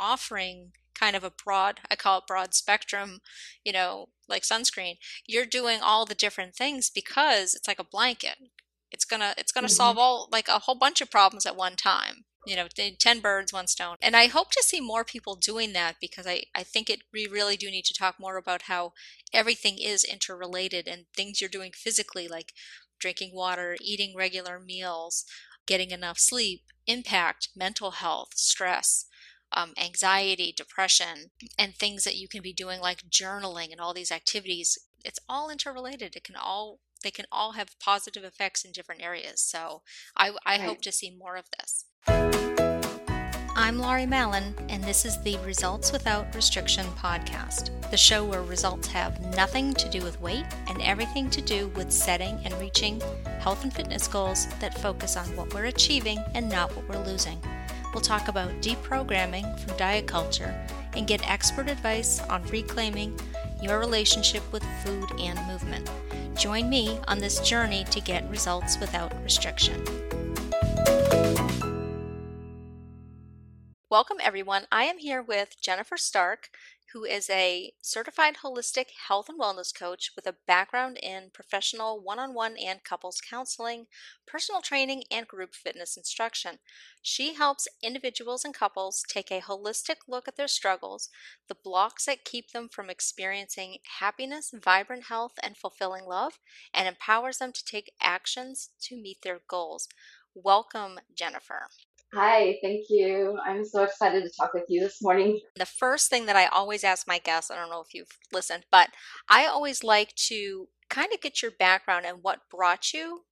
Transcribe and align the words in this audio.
offering 0.00 0.72
kind 0.94 1.14
of 1.14 1.24
a 1.24 1.30
broad 1.30 1.80
i 1.90 1.96
call 1.96 2.18
it 2.18 2.26
broad 2.26 2.54
spectrum 2.54 3.20
you 3.64 3.72
know 3.72 4.08
like 4.30 4.42
sunscreen 4.42 4.96
you're 5.26 5.44
doing 5.44 5.80
all 5.82 6.06
the 6.06 6.14
different 6.14 6.54
things 6.54 6.88
because 6.88 7.54
it's 7.54 7.68
like 7.68 7.78
a 7.78 7.84
blanket. 7.84 8.36
It's 8.90 9.04
gonna 9.04 9.34
it's 9.36 9.52
gonna 9.52 9.66
mm-hmm. 9.66 9.74
solve 9.74 9.98
all 9.98 10.28
like 10.32 10.48
a 10.48 10.60
whole 10.60 10.76
bunch 10.76 11.00
of 11.00 11.10
problems 11.10 11.44
at 11.44 11.56
one 11.56 11.76
time. 11.76 12.24
You 12.46 12.56
know 12.56 12.68
10 12.68 13.20
birds 13.20 13.52
one 13.52 13.66
stone. 13.66 13.96
And 14.00 14.16
i 14.16 14.26
hope 14.26 14.50
to 14.52 14.62
see 14.62 14.80
more 14.80 15.04
people 15.04 15.34
doing 15.36 15.74
that 15.74 15.96
because 16.00 16.26
i 16.26 16.44
i 16.54 16.62
think 16.62 16.88
it 16.88 17.02
we 17.12 17.26
really 17.26 17.56
do 17.56 17.70
need 17.70 17.84
to 17.84 17.94
talk 17.94 18.16
more 18.18 18.38
about 18.38 18.62
how 18.62 18.94
everything 19.32 19.78
is 19.78 20.04
interrelated 20.04 20.88
and 20.88 21.04
things 21.14 21.40
you're 21.40 21.50
doing 21.50 21.72
physically 21.74 22.28
like 22.28 22.54
drinking 22.98 23.34
water 23.34 23.76
eating 23.80 24.14
regular 24.16 24.58
meals 24.58 25.26
getting 25.66 25.90
enough 25.90 26.18
sleep 26.18 26.62
impact 26.86 27.50
mental 27.54 27.92
health 27.92 28.30
stress 28.34 29.04
um, 29.52 29.72
anxiety, 29.76 30.52
depression, 30.56 31.30
and 31.58 31.74
things 31.74 32.04
that 32.04 32.16
you 32.16 32.28
can 32.28 32.42
be 32.42 32.52
doing 32.52 32.80
like 32.80 33.08
journaling 33.10 33.72
and 33.72 33.80
all 33.80 33.94
these 33.94 34.12
activities. 34.12 34.78
It's 35.04 35.18
all 35.28 35.50
interrelated. 35.50 36.16
It 36.16 36.24
can 36.24 36.36
all 36.36 36.78
they 37.02 37.10
can 37.10 37.24
all 37.32 37.52
have 37.52 37.78
positive 37.80 38.24
effects 38.24 38.62
in 38.62 38.72
different 38.72 39.02
areas. 39.02 39.40
So 39.40 39.82
I, 40.16 40.32
I 40.44 40.58
right. 40.58 40.60
hope 40.60 40.82
to 40.82 40.92
see 40.92 41.10
more 41.10 41.36
of 41.36 41.46
this. 41.58 41.86
I'm 43.56 43.78
Laurie 43.78 44.06
Mallon, 44.06 44.54
and 44.68 44.82
this 44.82 45.04
is 45.04 45.20
the 45.22 45.36
Results 45.38 45.92
Without 45.92 46.34
Restriction 46.34 46.86
podcast, 46.96 47.70
the 47.90 47.96
show 47.96 48.24
where 48.24 48.42
results 48.42 48.88
have 48.88 49.20
nothing 49.34 49.74
to 49.74 49.88
do 49.88 50.02
with 50.02 50.20
weight 50.20 50.46
and 50.68 50.80
everything 50.80 51.28
to 51.30 51.42
do 51.42 51.68
with 51.76 51.92
setting 51.92 52.40
and 52.44 52.54
reaching 52.54 53.00
health 53.40 53.62
and 53.64 53.72
fitness 53.72 54.08
goals 54.08 54.46
that 54.60 54.78
focus 54.78 55.16
on 55.16 55.26
what 55.36 55.52
we're 55.52 55.66
achieving 55.66 56.18
and 56.34 56.48
not 56.48 56.74
what 56.74 56.88
we're 56.88 57.04
losing. 57.04 57.38
We'll 57.92 58.00
talk 58.00 58.28
about 58.28 58.50
deprogramming 58.62 59.58
from 59.58 59.76
diet 59.76 60.06
culture 60.06 60.54
and 60.94 61.06
get 61.06 61.28
expert 61.28 61.68
advice 61.68 62.20
on 62.20 62.44
reclaiming 62.44 63.18
your 63.60 63.78
relationship 63.78 64.42
with 64.52 64.64
food 64.84 65.10
and 65.18 65.38
movement. 65.48 65.90
Join 66.36 66.68
me 66.68 66.98
on 67.08 67.18
this 67.18 67.40
journey 67.40 67.84
to 67.90 68.00
get 68.00 68.28
results 68.30 68.78
without 68.78 69.12
restriction. 69.22 69.84
Welcome, 73.90 74.18
everyone. 74.22 74.66
I 74.70 74.84
am 74.84 74.98
here 74.98 75.20
with 75.20 75.56
Jennifer 75.60 75.96
Stark, 75.96 76.50
who 76.92 77.04
is 77.04 77.28
a 77.30 77.72
certified 77.80 78.36
holistic 78.42 78.86
health 79.08 79.28
and 79.28 79.38
wellness 79.40 79.74
coach 79.74 80.12
with 80.16 80.26
a 80.26 80.36
background 80.46 80.98
in 81.02 81.30
professional 81.32 82.00
one 82.00 82.18
on 82.18 82.34
one 82.34 82.56
and 82.58 82.82
couples 82.84 83.20
counseling, 83.20 83.86
personal 84.26 84.60
training, 84.60 85.04
and 85.10 85.26
group 85.28 85.54
fitness 85.54 85.96
instruction. 85.96 86.58
She 87.02 87.34
helps 87.34 87.68
individuals 87.82 88.44
and 88.44 88.54
couples 88.54 89.04
take 89.08 89.30
a 89.30 89.40
holistic 89.40 89.96
look 90.08 90.26
at 90.28 90.36
their 90.36 90.48
struggles, 90.48 91.10
the 91.48 91.54
blocks 91.54 92.06
that 92.06 92.24
keep 92.24 92.52
them 92.52 92.68
from 92.68 92.88
experiencing 92.90 93.78
happiness, 93.98 94.50
vibrant 94.54 95.04
health, 95.04 95.32
and 95.42 95.56
fulfilling 95.56 96.06
love, 96.06 96.38
and 96.72 96.88
empowers 96.88 97.38
them 97.38 97.52
to 97.52 97.64
take 97.64 97.92
actions 98.00 98.70
to 98.82 98.96
meet 98.96 99.22
their 99.22 99.40
goals. 99.48 99.88
Welcome, 100.34 101.00
Jennifer. 101.14 101.68
Hi, 102.12 102.58
thank 102.60 102.86
you. 102.88 103.38
I'm 103.46 103.64
so 103.64 103.84
excited 103.84 104.24
to 104.24 104.30
talk 104.30 104.52
with 104.52 104.64
you 104.68 104.80
this 104.80 105.00
morning. 105.00 105.40
The 105.54 105.64
first 105.64 106.10
thing 106.10 106.26
that 106.26 106.34
I 106.34 106.46
always 106.46 106.82
ask 106.82 107.06
my 107.06 107.18
guests, 107.18 107.52
I 107.52 107.56
don't 107.56 107.70
know 107.70 107.80
if 107.80 107.94
you've 107.94 108.18
listened, 108.32 108.64
but 108.72 108.88
I 109.28 109.46
always 109.46 109.84
like 109.84 110.14
to 110.26 110.66
kind 110.88 111.12
of 111.14 111.20
get 111.20 111.40
your 111.40 111.52
background 111.52 112.06
and 112.06 112.18
what 112.22 112.40
brought 112.50 112.92
you 112.92 113.22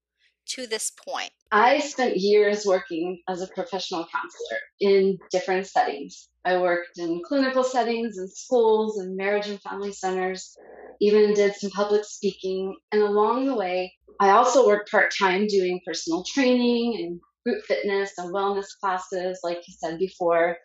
to 0.51 0.67
this 0.67 0.93
point. 0.93 1.31
I 1.51 1.81
spent 1.81 2.19
years 2.19 2.65
working 2.65 3.21
as 3.29 3.43
a 3.43 3.49
professional 3.49 4.07
counselor 4.13 4.61
in 4.81 5.19
different 5.31 5.67
settings. 5.67 6.29
I 6.45 6.59
worked 6.59 6.99
in 6.99 7.21
clinical 7.27 7.65
settings 7.65 8.17
in 8.17 8.29
schools 8.29 8.99
and 8.99 9.17
marriage 9.17 9.49
and 9.49 9.61
family 9.61 9.93
centers, 9.93 10.57
even 11.01 11.35
did 11.35 11.55
some 11.57 11.71
public 11.71 12.05
speaking. 12.05 12.77
And 12.93 13.03
along 13.03 13.47
the 13.47 13.57
way, 13.57 13.93
I 14.21 14.31
also 14.31 14.67
worked 14.67 14.91
part 14.91 15.13
time 15.19 15.47
doing 15.49 15.81
personal 15.85 16.23
training 16.25 16.97
and 17.03 17.21
group 17.45 17.65
fitness 17.65 18.13
and 18.19 18.35
wellness 18.35 18.67
classes, 18.81 19.41
like 19.43 19.59
you 19.67 19.75
said 19.79 19.99
before. 19.99 20.57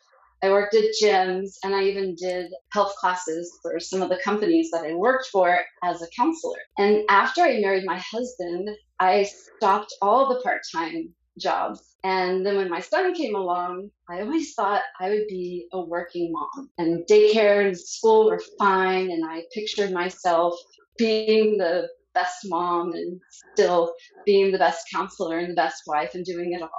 I 0.43 0.49
worked 0.49 0.75
at 0.75 0.83
gyms 1.01 1.51
and 1.63 1.73
I 1.73 1.83
even 1.83 2.15
did 2.15 2.51
health 2.73 2.93
classes 2.97 3.49
for 3.61 3.79
some 3.79 4.01
of 4.01 4.09
the 4.09 4.19
companies 4.21 4.69
that 4.71 4.83
I 4.83 4.93
worked 4.93 5.27
for 5.31 5.57
as 5.85 6.01
a 6.01 6.07
counselor. 6.17 6.57
And 6.77 7.03
after 7.09 7.41
I 7.41 7.61
married 7.61 7.85
my 7.85 7.97
husband, 7.99 8.67
I 8.99 9.23
stopped 9.23 9.93
all 10.01 10.27
the 10.27 10.41
part 10.41 10.61
time 10.75 11.13
jobs. 11.39 11.95
And 12.03 12.45
then 12.45 12.57
when 12.57 12.69
my 12.69 12.81
son 12.81 13.13
came 13.13 13.35
along, 13.35 13.89
I 14.09 14.19
always 14.19 14.53
thought 14.53 14.81
I 14.99 15.09
would 15.09 15.27
be 15.29 15.67
a 15.71 15.79
working 15.79 16.31
mom. 16.33 16.69
And 16.77 17.05
daycare 17.09 17.65
and 17.65 17.77
school 17.77 18.25
were 18.25 18.41
fine. 18.59 19.11
And 19.11 19.23
I 19.25 19.43
pictured 19.53 19.91
myself 19.91 20.55
being 20.97 21.57
the 21.57 21.87
best 22.13 22.37
mom 22.45 22.93
and 22.93 23.19
still 23.29 23.93
being 24.25 24.51
the 24.51 24.57
best 24.57 24.87
counselor 24.93 25.37
and 25.39 25.51
the 25.51 25.55
best 25.55 25.83
wife 25.87 26.11
and 26.13 26.25
doing 26.25 26.53
it 26.53 26.61
all. 26.61 26.69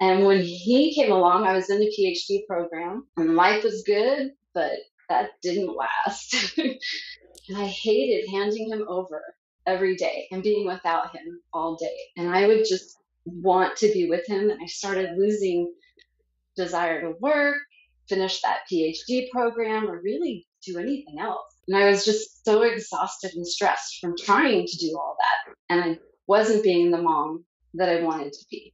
And 0.00 0.24
when 0.24 0.40
he 0.40 0.94
came 0.94 1.12
along, 1.12 1.44
I 1.44 1.54
was 1.54 1.70
in 1.70 1.80
the 1.80 1.92
PhD 1.98 2.46
program 2.46 3.06
and 3.16 3.36
life 3.36 3.64
was 3.64 3.82
good, 3.86 4.30
but 4.54 4.72
that 5.08 5.30
didn't 5.42 5.74
last. 5.74 6.54
and 6.58 7.56
I 7.56 7.66
hated 7.66 8.28
handing 8.30 8.70
him 8.70 8.84
over 8.88 9.22
every 9.66 9.96
day 9.96 10.26
and 10.30 10.42
being 10.42 10.66
without 10.66 11.14
him 11.14 11.40
all 11.52 11.76
day. 11.76 11.96
And 12.16 12.28
I 12.28 12.46
would 12.46 12.64
just 12.68 12.98
want 13.24 13.76
to 13.78 13.92
be 13.92 14.08
with 14.08 14.26
him. 14.26 14.50
And 14.50 14.60
I 14.62 14.66
started 14.66 15.18
losing 15.18 15.72
desire 16.56 17.00
to 17.02 17.14
work, 17.20 17.56
finish 18.08 18.40
that 18.42 18.60
PhD 18.70 19.30
program, 19.30 19.88
or 19.88 20.00
really 20.02 20.46
do 20.64 20.78
anything 20.78 21.18
else. 21.20 21.57
And 21.68 21.76
I 21.76 21.90
was 21.90 22.04
just 22.04 22.44
so 22.44 22.62
exhausted 22.62 23.32
and 23.34 23.46
stressed 23.46 23.98
from 24.00 24.14
trying 24.18 24.66
to 24.66 24.76
do 24.78 24.96
all 24.98 25.16
that. 25.18 25.54
And 25.68 25.84
I 25.84 25.98
wasn't 26.26 26.64
being 26.64 26.90
the 26.90 27.02
mom 27.02 27.44
that 27.74 27.90
I 27.90 28.02
wanted 28.02 28.32
to 28.32 28.46
be. 28.50 28.72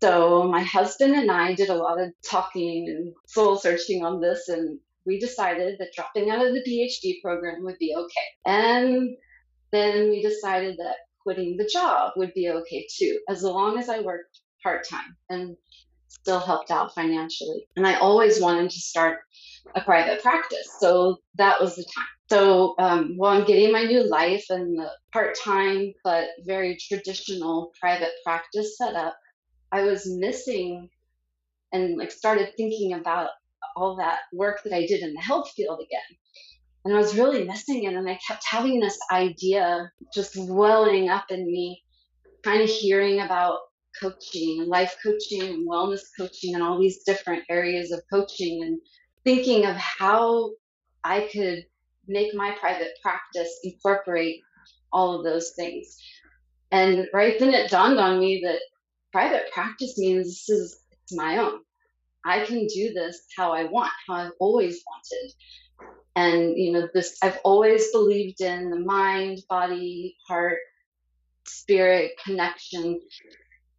So 0.00 0.44
my 0.44 0.62
husband 0.62 1.14
and 1.14 1.30
I 1.30 1.54
did 1.54 1.68
a 1.68 1.74
lot 1.74 2.00
of 2.00 2.10
talking 2.24 2.88
and 2.88 3.12
soul 3.26 3.56
searching 3.56 4.04
on 4.04 4.20
this. 4.20 4.48
And 4.48 4.78
we 5.04 5.20
decided 5.20 5.78
that 5.78 5.92
dropping 5.94 6.30
out 6.30 6.46
of 6.46 6.54
the 6.54 6.64
PhD 6.66 7.20
program 7.22 7.62
would 7.64 7.78
be 7.78 7.94
okay. 7.94 8.28
And 8.46 9.16
then 9.70 10.08
we 10.08 10.22
decided 10.22 10.78
that 10.78 10.96
quitting 11.22 11.58
the 11.58 11.68
job 11.70 12.12
would 12.16 12.32
be 12.32 12.48
okay 12.48 12.86
too, 12.96 13.18
as 13.28 13.42
long 13.42 13.78
as 13.78 13.90
I 13.90 14.00
worked 14.00 14.40
part 14.62 14.88
time 14.88 15.16
and 15.28 15.56
still 16.28 16.40
helped 16.40 16.70
out 16.70 16.94
financially. 16.94 17.66
And 17.76 17.86
I 17.86 17.94
always 17.94 18.38
wanted 18.38 18.68
to 18.68 18.78
start 18.78 19.20
a 19.74 19.80
private 19.80 20.22
practice. 20.22 20.68
So 20.78 21.16
that 21.36 21.58
was 21.58 21.76
the 21.76 21.84
time. 21.84 22.04
So 22.28 22.74
um, 22.78 23.14
while 23.16 23.34
I'm 23.34 23.46
getting 23.46 23.72
my 23.72 23.84
new 23.84 24.06
life 24.06 24.44
and 24.50 24.78
the 24.78 24.90
part 25.10 25.38
time 25.42 25.94
but 26.04 26.28
very 26.44 26.76
traditional 26.76 27.72
private 27.80 28.10
practice 28.22 28.76
set 28.76 28.94
up, 28.94 29.16
I 29.72 29.84
was 29.84 30.06
missing 30.06 30.90
and 31.72 31.96
like 31.96 32.10
started 32.10 32.52
thinking 32.58 32.92
about 32.92 33.30
all 33.74 33.96
that 33.96 34.18
work 34.34 34.60
that 34.64 34.74
I 34.74 34.84
did 34.84 35.00
in 35.00 35.14
the 35.14 35.22
health 35.22 35.50
field 35.56 35.80
again. 35.80 36.18
And 36.84 36.94
I 36.94 36.98
was 36.98 37.16
really 37.16 37.44
missing 37.44 37.84
it. 37.84 37.94
And 37.94 38.06
I 38.06 38.18
kept 38.28 38.44
having 38.46 38.80
this 38.80 38.98
idea 39.10 39.90
just 40.12 40.36
welling 40.36 41.08
up 41.08 41.30
in 41.30 41.46
me, 41.46 41.82
kind 42.44 42.60
of 42.60 42.68
hearing 42.68 43.20
about 43.20 43.60
coaching 44.00 44.60
and 44.60 44.68
life 44.68 44.96
coaching 45.02 45.42
and 45.42 45.68
wellness 45.68 46.02
coaching 46.18 46.54
and 46.54 46.62
all 46.62 46.78
these 46.78 47.04
different 47.04 47.44
areas 47.48 47.92
of 47.92 48.02
coaching 48.10 48.62
and 48.62 48.78
thinking 49.24 49.66
of 49.66 49.76
how 49.76 50.52
I 51.04 51.28
could 51.32 51.64
make 52.06 52.34
my 52.34 52.56
private 52.58 52.92
practice 53.02 53.60
incorporate 53.62 54.40
all 54.92 55.18
of 55.18 55.24
those 55.24 55.52
things. 55.56 55.96
And 56.70 57.06
right 57.12 57.38
then 57.38 57.54
it 57.54 57.70
dawned 57.70 57.98
on 57.98 58.20
me 58.20 58.42
that 58.44 58.60
private 59.12 59.50
practice 59.52 59.98
means 59.98 60.26
this 60.26 60.48
is 60.48 60.80
it's 61.02 61.14
my 61.14 61.38
own. 61.38 61.60
I 62.24 62.44
can 62.44 62.66
do 62.66 62.92
this 62.92 63.22
how 63.36 63.52
I 63.52 63.64
want, 63.64 63.92
how 64.06 64.14
I've 64.14 64.32
always 64.38 64.82
wanted. 64.86 65.32
And 66.16 66.58
you 66.58 66.72
know, 66.72 66.88
this 66.92 67.16
I've 67.22 67.38
always 67.44 67.90
believed 67.92 68.40
in 68.40 68.70
the 68.70 68.80
mind, 68.80 69.38
body, 69.48 70.16
heart, 70.26 70.58
spirit 71.46 72.12
connection. 72.24 73.00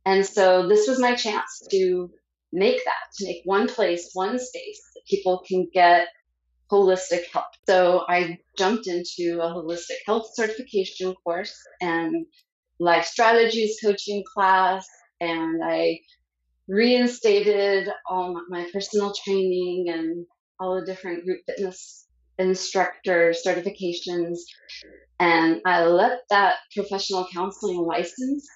And 0.06 0.26
so 0.26 0.68
this 0.68 0.88
was 0.88 1.00
my 1.00 1.16
chance 1.16 1.68
to 1.72 2.10
make 2.52 2.84
that, 2.86 3.12
to 3.18 3.26
make 3.26 3.42
one 3.46 3.68
place, 3.68 4.10
one 4.14 4.40
space 4.40 4.82
that 4.96 5.06
people 5.08 5.44
can 5.48 5.68
get 5.74 6.08
holistic 6.72 7.24
help. 7.34 7.46
So 7.68 8.06
I 8.08 8.38
jumped 8.58 8.88
into 8.88 9.40
a 9.42 9.48
holistic 9.48 9.98
health 10.06 10.30
certification 10.34 11.14
course 11.24 11.56
and 11.82 12.26
life 12.80 13.06
strategies 13.06 13.78
coaching 13.84 14.24
class, 14.34 14.88
and 15.20 15.62
I 15.64 16.00
reinstated 16.68 17.90
all 18.08 18.40
my 18.50 18.70
personal 18.72 19.14
training 19.26 19.88
and 19.90 20.26
all 20.60 20.80
the 20.80 20.86
different 20.86 21.26
group 21.26 21.42
fitness 21.46 22.08
instructor 22.38 23.34
certifications. 23.46 24.38
And 25.20 25.62
I 25.66 25.86
let 25.86 26.20
that 26.30 26.58
professional 26.74 27.28
counseling 27.34 27.82
license 27.82 28.48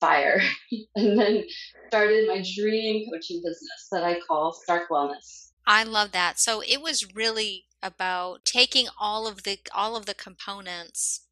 expire 0.00 0.40
and 0.96 1.18
then 1.18 1.44
started 1.88 2.28
my 2.28 2.42
dream 2.56 3.06
coaching 3.10 3.42
business 3.44 3.88
that 3.92 4.04
I 4.04 4.20
call 4.26 4.52
Stark 4.52 4.88
Wellness. 4.90 5.50
I 5.66 5.84
love 5.84 6.12
that. 6.12 6.38
So 6.38 6.60
it 6.62 6.82
was 6.82 7.14
really 7.14 7.66
about 7.82 8.44
taking 8.44 8.88
all 8.98 9.26
of 9.26 9.44
the 9.44 9.58
all 9.74 9.96
of 9.96 10.06
the 10.06 10.14
components 10.14 11.26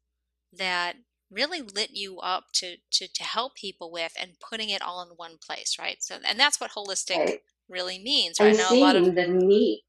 that 0.53 0.97
really 1.31 1.61
lit 1.61 1.91
you 1.91 2.19
up 2.19 2.45
to 2.53 2.77
to 2.91 3.07
to 3.07 3.23
help 3.23 3.55
people 3.55 3.91
with 3.91 4.13
and 4.19 4.39
putting 4.39 4.69
it 4.69 4.81
all 4.81 5.01
in 5.03 5.09
one 5.17 5.37
place, 5.37 5.77
right? 5.79 6.03
So 6.03 6.19
and 6.25 6.39
that's 6.39 6.59
what 6.61 6.71
holistic 6.71 7.19
right? 7.19 7.39
really 7.69 7.99
means, 7.99 8.39
right? 8.41 8.55
And 8.55 8.57
Now 8.57 8.73
a 8.73 8.75
lot 8.75 8.95
of 8.95 9.15
the 9.15 9.27
need. 9.27 9.83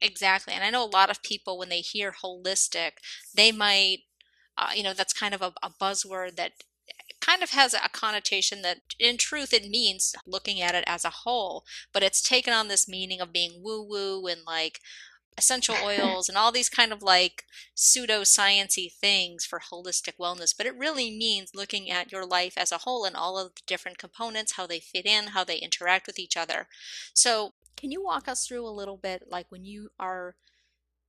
exactly, 0.00 0.54
and 0.54 0.64
I 0.64 0.70
know 0.70 0.84
a 0.84 0.86
lot 0.86 1.10
of 1.10 1.22
people 1.22 1.58
when 1.58 1.68
they 1.68 1.80
hear 1.80 2.12
holistic, 2.24 2.92
they 3.34 3.52
might 3.52 4.00
uh, 4.56 4.70
you 4.74 4.82
know 4.82 4.94
that's 4.94 5.12
kind 5.12 5.34
of 5.34 5.42
a, 5.42 5.52
a 5.62 5.70
buzzword 5.70 6.36
that 6.36 6.52
kind 7.24 7.42
of 7.42 7.50
has 7.50 7.74
a 7.74 7.88
connotation 7.90 8.62
that 8.62 8.78
in 8.98 9.16
truth 9.16 9.52
it 9.52 9.68
means 9.68 10.14
looking 10.26 10.60
at 10.60 10.74
it 10.74 10.84
as 10.86 11.04
a 11.04 11.10
whole 11.10 11.64
but 11.92 12.02
it's 12.02 12.22
taken 12.22 12.52
on 12.52 12.68
this 12.68 12.88
meaning 12.88 13.20
of 13.20 13.32
being 13.32 13.62
woo 13.62 13.82
woo 13.82 14.26
and 14.26 14.40
like 14.46 14.80
essential 15.36 15.76
oils 15.84 16.28
and 16.28 16.36
all 16.36 16.52
these 16.52 16.68
kind 16.68 16.92
of 16.92 17.02
like 17.02 17.44
pseudo 17.74 18.22
sciency 18.22 18.92
things 18.92 19.44
for 19.44 19.60
holistic 19.60 20.16
wellness 20.20 20.54
but 20.56 20.66
it 20.66 20.76
really 20.76 21.10
means 21.10 21.54
looking 21.54 21.90
at 21.90 22.12
your 22.12 22.26
life 22.26 22.54
as 22.56 22.72
a 22.72 22.78
whole 22.78 23.04
and 23.04 23.16
all 23.16 23.38
of 23.38 23.54
the 23.54 23.62
different 23.66 23.98
components 23.98 24.52
how 24.52 24.66
they 24.66 24.80
fit 24.80 25.06
in 25.06 25.28
how 25.28 25.44
they 25.44 25.56
interact 25.56 26.06
with 26.06 26.18
each 26.18 26.36
other. 26.36 26.68
So 27.12 27.52
can 27.76 27.90
you 27.90 28.02
walk 28.02 28.28
us 28.28 28.46
through 28.46 28.66
a 28.66 28.70
little 28.70 28.96
bit 28.96 29.24
like 29.30 29.46
when 29.50 29.64
you 29.64 29.90
are 29.98 30.36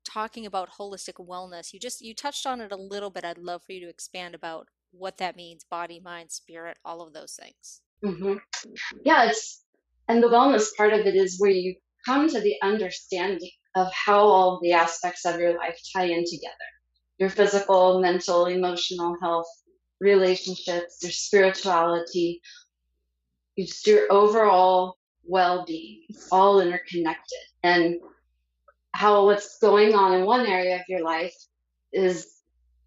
talking 0.03 0.45
about 0.45 0.73
holistic 0.77 1.25
wellness 1.25 1.73
you 1.73 1.79
just 1.79 2.01
you 2.01 2.13
touched 2.13 2.45
on 2.45 2.61
it 2.61 2.71
a 2.71 2.75
little 2.75 3.09
bit 3.09 3.25
i'd 3.25 3.39
love 3.39 3.63
for 3.63 3.71
you 3.71 3.79
to 3.81 3.89
expand 3.89 4.35
about 4.35 4.67
what 4.97 5.17
that 5.17 5.35
means 5.35 5.63
body 5.63 5.99
mind 5.99 6.31
spirit 6.31 6.77
all 6.85 7.01
of 7.01 7.13
those 7.13 7.33
things 7.33 7.81
hmm 8.03 8.35
Yeah, 9.03 9.29
it's 9.29 9.63
and 10.07 10.21
the 10.21 10.27
wellness 10.27 10.67
part 10.77 10.93
of 10.93 11.05
it 11.05 11.15
is 11.15 11.39
where 11.39 11.51
you 11.51 11.75
come 12.05 12.29
to 12.29 12.39
the 12.39 12.55
understanding 12.61 13.49
of 13.75 13.91
how 13.91 14.19
all 14.19 14.59
the 14.61 14.73
aspects 14.73 15.25
of 15.25 15.39
your 15.39 15.57
life 15.57 15.77
tie 15.95 16.05
in 16.05 16.23
together. 16.25 16.53
Your 17.17 17.29
physical, 17.29 18.01
mental, 18.01 18.45
emotional 18.45 19.17
health, 19.21 19.47
relationships, 19.99 20.99
your 21.01 21.11
spirituality, 21.11 22.41
just 23.57 23.87
your 23.87 24.11
overall 24.11 24.97
well-being. 25.25 26.03
It's 26.09 26.27
all 26.31 26.61
interconnected. 26.61 27.39
And 27.63 27.95
how 28.93 29.25
what's 29.25 29.57
going 29.59 29.95
on 29.95 30.13
in 30.19 30.25
one 30.25 30.45
area 30.45 30.75
of 30.75 30.81
your 30.87 31.03
life 31.03 31.35
is 31.93 32.34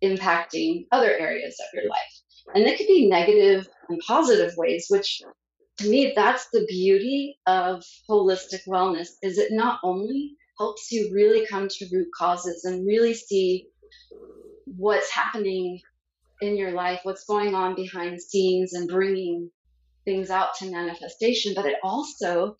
impacting 0.03 0.87
other 0.93 1.11
areas 1.11 1.57
of 1.61 1.67
your 1.75 1.89
life. 1.89 2.23
And 2.55 2.65
it 2.65 2.79
could 2.79 2.87
be 2.87 3.09
negative 3.09 3.69
and 3.89 4.01
positive 4.07 4.55
ways, 4.57 4.87
which 4.89 5.21
to 5.79 5.89
me, 5.89 6.13
that's 6.15 6.49
the 6.53 6.67
beauty 6.69 7.39
of 7.47 7.85
holistic 8.11 8.67
wellness 8.67 9.09
is 9.23 9.39
it 9.39 9.53
not 9.53 9.79
only 9.85 10.35
helps 10.59 10.91
you 10.91 11.11
really 11.15 11.47
come 11.47 11.69
to 11.69 11.87
root 11.93 12.09
causes 12.17 12.65
and 12.65 12.87
really 12.87 13.15
see 13.15 13.69
what's 14.65 15.11
happening 15.11 15.81
in 16.41 16.57
your 16.57 16.73
life, 16.73 17.01
what's 17.05 17.25
going 17.25 17.55
on 17.55 17.77
behind 17.77 18.17
the 18.17 18.21
scenes 18.21 18.73
and 18.73 18.89
bringing 18.89 19.51
things 20.05 20.31
out 20.31 20.55
to 20.57 20.71
manifestation, 20.71 21.53
but 21.55 21.67
it 21.67 21.77
also 21.85 22.57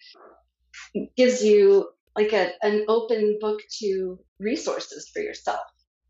gives 1.17 1.43
you 1.43 1.89
like 2.15 2.33
a, 2.33 2.53
an 2.63 2.85
open 2.89 3.39
book 3.41 3.61
to 3.81 4.19
resources 4.39 5.11
for 5.13 5.21
yourself 5.21 5.61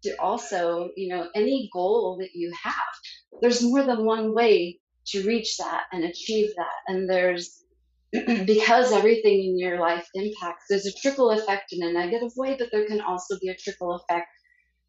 to 0.03 0.15
also, 0.21 0.91
you 0.97 1.09
know, 1.09 1.29
any 1.35 1.69
goal 1.73 2.19
that 2.21 2.31
you 2.35 2.53
have, 2.62 3.41
there's 3.41 3.62
more 3.62 3.83
than 3.83 4.05
one 4.05 4.35
way 4.35 4.79
to 5.06 5.27
reach 5.27 5.56
that 5.59 5.85
and 5.93 6.05
achieve 6.05 6.50
that. 6.56 6.93
And 6.93 7.09
there's, 7.09 7.65
because 8.12 8.93
everything 8.93 9.45
in 9.45 9.59
your 9.59 9.81
life 9.81 10.06
impacts, 10.15 10.65
there's 10.69 10.87
a 10.87 10.93
trickle 10.93 11.31
effect 11.31 11.73
in 11.73 11.83
a 11.83 11.93
negative 11.93 12.33
way, 12.37 12.56
but 12.59 12.69
there 12.71 12.87
can 12.87 13.00
also 13.00 13.39
be 13.41 13.49
a 13.49 13.56
trickle 13.56 13.95
effect 13.95 14.29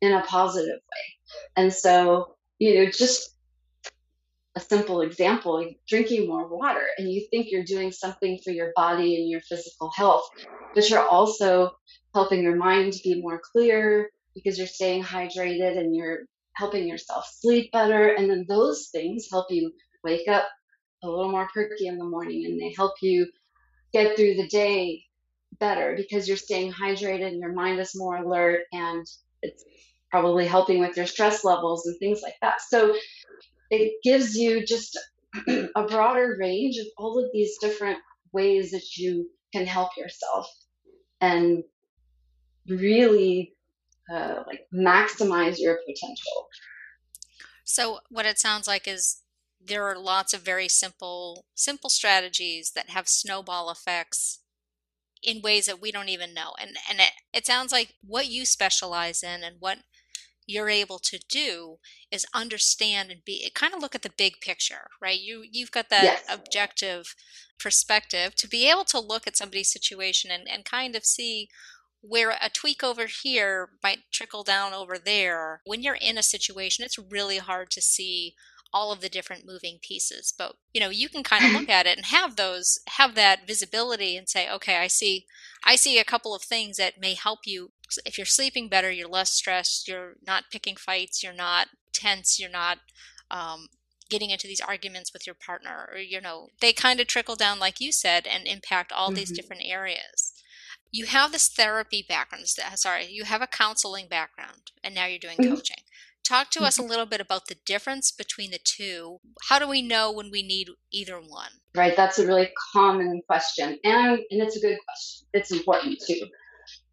in 0.02 0.14
a 0.14 0.24
positive 0.24 0.80
way. 0.80 1.32
And 1.56 1.74
so, 1.74 2.36
you 2.60 2.76
know, 2.76 2.92
just 2.92 3.36
a 4.56 4.60
simple 4.60 5.02
example 5.02 5.66
drinking 5.88 6.28
more 6.28 6.48
water 6.48 6.86
and 6.98 7.10
you 7.10 7.26
think 7.30 7.48
you're 7.50 7.64
doing 7.64 7.92
something 7.92 8.40
for 8.44 8.52
your 8.52 8.72
body 8.76 9.16
and 9.16 9.30
your 9.30 9.42
physical 9.42 9.92
health 9.96 10.28
but 10.74 10.90
you're 10.90 11.08
also 11.08 11.72
helping 12.14 12.42
your 12.42 12.56
mind 12.56 12.94
be 13.04 13.22
more 13.22 13.40
clear 13.52 14.10
because 14.36 14.58
you're 14.58 14.68
staying 14.68 15.04
hydrated 15.04 15.78
and 15.78 15.96
you're 15.96 16.20
helping 16.54 16.88
yourself 16.88 17.26
sleep 17.40 17.72
better. 17.72 18.10
And 18.10 18.30
then 18.30 18.46
those 18.48 18.90
things 18.92 19.28
help 19.31 19.48
you 19.50 19.72
wake 20.04 20.28
up 20.28 20.48
a 21.04 21.08
little 21.08 21.31
more 21.31 21.48
perky 21.54 21.88
in 21.88 21.98
the 21.98 22.06
morning 22.06 22.46
and 22.46 22.60
they 22.60 22.74
help 22.76 22.94
you 23.02 23.28
get 23.94 24.16
through 24.16 24.36
the 24.36 24.48
day 24.48 25.04
better 25.60 25.96
because 25.96 26.28
you're 26.28 26.38
staying 26.38 26.72
hydrated 26.72 27.28
and 27.28 27.40
your 27.40 27.54
mind 27.54 27.80
is 27.80 27.94
more 27.96 28.18
alert 28.18 28.62
and 28.72 29.06
it's 29.42 29.64
probably 30.12 30.46
helping 30.46 30.80
with 30.80 30.98
your 30.98 31.06
stress 31.06 31.44
levels 31.44 31.86
and 31.86 31.98
things 32.00 32.22
like 32.22 32.36
that. 32.42 32.62
So 32.62 32.96
it 33.70 33.94
gives 34.04 34.36
you 34.36 34.66
just 34.66 34.98
a 35.48 35.84
broader 35.88 36.38
range 36.40 36.78
of 36.78 36.88
all 36.98 37.24
of 37.24 37.30
these 37.34 37.58
different 37.60 38.00
ways 38.34 38.72
that 38.72 38.98
you 38.98 39.30
can 39.54 39.66
help 39.66 39.92
yourself 39.98 40.48
and 41.22 41.64
really 42.68 43.54
uh, 44.12 44.44
like 44.48 44.68
maximize 44.74 45.60
your 45.60 45.80
potential. 45.88 46.48
So 47.64 48.00
what 48.10 48.26
it 48.26 48.40
sounds 48.40 48.68
like 48.68 48.88
is 48.88 49.22
there 49.60 49.84
are 49.86 49.98
lots 49.98 50.34
of 50.34 50.42
very 50.42 50.68
simple 50.68 51.46
simple 51.56 51.90
strategies 51.90 52.72
that 52.72 52.90
have 52.90 53.08
snowball 53.08 53.70
effects 53.70 54.40
in 55.24 55.42
ways 55.42 55.68
that 55.68 55.82
we 55.82 55.92
don't 55.92 56.10
even 56.10 56.34
know. 56.34 56.54
And 56.60 56.78
and 56.90 57.00
it, 57.02 57.12
it 57.34 57.46
sounds 57.46 57.72
like 57.72 57.96
what 58.02 58.28
you 58.28 58.46
specialize 58.46 59.24
in 59.24 59.44
and 59.44 59.58
what 59.60 59.80
you're 60.48 60.70
able 60.70 61.00
to 61.00 61.20
do 61.30 61.78
is 62.12 62.26
understand 62.34 63.12
and 63.12 63.26
be 63.26 63.50
kind 63.56 63.74
of 63.74 63.82
look 63.82 63.96
at 63.96 64.04
the 64.04 64.12
big 64.18 64.42
picture 64.42 64.90
right 65.02 65.20
you 65.20 65.44
you've 65.50 65.72
got 65.72 65.90
that 65.90 66.14
Yes. 66.14 66.24
objective 66.28 67.16
perspective 67.60 68.36
to 68.36 68.48
be 68.48 68.70
able 68.70 68.86
to 68.86 69.00
look 69.00 69.28
at 69.28 69.38
somebody's 69.38 69.72
situation 69.72 70.32
and, 70.32 70.48
and 70.50 70.66
kind 70.66 70.96
of 70.96 71.06
see 71.06 71.50
where 72.01 72.31
a 72.42 72.50
tweak 72.50 72.84
over 72.84 73.07
here 73.07 73.69
might 73.84 74.00
trickle 74.12 74.44
down 74.44 74.74
over 74.74 74.98
there 74.98 75.62
when 75.66 75.81
you're 75.81 75.98
in 76.00 76.18
a 76.18 76.24
situation 76.24 76.86
it's 76.86 76.98
really 76.98 77.38
hard 77.38 77.69
to 77.69 77.81
see 77.81 78.36
all 78.72 78.92
of 78.92 79.01
the 79.01 79.10
different 79.10 79.46
moving 79.46 79.80
pieces 79.81 80.34
but 80.38 80.56
you 80.74 80.80
know 80.80 80.90
you 80.90 81.10
can 81.10 81.24
kind 81.24 81.44
of 81.44 81.51
look 81.51 81.68
at 81.69 81.88
it 81.88 81.98
and 81.98 82.07
have 82.07 82.36
those 82.36 82.80
have 82.88 83.16
that 83.16 83.48
visibility 83.48 84.16
and 84.16 84.30
say 84.30 84.50
okay 84.51 84.78
i 84.78 84.88
see 84.88 85.25
i 85.63 85.75
see 85.75 85.98
a 85.98 86.04
couple 86.04 86.36
of 86.36 86.44
things 86.44 86.78
that 86.78 87.00
may 87.00 87.13
help 87.13 87.40
you. 87.46 87.72
If 88.06 88.18
you're 88.18 88.25
sleeping 88.25 88.70
better 88.70 88.91
you're 88.91 89.08
less 89.10 89.32
stressed 89.32 89.88
you're 89.88 90.13
not 90.25 90.44
picking 90.51 90.75
fights 90.75 91.24
you're 91.24 91.34
not 91.34 91.70
tense 91.91 92.39
you're 92.39 92.51
not 92.51 92.77
um, 93.32 93.68
getting 94.10 94.29
into 94.29 94.48
these 94.48 94.62
arguments 94.62 95.12
with 95.13 95.25
your 95.25 95.36
partner 95.36 95.89
or 95.91 95.98
you 95.98 96.22
know 96.22 96.50
they 96.62 96.72
kind 96.74 97.00
of 97.00 97.08
trickle 97.08 97.36
down 97.36 97.60
like 97.60 97.79
you 97.79 97.91
said 97.91 98.27
and 98.27 98.48
impact 98.48 98.91
all 98.91 99.12
these 99.12 99.32
hmm 99.32 99.36
different 99.36 99.63
areas 99.65 100.34
you 100.91 101.05
have 101.05 101.31
this 101.31 101.48
therapy 101.48 102.05
background 102.08 102.46
uh, 102.65 102.75
sorry 102.75 103.05
you 103.05 103.24
have 103.24 103.41
a 103.41 103.48
counseling 103.48 104.08
background 104.08 104.72
and 104.84 104.96
now 104.96 105.05
you're 105.05 105.19
doing 105.19 105.38
mm-hmm. 105.38 105.55
coaching 105.55 105.84
talk 106.24 106.51
to 106.51 106.62
us 106.62 106.77
a 106.77 106.81
mm-hmm. 106.81 106.89
little 106.89 107.05
bit 107.05 107.22
about 107.22 107.48
the 107.48 107.55
difference 107.65 108.12
between 108.12 108.51
the 108.51 108.60
two 108.63 109.19
how 109.50 109.60
do 109.60 109.67
we 109.67 109.81
know 109.81 110.12
when 110.12 110.29
we 110.31 110.43
need 110.43 110.69
either 110.91 111.19
one 111.19 111.60
Right. 111.75 111.96
That's 111.96 112.19
a 112.19 112.25
really 112.25 112.50
common 112.74 113.22
question. 113.27 113.77
And 113.84 114.19
and 114.31 114.41
it's 114.41 114.58
a 114.58 114.60
good 114.60 114.77
question. 114.86 115.27
It's 115.34 115.51
important 115.51 116.00
too. 116.05 116.27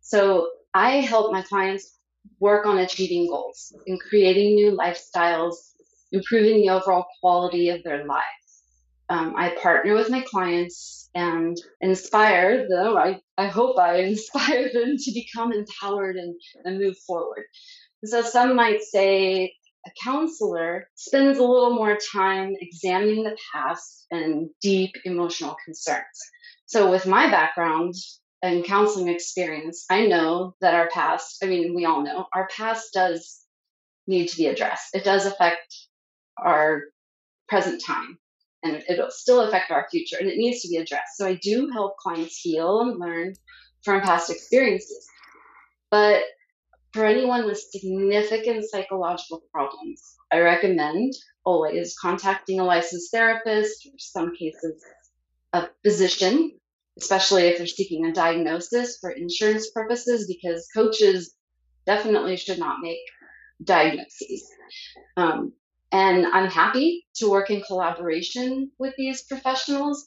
So 0.00 0.50
I 0.74 1.00
help 1.00 1.32
my 1.32 1.42
clients 1.42 1.98
work 2.40 2.66
on 2.66 2.78
achieving 2.78 3.28
goals 3.28 3.74
and 3.86 3.98
creating 4.00 4.54
new 4.54 4.76
lifestyles, 4.76 5.54
improving 6.12 6.60
the 6.60 6.70
overall 6.70 7.06
quality 7.20 7.70
of 7.70 7.82
their 7.84 8.04
lives. 8.04 8.22
Um, 9.08 9.34
I 9.36 9.56
partner 9.62 9.94
with 9.94 10.10
my 10.10 10.20
clients 10.20 11.05
and 11.16 11.56
inspire 11.80 12.68
them. 12.68 12.94
I, 12.94 13.20
I 13.38 13.46
hope 13.46 13.78
I 13.78 13.96
inspire 14.12 14.70
them 14.72 14.96
to 14.98 15.12
become 15.12 15.50
empowered 15.52 16.16
and, 16.16 16.38
and 16.64 16.78
move 16.78 16.96
forward. 17.06 17.44
So 18.04 18.20
some 18.20 18.54
might 18.54 18.82
say 18.82 19.54
a 19.86 19.90
counselor 20.04 20.88
spends 20.94 21.38
a 21.38 21.42
little 21.42 21.74
more 21.74 21.96
time 22.12 22.54
examining 22.60 23.24
the 23.24 23.36
past 23.52 24.06
and 24.10 24.50
deep 24.60 24.92
emotional 25.04 25.56
concerns. 25.64 26.04
So 26.66 26.90
with 26.90 27.06
my 27.06 27.30
background 27.30 27.94
and 28.42 28.64
counseling 28.64 29.08
experience, 29.08 29.86
I 29.88 30.06
know 30.06 30.54
that 30.60 30.74
our 30.74 30.88
past, 30.90 31.42
I 31.42 31.46
mean, 31.46 31.74
we 31.74 31.86
all 31.86 32.02
know 32.02 32.26
our 32.34 32.46
past 32.48 32.92
does 32.92 33.40
need 34.06 34.28
to 34.28 34.36
be 34.36 34.46
addressed. 34.48 34.94
It 34.94 35.04
does 35.04 35.24
affect 35.24 35.74
our 36.36 36.82
present 37.48 37.82
time 37.82 38.18
and 38.74 38.84
it'll 38.88 39.10
still 39.10 39.42
affect 39.42 39.70
our 39.70 39.86
future 39.90 40.16
and 40.18 40.28
it 40.28 40.36
needs 40.36 40.62
to 40.62 40.68
be 40.68 40.76
addressed. 40.76 41.16
So 41.16 41.26
I 41.26 41.34
do 41.34 41.70
help 41.70 41.96
clients 41.98 42.38
heal 42.38 42.80
and 42.80 42.98
learn 42.98 43.34
from 43.82 44.00
past 44.02 44.30
experiences. 44.30 45.06
But 45.90 46.22
for 46.92 47.04
anyone 47.04 47.46
with 47.46 47.58
significant 47.58 48.64
psychological 48.68 49.42
problems, 49.52 50.16
I 50.32 50.40
recommend 50.40 51.12
always 51.44 51.96
contacting 51.98 52.58
a 52.58 52.64
licensed 52.64 53.10
therapist, 53.12 53.86
or 53.86 53.92
some 53.98 54.34
cases, 54.34 54.82
a 55.52 55.68
physician, 55.84 56.58
especially 56.98 57.42
if 57.44 57.58
they're 57.58 57.66
seeking 57.66 58.06
a 58.06 58.12
diagnosis 58.12 58.98
for 59.00 59.10
insurance 59.10 59.70
purposes, 59.70 60.26
because 60.26 60.68
coaches 60.74 61.34
definitely 61.84 62.36
should 62.36 62.58
not 62.58 62.80
make 62.80 62.98
diagnoses. 63.62 64.50
Um, 65.16 65.52
and 65.96 66.26
I'm 66.26 66.50
happy 66.50 67.06
to 67.14 67.30
work 67.30 67.48
in 67.48 67.62
collaboration 67.62 68.70
with 68.78 68.92
these 68.98 69.22
professionals. 69.22 70.06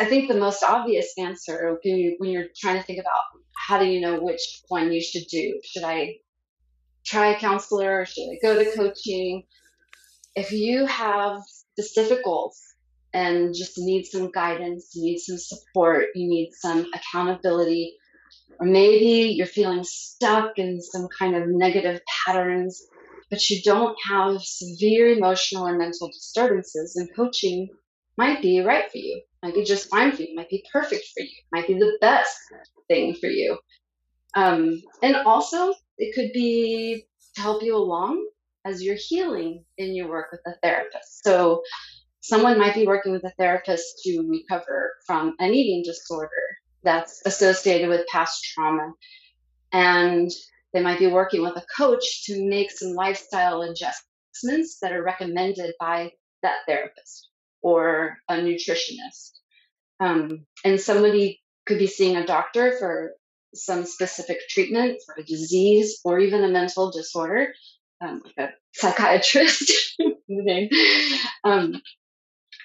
I 0.00 0.04
think 0.04 0.26
the 0.26 0.44
most 0.46 0.64
obvious 0.64 1.12
answer 1.16 1.78
when, 1.84 1.96
you, 1.96 2.14
when 2.18 2.30
you're 2.30 2.48
trying 2.56 2.78
to 2.78 2.82
think 2.82 2.98
about 2.98 3.22
how 3.68 3.78
do 3.78 3.84
you 3.84 4.00
know 4.00 4.18
which 4.20 4.62
one 4.66 4.90
you 4.90 5.00
should 5.00 5.28
do? 5.30 5.60
Should 5.64 5.84
I 5.84 6.16
try 7.06 7.28
a 7.28 7.38
counselor? 7.38 8.00
or 8.00 8.04
Should 8.04 8.30
I 8.32 8.38
go 8.42 8.64
to 8.64 8.76
coaching? 8.76 9.44
If 10.34 10.50
you 10.50 10.86
have 10.86 11.40
specific 11.46 12.24
goals 12.24 12.60
and 13.14 13.54
just 13.54 13.78
need 13.78 14.06
some 14.06 14.32
guidance, 14.32 14.90
you 14.96 15.04
need 15.04 15.18
some 15.20 15.38
support, 15.38 16.06
you 16.16 16.28
need 16.28 16.50
some 16.52 16.86
accountability, 16.92 17.94
or 18.58 18.66
maybe 18.66 19.32
you're 19.32 19.46
feeling 19.46 19.84
stuck 19.84 20.58
in 20.58 20.80
some 20.80 21.06
kind 21.16 21.36
of 21.36 21.46
negative 21.46 22.00
patterns, 22.26 22.82
but 23.32 23.48
you 23.48 23.62
don't 23.62 23.96
have 24.10 24.42
severe 24.42 25.08
emotional 25.08 25.66
or 25.66 25.78
mental 25.78 26.08
disturbances, 26.08 26.96
and 26.96 27.08
coaching 27.16 27.66
might 28.18 28.42
be 28.42 28.60
right 28.60 28.92
for 28.92 28.98
you, 28.98 29.22
might 29.42 29.54
be 29.54 29.64
just 29.64 29.88
fine 29.88 30.12
for 30.12 30.20
you, 30.20 30.34
might 30.34 30.50
be 30.50 30.62
perfect 30.70 31.06
for 31.14 31.22
you, 31.22 31.30
might 31.50 31.66
be 31.66 31.72
the 31.72 31.96
best 32.02 32.36
thing 32.88 33.14
for 33.14 33.28
you. 33.28 33.58
Um, 34.34 34.82
and 35.02 35.16
also, 35.16 35.72
it 35.96 36.14
could 36.14 36.30
be 36.34 37.06
to 37.34 37.40
help 37.40 37.62
you 37.62 37.74
along 37.74 38.22
as 38.66 38.82
you're 38.82 38.98
healing 38.98 39.64
in 39.78 39.94
your 39.94 40.10
work 40.10 40.26
with 40.30 40.42
a 40.44 40.58
therapist. 40.62 41.24
So, 41.24 41.62
someone 42.20 42.58
might 42.58 42.74
be 42.74 42.86
working 42.86 43.12
with 43.12 43.24
a 43.24 43.32
therapist 43.38 44.02
to 44.04 44.28
recover 44.28 44.92
from 45.06 45.36
an 45.38 45.54
eating 45.54 45.82
disorder 45.84 46.28
that's 46.82 47.22
associated 47.24 47.88
with 47.88 48.06
past 48.08 48.44
trauma. 48.44 48.92
And 49.72 50.30
they 50.72 50.82
might 50.82 50.98
be 50.98 51.06
working 51.06 51.42
with 51.42 51.56
a 51.56 51.64
coach 51.76 52.24
to 52.26 52.48
make 52.48 52.70
some 52.70 52.92
lifestyle 52.94 53.62
adjustments 53.62 54.78
that 54.80 54.92
are 54.92 55.02
recommended 55.02 55.74
by 55.78 56.12
that 56.42 56.58
therapist 56.66 57.28
or 57.62 58.16
a 58.28 58.34
nutritionist. 58.34 59.32
Um, 60.00 60.46
and 60.64 60.80
somebody 60.80 61.40
could 61.66 61.78
be 61.78 61.86
seeing 61.86 62.16
a 62.16 62.26
doctor 62.26 62.76
for 62.78 63.12
some 63.54 63.84
specific 63.84 64.38
treatment 64.48 65.00
for 65.04 65.14
a 65.16 65.24
disease 65.24 66.00
or 66.04 66.18
even 66.18 66.42
a 66.42 66.48
mental 66.48 66.90
disorder, 66.90 67.52
um, 68.00 68.22
like 68.24 68.48
a 68.48 68.52
psychiatrist. 68.72 69.96
um, 71.44 71.80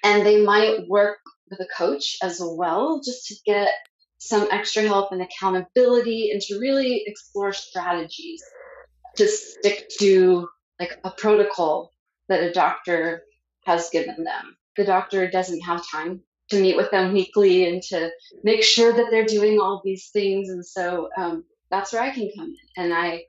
and 0.04 0.26
they 0.26 0.44
might 0.44 0.88
work 0.88 1.20
with 1.50 1.60
a 1.60 1.68
coach 1.78 2.18
as 2.24 2.42
well 2.42 3.02
just 3.04 3.28
to 3.28 3.36
get 3.46 3.70
some 4.18 4.48
extra 4.52 4.84
help 4.84 5.12
and 5.12 5.22
accountability 5.22 6.32
and 6.32 6.42
to 6.42 6.60
really 6.60 7.04
explore 7.06 7.54
strategies 7.54 8.42
to 9.16 9.28
stick 9.28 9.90
to 10.00 10.48
like 10.80 11.00
a 11.04 11.12
protocol 11.12 11.92
that 12.30 12.44
a 12.44 12.52
doctor 12.52 13.24
has 13.66 13.90
given 13.90 14.24
them. 14.24 14.58
The 14.76 14.86
doctor 14.86 15.30
doesn't 15.30 15.62
have 15.62 15.88
time 15.90 16.22
to 16.50 16.62
meet 16.62 16.78
with 16.78 16.92
them 16.92 17.14
weekly 17.14 17.68
and 17.68 17.82
to 17.84 18.10
make 18.44 18.64
sure 18.64 18.94
that 18.94 19.08
they're 19.12 19.26
doing 19.26 19.60
all 19.60 19.82
these 19.84 20.10
things. 20.10 20.50
And 20.50 20.66
so 20.66 21.10
um, 21.18 21.44
that's 21.70 21.92
where 21.92 22.02
I 22.02 22.12
can 22.12 22.30
come 22.36 22.56
in 22.76 22.84
and 22.84 22.94
I 22.94 23.24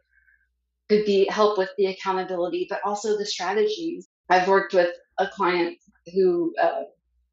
could 0.88 1.04
be 1.04 1.26
help 1.28 1.58
with 1.58 1.70
the 1.76 1.86
accountability, 1.86 2.66
but 2.68 2.80
also 2.84 3.18
the 3.18 3.26
strategies. 3.26 4.08
I've 4.30 4.48
worked 4.48 4.74
with 4.74 4.94
a 5.18 5.26
client 5.26 5.78
who 6.14 6.54
uh, 6.60 6.82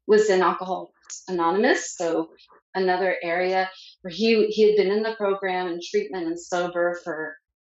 was 0.06 0.28
in 0.28 0.42
Alcoholics 0.42 1.22
Anonymous, 1.28 1.96
so 1.96 2.30
another 2.76 3.16
area 3.22 3.68
where 4.02 4.12
he 4.12 4.46
he 4.46 4.62
had 4.62 4.76
been 4.76 4.92
in 4.92 5.02
the 5.02 5.16
program 5.16 5.66
and 5.66 5.82
treatment 5.82 6.26
and 6.26 6.38
sober 6.38 7.00
for 7.02 7.36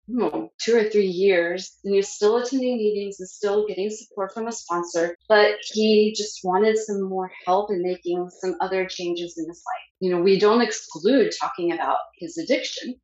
know, 0.09 0.51
two 0.59 0.77
or 0.77 0.85
three 0.85 1.07
years, 1.07 1.79
and 1.85 1.93
he 1.93 1.99
was 1.99 2.09
still 2.09 2.39
attending 2.39 2.79
meetings 2.79 3.21
and 3.21 3.29
still 3.29 3.67
getting 3.67 3.91
support 3.91 4.33
from 4.33 4.49
a 4.49 4.53
sponsor, 4.53 5.15
but 5.29 5.57
he 5.73 6.15
just 6.17 6.41
wanted 6.43 6.79
some 6.79 7.03
more 7.03 7.31
help 7.45 7.71
in 7.71 7.83
making 7.83 8.29
some 8.41 8.57
other 8.61 8.87
changes 8.87 9.37
in 9.37 9.47
his 9.47 9.63
life. 9.67 9.87
You 10.01 10.11
know, 10.11 10.23
we 10.23 10.39
don't 10.39 10.63
exclude 10.63 11.33
talking 11.39 11.73
about 11.73 11.99
his 12.17 12.39
addiction, 12.39 12.95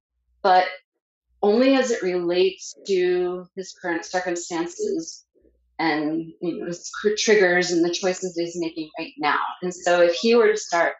but 0.43 0.67
only 1.43 1.75
as 1.75 1.91
it 1.91 2.03
relates 2.03 2.75
to 2.87 3.47
his 3.55 3.75
current 3.81 4.05
circumstances 4.05 5.27
and 5.79 6.33
you 6.41 6.59
know 6.59 6.67
his 6.67 6.91
triggers 7.19 7.73
and 7.73 7.85
the 7.85 7.93
choices 7.93 8.37
he's 8.37 8.57
making 8.57 8.91
right 8.99 9.13
now. 9.19 9.41
And 9.63 9.75
so 9.75 10.03
if 10.03 10.15
he 10.15 10.35
were 10.35 10.53
to 10.53 10.57
start 10.57 10.95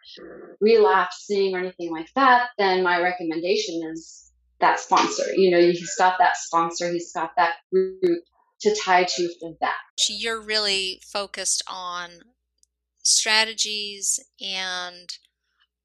relapsing 0.59 1.55
or 1.55 1.59
anything 1.59 1.91
like 1.91 2.09
that, 2.15 2.49
then 2.57 2.83
my 2.83 3.01
recommendation 3.01 3.81
is 3.93 4.31
that 4.59 4.79
sponsor. 4.79 5.33
You 5.35 5.51
know, 5.51 5.59
he's 5.59 5.95
got 5.97 6.17
that 6.19 6.37
sponsor, 6.37 6.91
he's 6.91 7.11
got 7.13 7.31
that 7.37 7.55
group 7.71 8.23
to 8.61 8.75
tie 8.75 9.03
to 9.03 9.29
for 9.39 9.53
that. 9.61 9.75
You're 10.09 10.41
really 10.41 11.01
focused 11.05 11.63
on 11.69 12.09
strategies 13.03 14.19
and, 14.41 15.09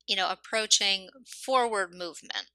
you 0.07 0.17
know, 0.17 0.29
approaching 0.31 1.09
forward 1.27 1.93
movement, 1.93 2.47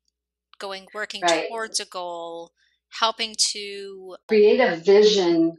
going, 0.57 0.87
working 0.93 1.21
right. 1.21 1.47
towards 1.49 1.79
a 1.79 1.85
goal, 1.85 2.51
helping 2.99 3.35
to 3.51 4.15
create 4.27 4.59
a 4.59 4.77
vision 4.77 5.57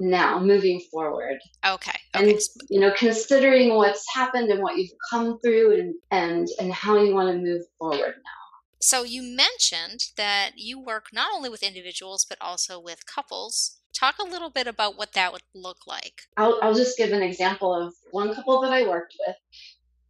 now 0.00 0.40
moving 0.40 0.80
forward 0.90 1.38
okay, 1.64 1.92
okay. 2.16 2.30
and 2.30 2.40
you 2.70 2.80
know 2.80 2.92
considering 2.96 3.74
what's 3.74 4.04
happened 4.14 4.50
and 4.50 4.62
what 4.62 4.76
you've 4.76 4.90
come 5.10 5.38
through 5.40 5.78
and 5.78 5.94
and 6.10 6.48
and 6.58 6.72
how 6.72 6.98
you 7.02 7.14
want 7.14 7.28
to 7.30 7.38
move 7.38 7.62
forward 7.78 8.14
now 8.24 8.40
so 8.80 9.02
you 9.02 9.22
mentioned 9.22 10.06
that 10.16 10.52
you 10.56 10.80
work 10.80 11.08
not 11.12 11.28
only 11.34 11.50
with 11.50 11.62
individuals 11.62 12.24
but 12.24 12.38
also 12.40 12.80
with 12.80 13.06
couples. 13.06 13.76
Talk 13.92 14.18
a 14.18 14.24
little 14.24 14.50
bit 14.50 14.66
about 14.66 14.96
what 14.96 15.12
that 15.12 15.32
would 15.32 15.42
look 15.54 15.86
like. 15.86 16.22
I'll, 16.36 16.58
I'll 16.62 16.74
just 16.74 16.96
give 16.96 17.12
an 17.12 17.22
example 17.22 17.74
of 17.74 17.92
one 18.10 18.34
couple 18.34 18.60
that 18.62 18.72
I 18.72 18.88
worked 18.88 19.14
with. 19.26 19.36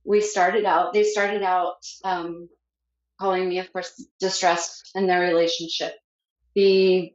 We 0.05 0.21
started 0.21 0.65
out, 0.65 0.93
they 0.93 1.03
started 1.03 1.43
out 1.43 1.85
um, 2.05 2.49
calling 3.19 3.49
me, 3.49 3.59
of 3.59 3.73
course, 3.73 4.07
distressed 4.21 4.93
in 4.95 5.07
their 5.07 5.21
relationship. 5.21 5.95
The 6.55 7.13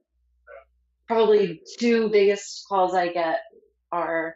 probably 1.07 1.61
two 1.79 2.09
biggest 2.09 2.65
calls 2.67 2.93
I 2.93 3.11
get 3.11 3.41
are 3.91 4.35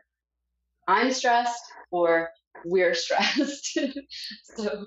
I'm 0.87 1.11
stressed 1.11 1.63
or 1.91 2.29
we're 2.65 2.93
stressed. 2.95 3.77
so 4.55 4.85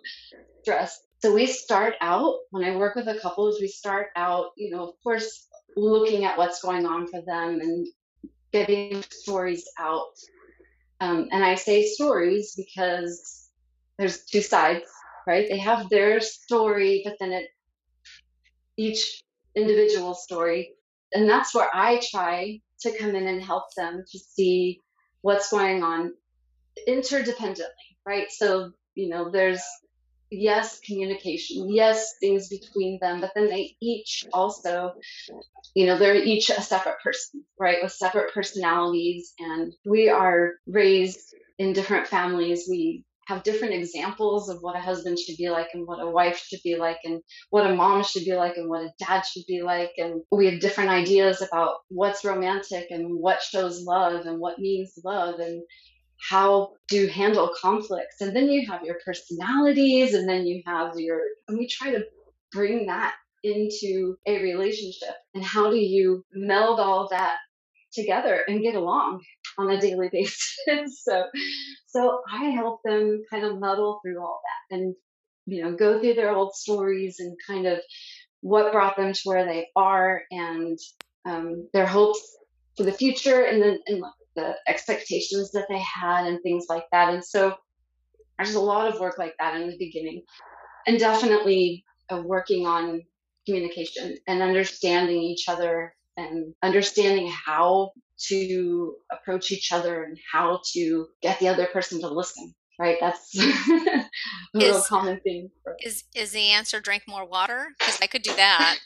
stressed 0.62 1.02
so 1.22 1.32
we 1.32 1.46
start 1.46 1.94
out 2.00 2.34
when 2.50 2.64
I 2.64 2.76
work 2.76 2.96
with 2.96 3.06
a 3.06 3.16
couples, 3.20 3.60
we 3.60 3.68
start 3.68 4.08
out, 4.16 4.46
you 4.56 4.74
know, 4.74 4.88
of 4.88 4.94
course, 5.04 5.46
looking 5.76 6.24
at 6.24 6.36
what's 6.36 6.60
going 6.60 6.84
on 6.84 7.06
for 7.06 7.22
them 7.22 7.60
and 7.60 7.86
getting 8.52 9.04
stories 9.08 9.64
out. 9.78 10.14
Um, 11.00 11.28
and 11.30 11.44
I 11.44 11.54
say 11.54 11.86
stories 11.86 12.54
because 12.56 13.50
there's 13.98 14.24
two 14.24 14.40
sides, 14.40 14.84
right? 15.24 15.46
They 15.48 15.58
have 15.58 15.88
their 15.90 16.20
story, 16.20 17.02
but 17.04 17.14
then 17.20 17.30
it 17.30 17.46
each 18.76 19.22
individual 19.54 20.14
story, 20.14 20.72
and 21.14 21.28
that's 21.28 21.54
where 21.54 21.68
I 21.72 22.00
try 22.10 22.60
to 22.80 22.98
come 22.98 23.14
in 23.14 23.26
and 23.26 23.42
help 23.42 23.74
them 23.74 24.04
to 24.10 24.18
see 24.18 24.80
what's 25.20 25.50
going 25.50 25.82
on 25.82 26.14
interdependently, 26.88 27.96
right? 28.06 28.30
So 28.30 28.72
you 28.94 29.08
know, 29.08 29.30
there's 29.30 29.62
yes, 30.32 30.80
communication, 30.80 31.68
yes, 31.72 32.14
things 32.18 32.48
between 32.48 32.98
them, 33.00 33.20
but 33.20 33.32
then 33.34 33.48
they 33.48 33.76
each 33.80 34.26
also, 34.32 34.94
you 35.74 35.86
know, 35.86 35.98
they're 35.98 36.16
each 36.16 36.50
a 36.50 36.60
separate 36.62 37.00
person, 37.02 37.44
right, 37.58 37.78
with 37.82 37.92
separate 37.92 38.32
personalities. 38.32 39.34
And 39.38 39.74
we 39.84 40.08
are 40.08 40.54
raised 40.66 41.34
in 41.58 41.72
different 41.72 42.06
families. 42.06 42.66
We 42.68 43.04
have 43.26 43.42
different 43.42 43.74
examples 43.74 44.48
of 44.48 44.58
what 44.60 44.76
a 44.76 44.80
husband 44.80 45.18
should 45.18 45.36
be 45.36 45.48
like 45.48 45.68
and 45.74 45.86
what 45.86 46.02
a 46.02 46.10
wife 46.10 46.38
should 46.38 46.60
be 46.64 46.76
like 46.76 46.98
and 47.04 47.22
what 47.50 47.66
a 47.70 47.74
mom 47.74 48.02
should 48.02 48.24
be 48.24 48.34
like 48.34 48.56
and 48.56 48.68
what 48.68 48.82
a 48.82 48.92
dad 48.98 49.22
should 49.22 49.44
be 49.46 49.62
like 49.62 49.92
and 49.98 50.22
we 50.30 50.46
have 50.46 50.60
different 50.60 50.90
ideas 50.90 51.40
about 51.42 51.76
what's 51.88 52.24
romantic 52.24 52.86
and 52.90 53.18
what 53.18 53.40
shows 53.40 53.82
love 53.84 54.26
and 54.26 54.38
what 54.38 54.58
means 54.58 54.98
love 55.04 55.38
and 55.38 55.62
how 56.28 56.72
to 56.88 57.08
handle 57.08 57.50
conflicts. 57.60 58.20
And 58.20 58.34
then 58.34 58.48
you 58.48 58.66
have 58.68 58.84
your 58.84 58.98
personalities, 59.04 60.14
and 60.14 60.28
then 60.28 60.46
you 60.46 60.62
have 60.66 60.92
your, 60.96 61.20
and 61.48 61.58
we 61.58 61.66
try 61.66 61.90
to 61.90 62.04
bring 62.52 62.86
that 62.86 63.14
into 63.42 64.16
a 64.26 64.40
relationship. 64.40 65.14
And 65.34 65.44
how 65.44 65.70
do 65.70 65.76
you 65.76 66.24
meld 66.32 66.78
all 66.78 67.08
that 67.10 67.38
together 67.92 68.42
and 68.46 68.62
get 68.62 68.74
along 68.74 69.22
on 69.58 69.70
a 69.70 69.80
daily 69.80 70.08
basis? 70.12 71.02
so, 71.02 71.24
so 71.86 72.20
I 72.30 72.46
help 72.46 72.80
them 72.84 73.22
kind 73.30 73.44
of 73.44 73.58
muddle 73.58 74.00
through 74.02 74.20
all 74.20 74.40
that 74.70 74.76
and, 74.76 74.94
you 75.46 75.62
know, 75.62 75.74
go 75.74 76.00
through 76.00 76.14
their 76.14 76.30
old 76.30 76.54
stories 76.54 77.16
and 77.18 77.36
kind 77.46 77.66
of 77.66 77.80
what 78.40 78.72
brought 78.72 78.96
them 78.96 79.12
to 79.12 79.20
where 79.24 79.44
they 79.44 79.68
are 79.76 80.22
and 80.30 80.78
um, 81.24 81.68
their 81.72 81.86
hopes 81.86 82.36
for 82.76 82.82
the 82.82 82.92
future 82.92 83.44
and 83.44 83.62
then 83.62 83.78
and 83.86 84.02
the 84.34 84.54
expectations 84.66 85.50
that 85.52 85.66
they 85.68 85.78
had 85.78 86.26
and 86.26 86.42
things 86.42 86.66
like 86.68 86.86
that. 86.90 87.12
And 87.12 87.24
so 87.24 87.54
there's 88.38 88.54
a 88.54 88.60
lot 88.60 88.92
of 88.92 89.00
work 89.00 89.18
like 89.18 89.34
that 89.38 89.60
in 89.60 89.68
the 89.68 89.76
beginning, 89.78 90.22
and 90.86 90.98
definitely 90.98 91.84
uh, 92.10 92.22
working 92.24 92.66
on 92.66 93.02
communication 93.46 94.16
and 94.26 94.42
understanding 94.42 95.20
each 95.20 95.48
other 95.48 95.94
and 96.16 96.54
understanding 96.62 97.30
how 97.30 97.92
to 98.28 98.94
approach 99.10 99.50
each 99.50 99.72
other 99.72 100.04
and 100.04 100.18
how 100.32 100.60
to 100.72 101.06
get 101.22 101.38
the 101.40 101.48
other 101.48 101.66
person 101.66 102.00
to 102.00 102.08
listen 102.08 102.54
right? 102.78 102.96
That's 103.00 103.38
a 103.40 104.08
real 104.54 104.82
common 104.82 105.20
thing 105.20 105.50
is 105.80 106.04
is 106.14 106.32
the 106.32 106.50
answer 106.50 106.80
drink 106.80 107.04
more 107.06 107.24
water? 107.24 107.68
Because 107.78 107.98
i 108.02 108.06
could 108.06 108.22
do 108.22 108.34
that. 108.34 108.78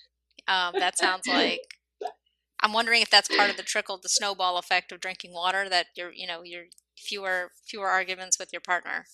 Um, 0.49 0.75
that 0.79 0.99
sounds 0.99 1.27
like 1.27 1.61
i'm 2.61 2.73
wondering 2.73 3.03
if 3.03 3.11
that's 3.11 3.35
part 3.35 3.51
of 3.51 3.57
the 3.57 3.63
trickle 3.63 3.99
the 4.01 4.09
snowball 4.09 4.59
effect 4.59 4.93
of 4.93 5.01
drinking 5.01 5.33
water 5.35 5.69
that 5.69 5.87
you're 5.97 6.13
you 6.13 6.27
know 6.27 6.43
you're 6.45 6.67
fewer 6.97 7.51
fewer 7.67 7.89
arguments 7.89 8.39
with 8.39 8.53
your 8.53 8.61
partner. 8.61 9.07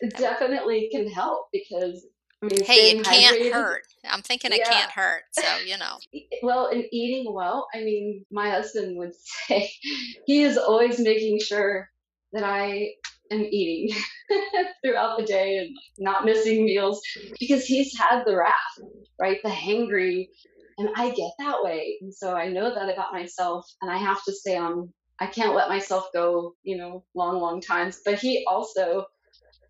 It 0.00 0.16
definitely 0.16 0.88
can 0.92 1.08
help 1.08 1.48
because 1.52 2.06
I 2.46 2.54
mean, 2.54 2.64
hey, 2.64 2.90
it 2.90 3.04
can't 3.04 3.36
hydrated. 3.36 3.52
hurt. 3.52 3.82
I'm 4.08 4.22
thinking 4.22 4.52
it 4.52 4.60
yeah. 4.60 4.70
can't 4.70 4.90
hurt. 4.90 5.22
So, 5.32 5.58
you 5.64 5.76
know. 5.78 5.98
well, 6.42 6.68
in 6.68 6.84
eating 6.92 7.32
well, 7.32 7.66
I 7.74 7.78
mean, 7.78 8.24
my 8.30 8.50
husband 8.50 8.96
would 8.98 9.12
say 9.48 9.70
he 10.26 10.42
is 10.42 10.56
always 10.56 10.98
making 10.98 11.40
sure 11.40 11.88
that 12.32 12.44
I 12.44 12.90
am 13.30 13.40
eating 13.40 13.96
throughout 14.84 15.18
the 15.18 15.24
day 15.24 15.58
and 15.58 15.76
not 15.98 16.24
missing 16.24 16.64
meals 16.64 17.00
because 17.40 17.64
he's 17.64 17.96
had 17.98 18.24
the 18.24 18.36
wrath, 18.36 18.54
right? 19.20 19.38
The 19.42 19.50
hangry. 19.50 20.28
And 20.78 20.90
I 20.94 21.10
get 21.10 21.30
that 21.38 21.62
way. 21.62 21.96
And 22.02 22.14
so 22.14 22.34
I 22.34 22.48
know 22.48 22.74
that 22.74 22.92
about 22.92 23.12
myself. 23.12 23.66
And 23.80 23.90
I 23.90 23.96
have 23.96 24.22
to 24.24 24.32
stay 24.32 24.56
on, 24.56 24.92
I 25.18 25.26
can't 25.26 25.54
let 25.54 25.70
myself 25.70 26.08
go, 26.12 26.54
you 26.62 26.76
know, 26.76 27.04
long, 27.14 27.40
long 27.40 27.60
times. 27.62 28.00
But 28.04 28.18
he 28.18 28.44
also 28.46 29.06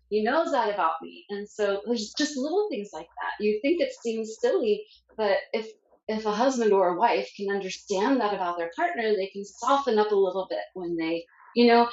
he 0.09 0.23
knows 0.23 0.51
that 0.51 0.73
about 0.73 0.93
me. 1.01 1.25
And 1.29 1.47
so 1.47 1.81
there's 1.85 2.13
just 2.17 2.37
little 2.37 2.67
things 2.69 2.89
like 2.93 3.07
that. 3.21 3.43
You 3.43 3.59
think 3.61 3.81
it 3.81 3.93
seems 4.01 4.37
silly, 4.39 4.85
but 5.17 5.37
if 5.53 5.67
if 6.07 6.25
a 6.25 6.31
husband 6.31 6.71
or 6.71 6.89
a 6.89 6.97
wife 6.97 7.29
can 7.35 7.49
understand 7.49 8.21
that 8.21 8.33
about 8.33 8.57
their 8.57 8.71
partner, 8.75 9.13
they 9.15 9.27
can 9.27 9.43
soften 9.43 9.99
up 9.99 10.11
a 10.11 10.15
little 10.15 10.47
bit 10.49 10.61
when 10.73 10.95
they, 10.95 11.25
you 11.53 11.67
know, 11.67 11.89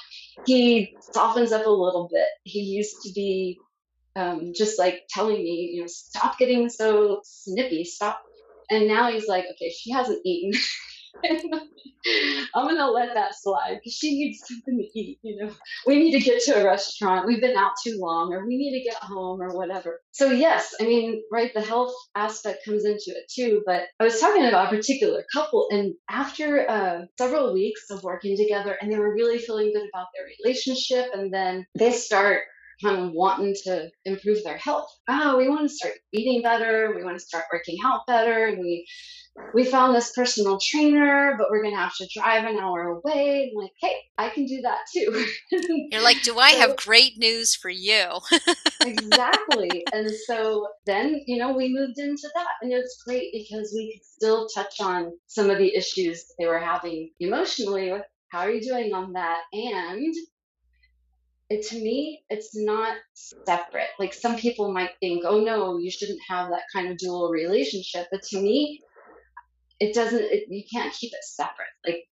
he 0.47 0.97
softens 1.13 1.51
up 1.51 1.67
a 1.67 1.71
little 1.71 2.09
bit. 2.13 2.29
He 2.45 2.61
used 2.61 3.03
to 3.03 3.13
be 3.13 3.59
um, 4.17 4.53
just 4.55 4.79
like 4.79 5.03
telling 5.09 5.37
me, 5.39 5.73
you 5.75 5.81
know, 5.81 5.87
stop 5.89 6.39
getting 6.39 6.69
so 6.69 7.21
snippy, 7.25 7.85
stop. 7.85 8.23
And 8.71 8.87
now 8.87 9.11
he's 9.11 9.27
like, 9.27 9.45
okay, 9.55 9.71
she 9.71 9.91
hasn't 9.91 10.21
eaten. 10.25 10.59
I'm 12.55 12.67
gonna 12.67 12.91
let 12.91 13.15
that 13.15 13.35
slide 13.35 13.77
because 13.77 13.95
she 13.95 14.19
needs 14.19 14.41
something 14.47 14.79
to 14.79 14.99
eat. 14.99 15.19
You 15.23 15.37
know, 15.45 15.53
we 15.87 15.99
need 15.99 16.13
to 16.13 16.25
get 16.25 16.43
to 16.45 16.61
a 16.61 16.65
restaurant. 16.65 17.27
We've 17.27 17.41
been 17.41 17.57
out 17.57 17.73
too 17.83 17.97
long, 17.99 18.33
or 18.33 18.47
we 18.47 18.57
need 18.57 18.79
to 18.79 18.85
get 18.85 19.03
home, 19.03 19.41
or 19.41 19.57
whatever. 19.57 20.01
So 20.13 20.31
yes, 20.31 20.75
I 20.81 20.85
mean, 20.85 21.23
right, 21.33 21.53
the 21.55 21.63
health 21.63 21.95
aspect 22.15 22.65
comes 22.65 22.85
into 22.85 23.09
it 23.09 23.25
too. 23.33 23.63
But 23.67 23.85
I 24.01 24.05
was 24.05 24.21
talking 24.21 24.45
about 24.45 24.73
a 24.73 24.77
particular 24.77 25.25
couple, 25.33 25.69
and 25.71 25.95
after 26.11 26.69
uh, 26.69 27.01
several 27.19 27.53
weeks 27.55 27.91
of 27.91 28.03
working 28.05 28.37
together, 28.37 28.77
and 28.81 28.93
they 28.93 28.99
were 28.99 29.15
really 29.15 29.39
feeling 29.39 29.73
good 29.73 29.89
about 29.93 30.09
their 30.15 30.27
relationship, 30.45 31.11
and 31.15 31.33
then 31.33 31.67
they 31.79 31.93
start 31.93 32.43
kind 32.83 32.99
of 32.99 33.13
wanting 33.13 33.55
to 33.65 33.89
improve 34.05 34.43
their 34.45 34.57
health. 34.57 34.89
Oh, 35.09 35.37
we 35.37 35.49
want 35.49 35.69
to 35.69 35.75
start 35.75 35.95
eating 36.13 36.43
better. 36.43 36.93
We 36.95 37.05
want 37.05 37.19
to 37.19 37.25
start 37.25 37.45
working 37.53 37.79
out 37.85 38.01
better. 38.07 38.47
And 38.47 38.59
we 38.59 38.87
we 39.53 39.65
found 39.65 39.95
this 39.95 40.13
personal 40.13 40.59
trainer, 40.61 41.35
but 41.39 41.51
we're 41.51 41.63
gonna 41.63 41.77
have 41.77 41.97
to 41.97 42.09
drive 42.15 42.45
an 42.45 42.59
hour 42.59 42.83
away. 42.83 43.51
I'm 43.51 43.63
like, 43.63 43.73
hey, 43.81 43.97
I 44.17 44.29
can 44.29 44.47
do 44.47 44.61
that 44.63 44.81
too. 44.93 45.27
You're 45.91 46.03
like, 46.03 46.23
do 46.23 46.39
I 46.39 46.53
so, 46.53 46.59
have 46.59 46.77
great 46.77 47.19
news 47.19 47.55
for 47.55 47.71
you? 47.71 48.05
exactly. 48.81 49.85
And 49.93 50.09
so 50.27 50.69
then, 50.87 51.23
you 51.27 51.39
know, 51.39 51.53
we 51.53 51.75
moved 51.75 51.99
into 51.99 52.29
that, 52.35 52.49
and 52.63 52.73
it's 52.73 53.03
great 53.05 53.33
because 53.33 53.73
we 53.75 53.93
could 53.93 54.07
still 54.07 54.49
touch 54.49 54.81
on 54.81 55.13
some 55.27 55.51
of 55.51 55.59
the 55.59 55.75
issues 55.75 56.25
they 56.39 56.47
were 56.47 56.61
having 56.61 57.11
emotionally. 57.19 57.93
With 57.93 58.03
how 58.29 58.41
are 58.41 58.51
you 58.51 58.61
doing 58.61 58.93
on 58.93 59.13
that? 59.15 59.43
And 59.53 60.15
it, 61.51 61.67
to 61.69 61.77
me, 61.77 62.25
it's 62.31 62.57
not 62.57 62.97
separate. 63.15 63.91
Like 63.99 64.15
some 64.15 64.37
people 64.37 64.73
might 64.73 64.91
think, 65.01 65.25
oh 65.27 65.41
no, 65.41 65.79
you 65.79 65.91
shouldn't 65.91 66.21
have 66.29 66.51
that 66.51 66.63
kind 66.73 66.91
of 66.91 66.99
dual 66.99 67.31
relationship. 67.31 68.07
But 68.11 68.23
to 68.31 68.41
me, 68.41 68.81
it 69.81 69.95
doesn't, 69.95 70.23
it, 70.23 70.45
you 70.49 70.63
can't 70.73 70.93
keep 70.93 71.13
it 71.13 71.25
separate. 71.25 71.69
Like 71.87 72.05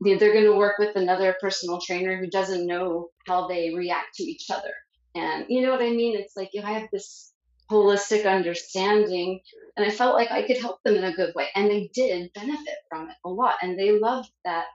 they're 0.00 0.32
going 0.32 0.44
to 0.44 0.56
work 0.56 0.78
with 0.78 0.96
another 0.96 1.36
personal 1.40 1.80
trainer 1.80 2.16
who 2.16 2.28
doesn't 2.28 2.66
know 2.66 3.08
how 3.26 3.46
they 3.46 3.74
react 3.74 4.14
to 4.16 4.24
each 4.24 4.50
other. 4.50 4.72
And 5.14 5.46
you 5.48 5.62
know 5.62 5.70
what 5.70 5.82
I 5.82 5.90
mean? 5.90 6.18
It's 6.18 6.36
like 6.36 6.50
I 6.62 6.72
have 6.72 6.88
this 6.92 7.32
holistic 7.70 8.26
understanding 8.26 9.40
and 9.76 9.86
I 9.86 9.90
felt 9.90 10.14
like 10.14 10.30
I 10.30 10.42
could 10.42 10.58
help 10.58 10.82
them 10.82 10.96
in 10.96 11.04
a 11.04 11.14
good 11.14 11.34
way. 11.34 11.48
And 11.54 11.70
they 11.70 11.90
did 11.94 12.32
benefit 12.34 12.76
from 12.88 13.08
it 13.08 13.16
a 13.24 13.28
lot. 13.28 13.56
And 13.62 13.78
they 13.78 13.98
loved 13.98 14.30
that 14.44 14.66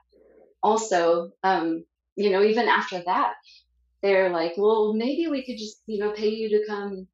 also. 0.62 1.32
Um, 1.42 1.84
you 2.16 2.30
know, 2.30 2.42
even 2.42 2.68
after 2.68 3.02
that, 3.06 3.34
they're 4.02 4.30
like, 4.30 4.54
well, 4.56 4.92
maybe 4.92 5.28
we 5.28 5.44
could 5.44 5.58
just, 5.58 5.82
you 5.86 5.98
know, 5.98 6.12
pay 6.12 6.28
you 6.28 6.48
to 6.50 6.66
come 6.66 7.06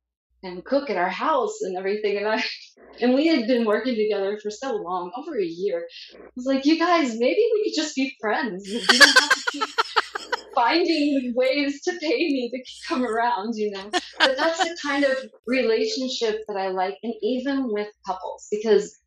and 0.45 0.65
cook 0.65 0.91
at 0.91 0.97
our 0.97 1.09
house 1.09 1.63
and 1.63 1.77
everything. 1.77 2.19
And 2.19 2.29
I, 2.29 2.45
and 3.01 3.15
we 3.15 3.27
had 3.27 3.47
been 3.47 3.65
working 3.65 3.95
together 3.95 4.39
for 4.43 4.51
so 4.51 4.77
long, 4.77 5.11
over 5.17 5.39
a 5.39 5.45
year. 5.45 5.87
I 6.15 6.19
was 6.37 6.47
like, 6.47 6.65
you 6.65 6.79
guys, 6.79 7.19
maybe 7.19 7.43
we 7.53 7.65
could 7.65 7.83
just 7.83 7.97
be 7.97 8.15
friends. 8.21 8.69
You 8.69 8.81
don't 8.87 9.19
have 9.19 9.31
to 9.31 9.45
keep 9.51 9.65
finding 10.55 11.33
ways 11.35 11.83
to 11.83 11.93
pay 12.01 12.17
me 12.17 12.51
to 12.51 12.89
come 12.89 13.05
around, 13.05 13.57
you 13.57 13.71
know. 13.71 13.91
But 14.19 14.37
that's 14.37 14.59
the 14.59 14.77
kind 14.83 15.05
of 15.05 15.17
relationship 15.47 16.43
that 16.47 16.57
I 16.57 16.69
like, 16.69 16.97
and 17.03 17.15
even 17.23 17.73
with 17.73 17.89
couples, 18.07 18.47
because 18.51 18.99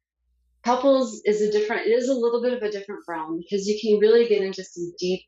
couples 0.63 1.21
is 1.25 1.41
a 1.41 1.51
different, 1.51 1.87
it 1.87 1.91
is 1.91 2.09
a 2.09 2.13
little 2.13 2.41
bit 2.41 2.53
of 2.53 2.63
a 2.63 2.71
different 2.71 3.01
realm 3.07 3.37
because 3.37 3.67
you 3.67 3.79
can 3.81 3.99
really 3.99 4.27
get 4.27 4.41
into 4.41 4.63
some 4.63 4.91
deep 4.99 5.21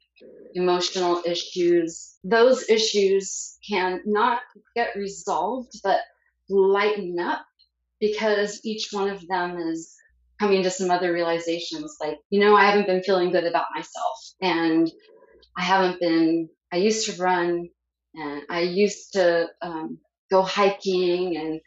emotional 0.55 1.21
issues. 1.25 2.17
Those 2.23 2.69
issues 2.69 3.57
can 3.67 4.01
not 4.05 4.41
get 4.75 4.95
resolved, 4.95 5.73
but 5.83 5.99
lighten 6.49 7.19
up 7.19 7.45
because 7.99 8.61
each 8.63 8.89
one 8.91 9.09
of 9.09 9.25
them 9.27 9.57
is 9.57 9.95
coming 10.39 10.63
to 10.63 10.69
some 10.69 10.89
other 10.89 11.11
realizations 11.13 11.97
like, 12.01 12.17
you 12.29 12.39
know, 12.39 12.55
I 12.55 12.65
haven't 12.65 12.87
been 12.87 13.03
feeling 13.03 13.31
good 13.31 13.43
about 13.43 13.67
myself 13.75 14.17
and 14.41 14.89
I 15.57 15.63
haven't 15.63 15.99
been, 15.99 16.49
I 16.71 16.77
used 16.77 17.05
to 17.07 17.21
run 17.21 17.69
and 18.15 18.41
I 18.49 18.61
used 18.61 19.13
to 19.13 19.47
um, 19.61 19.99
go 20.31 20.41
hiking 20.41 21.37
and 21.37 21.59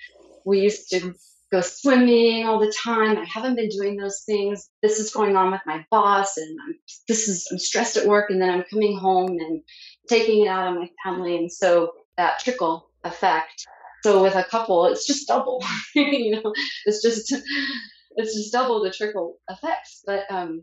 we 0.45 0.61
used 0.61 0.89
to 0.91 1.15
go 1.53 1.61
swimming 1.61 2.47
all 2.47 2.59
the 2.59 2.75
time. 2.83 3.19
I 3.19 3.25
haven't 3.25 3.57
been 3.57 3.69
doing 3.69 3.97
those 3.97 4.23
things. 4.25 4.71
This 4.83 4.99
is 4.99 5.13
going 5.13 5.37
on 5.37 5.53
with 5.53 5.61
my 5.67 5.85
boss, 5.91 6.37
and 6.39 6.59
I'm, 6.67 6.75
this 7.07 7.29
is 7.29 7.47
I'm 7.53 7.59
stressed 7.59 7.97
at 7.97 8.07
work, 8.07 8.31
and 8.31 8.41
then 8.41 8.51
I'm 8.51 8.65
coming 8.71 8.97
home 8.97 9.39
and 9.39 9.63
taking 10.09 10.47
it 10.47 10.49
out 10.49 10.67
on 10.67 10.81
my 10.81 10.89
family, 11.05 11.37
and 11.37 11.53
so 11.53 11.93
that 12.17 12.41
trickle 12.41 12.89
effect. 13.05 13.67
So 14.03 14.23
with 14.23 14.35
a 14.35 14.45
couple, 14.45 14.87
it's 14.87 15.07
just 15.07 15.29
double. 15.29 15.63
you 15.95 16.33
know, 16.33 16.53
it's 16.87 17.03
just 17.03 17.33
it's 18.17 18.35
just 18.35 18.53
double 18.53 18.83
the 18.83 18.91
trickle 18.91 19.37
effects. 19.49 20.03
But 20.07 20.25
um, 20.31 20.63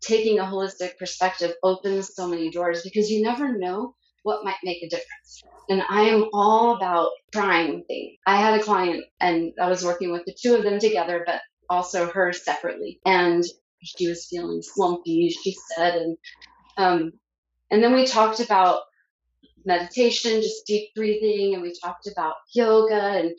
taking 0.00 0.38
a 0.38 0.44
holistic 0.44 0.96
perspective 0.98 1.52
opens 1.62 2.14
so 2.14 2.28
many 2.28 2.50
doors 2.50 2.82
because 2.82 3.10
you 3.10 3.22
never 3.22 3.58
know 3.58 3.94
what 4.22 4.44
might 4.44 4.56
make 4.64 4.82
a 4.82 4.88
difference. 4.88 5.42
And 5.68 5.82
I 5.88 6.02
am 6.02 6.28
all 6.32 6.76
about 6.76 7.10
trying 7.32 7.84
things. 7.84 8.18
I 8.26 8.36
had 8.36 8.58
a 8.58 8.62
client 8.62 9.04
and 9.20 9.52
I 9.60 9.68
was 9.68 9.84
working 9.84 10.12
with 10.12 10.24
the 10.24 10.34
two 10.40 10.54
of 10.54 10.62
them 10.62 10.78
together, 10.78 11.22
but 11.26 11.40
also 11.68 12.10
her 12.10 12.32
separately. 12.32 13.00
And 13.04 13.44
she 13.82 14.08
was 14.08 14.26
feeling 14.26 14.62
slumpy, 14.62 15.28
she 15.30 15.54
said. 15.74 15.96
And, 15.96 16.16
um, 16.76 17.12
and 17.70 17.82
then 17.82 17.94
we 17.94 18.06
talked 18.06 18.40
about 18.40 18.82
meditation, 19.64 20.40
just 20.40 20.66
deep 20.66 20.88
breathing, 20.94 21.54
and 21.54 21.62
we 21.62 21.74
talked 21.78 22.06
about 22.06 22.34
yoga. 22.54 23.00
And, 23.00 23.32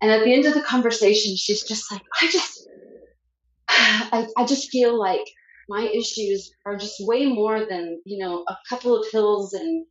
and 0.00 0.10
at 0.10 0.24
the 0.24 0.32
end 0.32 0.46
of 0.46 0.54
the 0.54 0.62
conversation, 0.62 1.36
she's 1.36 1.64
just 1.64 1.90
like, 1.90 2.02
I 2.22 2.28
just, 2.30 2.68
I, 3.68 4.28
I 4.36 4.46
just 4.46 4.70
feel 4.70 4.98
like 4.98 5.26
my 5.68 5.82
issues 5.82 6.50
are 6.66 6.76
just 6.76 6.96
way 7.00 7.26
more 7.26 7.66
than, 7.66 8.00
you 8.04 8.24
know, 8.24 8.44
a 8.48 8.56
couple 8.68 8.96
of 8.96 9.10
pills 9.10 9.52
and 9.52 9.84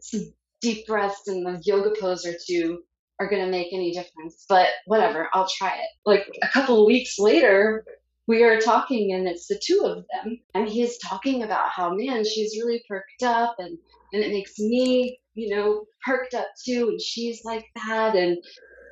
some 0.00 0.32
deep 0.60 0.86
breaths 0.86 1.26
and 1.26 1.46
a 1.46 1.60
yoga 1.64 1.92
pose 2.00 2.26
or 2.26 2.34
two 2.46 2.82
are 3.18 3.28
going 3.28 3.44
to 3.44 3.50
make 3.50 3.72
any 3.72 3.92
difference. 3.92 4.44
But 4.48 4.68
whatever, 4.86 5.28
I'll 5.32 5.48
try 5.48 5.74
it. 5.76 5.88
Like 6.04 6.26
a 6.42 6.48
couple 6.48 6.80
of 6.80 6.86
weeks 6.86 7.18
later, 7.18 7.84
we 8.26 8.42
are 8.42 8.60
talking 8.60 9.12
and 9.12 9.26
it's 9.26 9.46
the 9.46 9.60
two 9.64 9.82
of 9.84 10.04
them. 10.12 10.38
And 10.54 10.68
he's 10.68 10.98
talking 10.98 11.42
about 11.42 11.70
how, 11.70 11.94
man, 11.94 12.24
she's 12.24 12.58
really 12.62 12.82
perked 12.88 13.22
up 13.22 13.56
and, 13.58 13.78
and 14.12 14.22
it 14.22 14.32
makes 14.32 14.58
me, 14.58 15.18
you 15.34 15.54
know, 15.54 15.84
perked 16.04 16.34
up 16.34 16.48
too. 16.64 16.88
And 16.90 17.00
she's 17.00 17.44
like 17.44 17.66
that. 17.74 18.14
And 18.14 18.38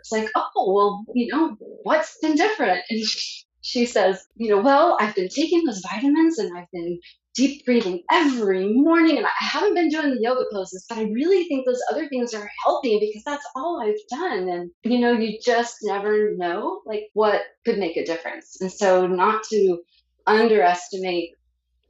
it's 0.01 0.13
like, 0.13 0.29
oh, 0.35 0.73
well, 0.73 1.05
you 1.15 1.33
know, 1.33 1.57
what's 1.83 2.19
been 2.19 2.35
different? 2.35 2.81
And 2.91 3.03
says, 3.63 4.27
you 4.37 4.49
know, 4.49 4.63
well, 4.63 4.97
I've 5.01 5.15
been 5.15 5.29
taking 5.29 5.65
those 5.65 5.83
vitamins 5.91 6.39
and 6.39 6.57
I've 6.57 6.71
been 6.73 6.99
deep 7.35 7.65
breathing 7.65 8.03
every 8.11 8.73
morning. 8.73 9.17
And 9.17 9.27
I 9.27 9.31
haven't 9.39 9.75
been 9.75 9.89
doing 9.89 10.11
the 10.11 10.21
yoga 10.21 10.45
poses, 10.53 10.87
but 10.89 10.99
I 10.99 11.05
really 11.05 11.45
think 11.45 11.67
those 11.67 11.81
other 11.91 12.09
things 12.09 12.35
are 12.35 12.51
helping 12.65 12.99
because 13.01 13.23
that's 13.25 13.47
all 13.55 13.81
I've 13.81 14.19
done. 14.19 14.49
And, 14.49 14.71
you 14.83 14.99
know, 14.99 15.13
you 15.13 15.39
just 15.45 15.79
never 15.83 16.35
know 16.37 16.83
like 16.87 17.05
what 17.15 17.43
could 17.65 17.79
make 17.79 17.97
a 17.97 18.05
difference. 18.05 18.61
And 18.61 18.71
so 18.71 19.07
not 19.07 19.45
to 19.45 19.79
underestimate 20.27 21.31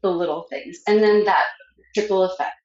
the 0.02 0.10
little 0.10 0.46
things. 0.50 0.80
And 0.86 1.02
then 1.02 1.24
that 1.24 1.44
trickle 1.94 2.24
effect 2.24 2.59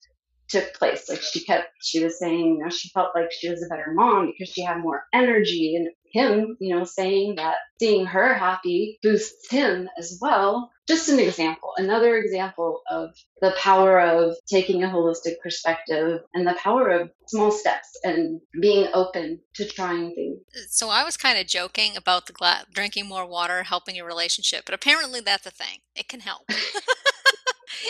took 0.56 0.74
place. 0.74 1.10
Like 1.10 1.22
she 1.22 1.44
kept, 1.44 1.68
she 1.82 2.04
was 2.04 2.18
saying, 2.18 2.58
you 2.58 2.64
know, 2.64 2.70
she 2.70 2.90
felt 2.90 3.10
like 3.16 3.32
she 3.32 3.50
was 3.50 3.64
a 3.64 3.68
better 3.68 3.92
mom 3.94 4.28
because 4.28 4.54
she 4.54 4.64
had 4.64 4.80
more 4.80 5.04
energy. 5.14 5.76
And 5.76 5.90
him, 6.16 6.56
you 6.62 6.74
know, 6.74 6.86
saying 6.86 7.36
that 7.36 7.56
seeing 7.80 8.06
her 8.06 8.34
happy 8.34 8.98
boosts 9.04 9.52
him 9.52 9.90
as 9.98 10.18
well. 10.22 10.72
Just 10.88 11.10
an 11.10 11.20
example, 11.20 11.72
another 11.78 12.16
example 12.16 12.82
of 12.90 13.10
the 13.42 13.54
power 13.58 14.00
of 14.00 14.36
taking 14.48 14.84
a 14.84 14.88
holistic 14.88 15.40
perspective 15.44 16.22
and 16.34 16.48
the 16.48 16.54
power 16.54 16.90
of 16.90 17.10
small 17.28 17.52
steps 17.52 17.90
and 18.04 18.40
being 18.62 18.88
open 18.94 19.40
to 19.56 19.66
trying 19.66 20.14
things. 20.16 20.40
So 20.70 20.90
I 20.90 21.04
was 21.04 21.18
kind 21.18 21.38
of 21.38 21.48
joking 21.48 21.98
about 21.98 22.28
the 22.28 22.34
gla- 22.34 22.66
drinking 22.72 23.08
more 23.08 23.26
water 23.26 23.64
helping 23.64 23.96
your 23.96 24.06
relationship, 24.06 24.64
but 24.66 24.76
apparently 24.76 25.20
that's 25.20 25.46
a 25.46 25.52
thing. 25.52 25.80
It 25.96 26.08
can 26.08 26.22
help. 26.22 26.50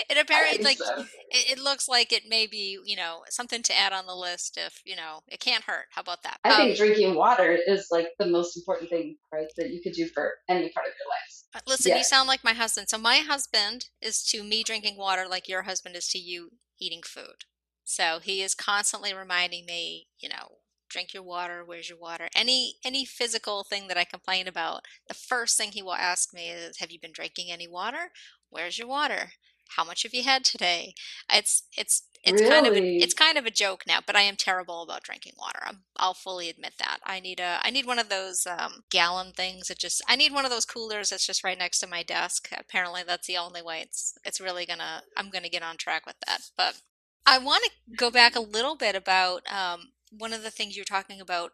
it 0.10 0.17
apparently 0.17 0.63
like 0.63 0.78
so. 0.78 1.02
it, 1.30 1.58
it, 1.58 1.60
looks 1.60 1.88
like 1.88 2.12
it 2.12 2.24
may 2.28 2.48
be 2.48 2.78
you 2.86 2.95
know 2.95 3.24
something 3.30 3.62
to 3.63 3.78
add 3.78 3.93
on 3.93 4.06
the 4.06 4.15
list 4.15 4.58
if 4.58 4.82
you 4.86 4.95
know 4.95 5.21
it 5.28 5.39
can't 5.39 5.63
hurt. 5.63 5.86
How 5.91 6.02
about 6.02 6.24
that? 6.24 6.39
I 6.43 6.50
um, 6.50 6.56
think 6.58 6.78
drinking 6.78 7.15
water 7.15 7.58
is 7.67 7.88
like 7.91 8.10
the 8.19 8.28
most 8.28 8.58
important 8.58 8.89
thing 8.89 9.17
right 9.32 9.48
that 9.58 9.69
you 9.69 9.82
could 9.82 9.93
do 9.93 10.08
for 10.08 10.36
any 10.50 10.69
part 10.69 10.88
of 10.88 10.93
your 11.00 11.10
life. 11.10 11.43
Uh, 11.56 11.60
listen 11.67 11.91
yeah. 11.91 11.98
you 11.98 12.04
sound 12.04 12.28
like 12.28 12.43
my 12.43 12.54
husband. 12.54 12.89
So 12.89 12.98
my 12.98 13.17
husband 13.17 13.86
is 14.02 14.24
to 14.26 14.43
me 14.43 14.63
drinking 14.63 14.98
water 14.98 15.26
like 15.30 15.48
your 15.48 15.63
husband 15.63 15.95
is 15.95 16.08
to 16.10 16.19
you 16.19 16.52
eating 16.80 17.02
food. 17.04 17.45
So 17.84 18.19
he 18.21 18.41
is 18.41 18.56
constantly 18.56 19.13
reminding 19.13 19.65
me 19.65 20.08
you 20.19 20.30
know 20.30 20.60
drink 20.89 21.13
your 21.13 21.24
water 21.24 21.63
where's 21.65 21.89
your 21.89 21.98
water? 21.98 22.30
Any 22.36 22.76
any 22.86 23.06
physical 23.06 23.63
thing 23.63 23.88
that 23.88 23.98
i 23.98 24.04
complain 24.04 24.48
about 24.48 24.84
the 25.08 25.13
first 25.13 25.58
thing 25.58 25.71
he 25.71 25.82
will 25.82 25.93
ask 25.93 26.34
me 26.34 26.50
is 26.50 26.78
have 26.78 26.91
you 26.91 27.00
been 27.00 27.12
drinking 27.12 27.52
any 27.52 27.67
water? 27.67 28.12
Where's 28.50 28.78
your 28.78 28.88
water 28.88 29.32
how 29.69 29.84
much 29.84 30.04
have 30.04 30.13
you 30.13 30.23
had 30.23 30.43
today 30.43 30.93
it's 31.32 31.63
it's 31.78 32.04
it's 32.23 32.41
really? 32.41 32.54
kind 32.54 32.67
of 32.67 32.73
a, 32.73 32.97
it's 32.97 33.13
kind 33.13 33.38
of 33.38 33.45
a 33.45 33.51
joke 33.51 33.84
now 33.88 33.99
but 34.06 34.15
i 34.15 34.21
am 34.21 34.36
terrible 34.36 34.82
about 34.82 35.04
drinking 35.04 35.34
water 35.38 35.60
i 35.97 36.08
will 36.08 36.13
fully 36.13 36.49
admit 36.49 36.73
that 36.80 36.97
i 37.06 37.19
need 37.19 37.39
a 37.39 37.60
i 37.63 37.69
need 37.69 37.86
one 37.86 37.99
of 37.99 38.10
those 38.10 38.47
um, 38.47 38.84
gallon 38.89 39.32
things 39.32 39.67
that 39.67 39.78
just 39.78 40.01
i 40.08 40.15
need 40.15 40.34
one 40.34 40.45
of 40.45 40.51
those 40.51 40.65
coolers 40.65 41.10
that's 41.10 41.28
just 41.28 41.43
right 41.43 41.58
next 41.58 41.80
to 41.80 41.88
my 41.88 42.04
desk 42.04 42.49
apparently 42.58 43.01
that's 43.06 43.28
the 43.28 43.38
only 43.38 43.62
way 43.62 43.80
it's 43.82 44.17
it's 44.25 44.41
really 44.41 44.65
gonna 44.65 45.04
i'm 45.15 45.30
gonna 45.30 45.49
get 45.49 45.63
on 45.63 45.78
track 45.78 46.06
with 46.06 46.15
that 46.25 46.41
but 46.58 46.82
i 47.25 47.38
want 47.38 47.63
to 47.63 47.95
go 47.95 48.10
back 48.10 48.36
a 48.36 48.41
little 48.41 48.75
bit 48.75 48.95
about 48.95 49.41
um, 49.51 49.89
one 50.17 50.34
of 50.34 50.43
the 50.43 50.51
things 50.51 50.75
you're 50.75 50.86
talking 50.86 51.21
about 51.21 51.51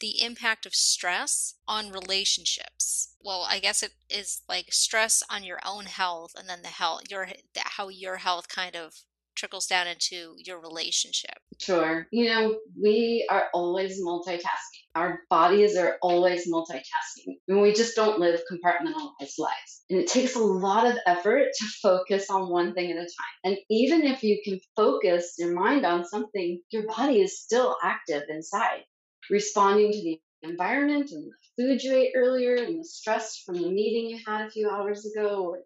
the 0.00 0.22
impact 0.22 0.66
of 0.66 0.74
stress 0.74 1.54
on 1.66 1.90
relationships. 1.90 3.14
Well, 3.22 3.46
I 3.48 3.58
guess 3.58 3.82
it 3.82 3.92
is 4.08 4.42
like 4.48 4.72
stress 4.72 5.22
on 5.30 5.44
your 5.44 5.58
own 5.66 5.86
health 5.86 6.34
and 6.38 6.48
then 6.48 6.62
the 6.62 6.68
health 6.68 7.02
your 7.10 7.28
how 7.56 7.88
your 7.88 8.16
health 8.16 8.48
kind 8.48 8.76
of 8.76 9.02
trickles 9.38 9.66
down 9.66 9.86
into 9.86 10.34
your 10.36 10.60
relationship. 10.60 11.38
Sure. 11.60 12.06
You 12.10 12.28
know, 12.28 12.58
we 12.80 13.26
are 13.30 13.44
always 13.54 14.02
multitasking. 14.04 14.82
Our 14.96 15.20
bodies 15.30 15.76
are 15.76 15.96
always 16.02 16.50
multitasking. 16.50 17.36
And 17.46 17.62
we 17.62 17.72
just 17.72 17.94
don't 17.94 18.18
live 18.18 18.40
compartmentalized 18.50 19.38
lives. 19.38 19.84
And 19.90 20.00
it 20.00 20.08
takes 20.08 20.34
a 20.34 20.40
lot 20.40 20.86
of 20.86 20.96
effort 21.06 21.46
to 21.56 21.64
focus 21.80 22.28
on 22.30 22.50
one 22.50 22.74
thing 22.74 22.90
at 22.90 22.96
a 22.96 23.00
time. 23.00 23.08
And 23.44 23.58
even 23.70 24.02
if 24.02 24.24
you 24.24 24.40
can 24.44 24.58
focus 24.74 25.34
your 25.38 25.54
mind 25.54 25.86
on 25.86 26.04
something, 26.04 26.60
your 26.70 26.86
body 26.88 27.20
is 27.20 27.40
still 27.40 27.76
active 27.82 28.24
inside 28.28 28.82
responding 29.30 29.92
to 29.92 30.02
the 30.02 30.20
environment 30.42 31.10
and 31.10 31.24
the 31.24 31.62
food 31.62 31.82
you 31.82 31.96
ate 31.96 32.12
earlier 32.14 32.56
and 32.56 32.80
the 32.80 32.84
stress 32.84 33.42
from 33.44 33.56
the 33.56 33.70
meeting 33.70 34.08
you 34.08 34.18
had 34.26 34.46
a 34.46 34.50
few 34.50 34.68
hours 34.70 35.04
ago 35.06 35.44
or 35.44 35.58
the 35.58 35.62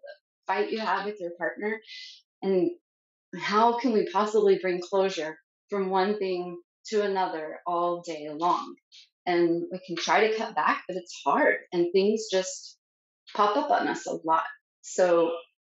fight 0.47 0.71
you 0.71 0.79
had 0.79 1.05
with 1.05 1.19
your 1.19 1.31
partner. 1.37 1.79
And 2.41 2.71
how 3.39 3.79
can 3.79 3.93
we 3.93 4.09
possibly 4.11 4.59
bring 4.59 4.81
closure 4.81 5.37
from 5.69 5.89
one 5.89 6.17
thing 6.17 6.59
to 6.87 7.03
another 7.03 7.59
all 7.65 8.01
day 8.01 8.27
long? 8.29 8.75
And 9.25 9.63
we 9.71 9.79
can 9.85 9.95
try 9.95 10.27
to 10.27 10.37
cut 10.37 10.55
back, 10.55 10.83
but 10.87 10.97
it's 10.97 11.21
hard 11.25 11.57
and 11.71 11.87
things 11.93 12.27
just 12.31 12.77
pop 13.35 13.55
up 13.55 13.71
on 13.71 13.87
us 13.87 14.05
a 14.05 14.17
lot. 14.25 14.43
So 14.81 15.31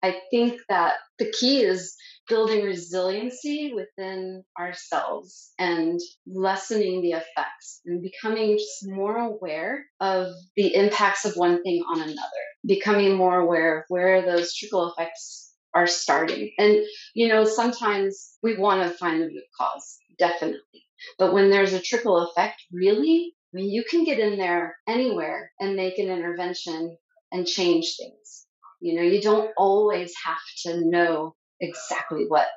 I 0.02 0.22
think 0.32 0.60
that 0.69 0.96
the 1.19 1.32
key 1.32 1.62
is 1.62 1.96
building 2.28 2.64
resiliency 2.64 3.74
within 3.74 4.44
ourselves 4.58 5.54
and 5.60 6.00
lessening 6.26 7.02
the 7.02 7.12
effects 7.12 7.82
and 7.86 8.02
becoming 8.02 8.58
just 8.58 8.88
more 8.88 9.18
aware 9.18 9.86
of 10.00 10.28
the 10.56 10.74
impacts 10.76 11.26
of 11.26 11.36
one 11.36 11.62
thing 11.64 11.84
on 11.88 12.02
another, 12.02 12.44
becoming 12.66 13.16
more 13.16 13.40
aware 13.40 13.80
of 13.80 13.84
where 13.90 14.22
those 14.22 14.56
trickle 14.56 14.92
effects 14.92 15.54
are 15.74 15.88
starting. 15.88 16.52
And, 16.58 16.78
you 17.14 17.28
know, 17.28 17.46
sometimes 17.46 18.38
we 18.42 18.58
want 18.58 18.84
to 18.84 18.98
find 18.98 19.22
the 19.22 19.28
root 19.28 19.44
cause, 19.60 19.98
definitely. 20.18 20.86
But 21.18 21.34
when 21.34 21.50
there's 21.50 21.74
a 21.74 21.82
trickle 21.82 22.30
effect, 22.30 22.62
really, 22.72 23.34
I 23.54 23.58
mean, 23.58 23.70
you 23.70 23.84
can 23.84 24.04
get 24.04 24.20
in 24.20 24.38
there 24.38 24.78
anywhere 24.88 25.52
and 25.60 25.76
make 25.76 26.00
an 26.00 26.08
intervention 26.10 26.98
and 27.32 27.46
change 27.46 27.96
things. 27.98 28.46
You 28.80 28.96
know, 28.96 29.02
you 29.02 29.22
don't 29.22 29.52
always 29.58 30.14
have 30.26 30.38
to 30.66 30.90
know 30.90 31.36
exactly 31.63 32.26
what 32.28 32.47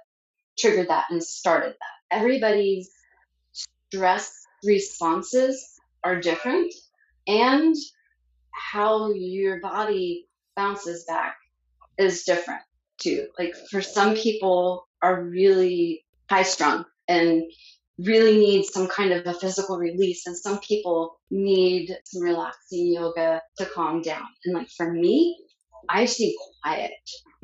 triggered 0.59 0.89
that 0.89 1.07
and 1.11 1.23
started 1.23 1.73
that. 1.73 2.17
Everybody's 2.17 2.91
stress 3.53 4.33
responses 4.65 5.81
are 6.05 6.21
different 6.21 6.73
and 7.27 7.75
how 8.53 9.13
your 9.13 9.61
body 9.61 10.27
bounces 10.57 11.05
back 11.05 11.37
is 11.99 12.25
different 12.25 12.63
too. 12.99 13.29
Like 13.39 13.55
for 13.71 13.83
some 13.83 14.15
people 14.15 14.87
are 15.03 15.23
really 15.23 16.05
high 16.31 16.43
strung 16.43 16.85
and 17.09 17.43
really 17.99 18.37
need 18.39 18.65
some 18.65 18.89
kind 18.89 19.13
of 19.13 19.27
a 19.27 19.35
physical 19.35 19.79
release 19.79 20.27
and 20.27 20.37
some 20.37 20.59
people 20.61 21.19
need 21.31 21.97
some 22.05 22.23
relaxing 22.23 22.93
yoga 22.93 23.41
to 23.59 23.67
calm 23.67 24.03
down. 24.03 24.27
And 24.45 24.55
like 24.55 24.69
for 24.69 24.93
me, 24.93 25.39
I 25.89 26.07
just 26.07 26.21
need 26.21 26.37
quiet. 26.63 26.93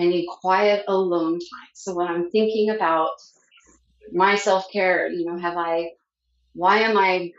I 0.01 0.07
need 0.07 0.27
quiet 0.27 0.85
alone 0.89 1.35
time. 1.35 1.69
So 1.75 1.95
when 1.95 2.09
I'm 2.09 2.31
thinking 2.31 2.71
about 2.71 3.11
my 4.13 4.37
self 4.37 4.67
care, 4.73 5.09
you 5.09 5.25
know, 5.25 5.39
have 5.39 5.57
I, 5.57 5.91
why 6.55 6.81
am 6.81 6.97
I 6.97 7.31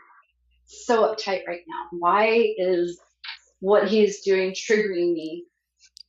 so 0.64 1.14
uptight 1.14 1.46
right 1.46 1.62
now? 1.68 1.98
Why 1.98 2.54
is 2.56 2.98
what 3.60 3.88
he's 3.88 4.22
doing 4.22 4.52
triggering 4.52 5.12
me 5.12 5.44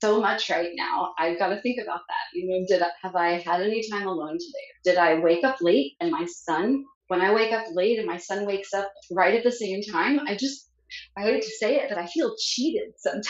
so 0.02 0.22
much 0.22 0.50
right 0.50 0.72
now? 0.76 1.14
I've 1.18 1.40
got 1.40 1.50
to 1.50 1.62
think 1.62 1.80
about 1.82 2.02
that. 2.08 2.34
You 2.34 2.48
know, 2.48 2.66
did 2.68 2.82
I, 2.82 2.90
have 3.02 3.16
I 3.16 3.40
had 3.40 3.62
any 3.62 3.88
time 3.90 4.08
alone 4.08 4.38
today? 4.40 4.68
Did 4.84 4.98
I 4.98 5.20
wake 5.20 5.44
up 5.44 5.58
late 5.62 5.94
and 6.00 6.12
my 6.12 6.26
son, 6.26 6.84
when 7.08 7.22
I 7.22 7.34
wake 7.34 7.52
up 7.52 7.66
late 7.74 8.00
and 8.00 8.08
my 8.08 8.18
son 8.18 8.46
wakes 8.46 8.74
up 8.74 8.92
right 9.12 9.36
at 9.36 9.44
the 9.44 9.52
same 9.52 9.82
time, 9.84 10.22
I 10.28 10.36
just, 10.36 10.70
I 11.18 11.24
hate 11.24 11.44
to 11.44 11.50
say 11.60 11.76
it, 11.78 11.90
but 11.90 11.98
I 11.98 12.08
feel 12.08 12.36
cheated 12.40 12.94
sometimes. 12.98 13.28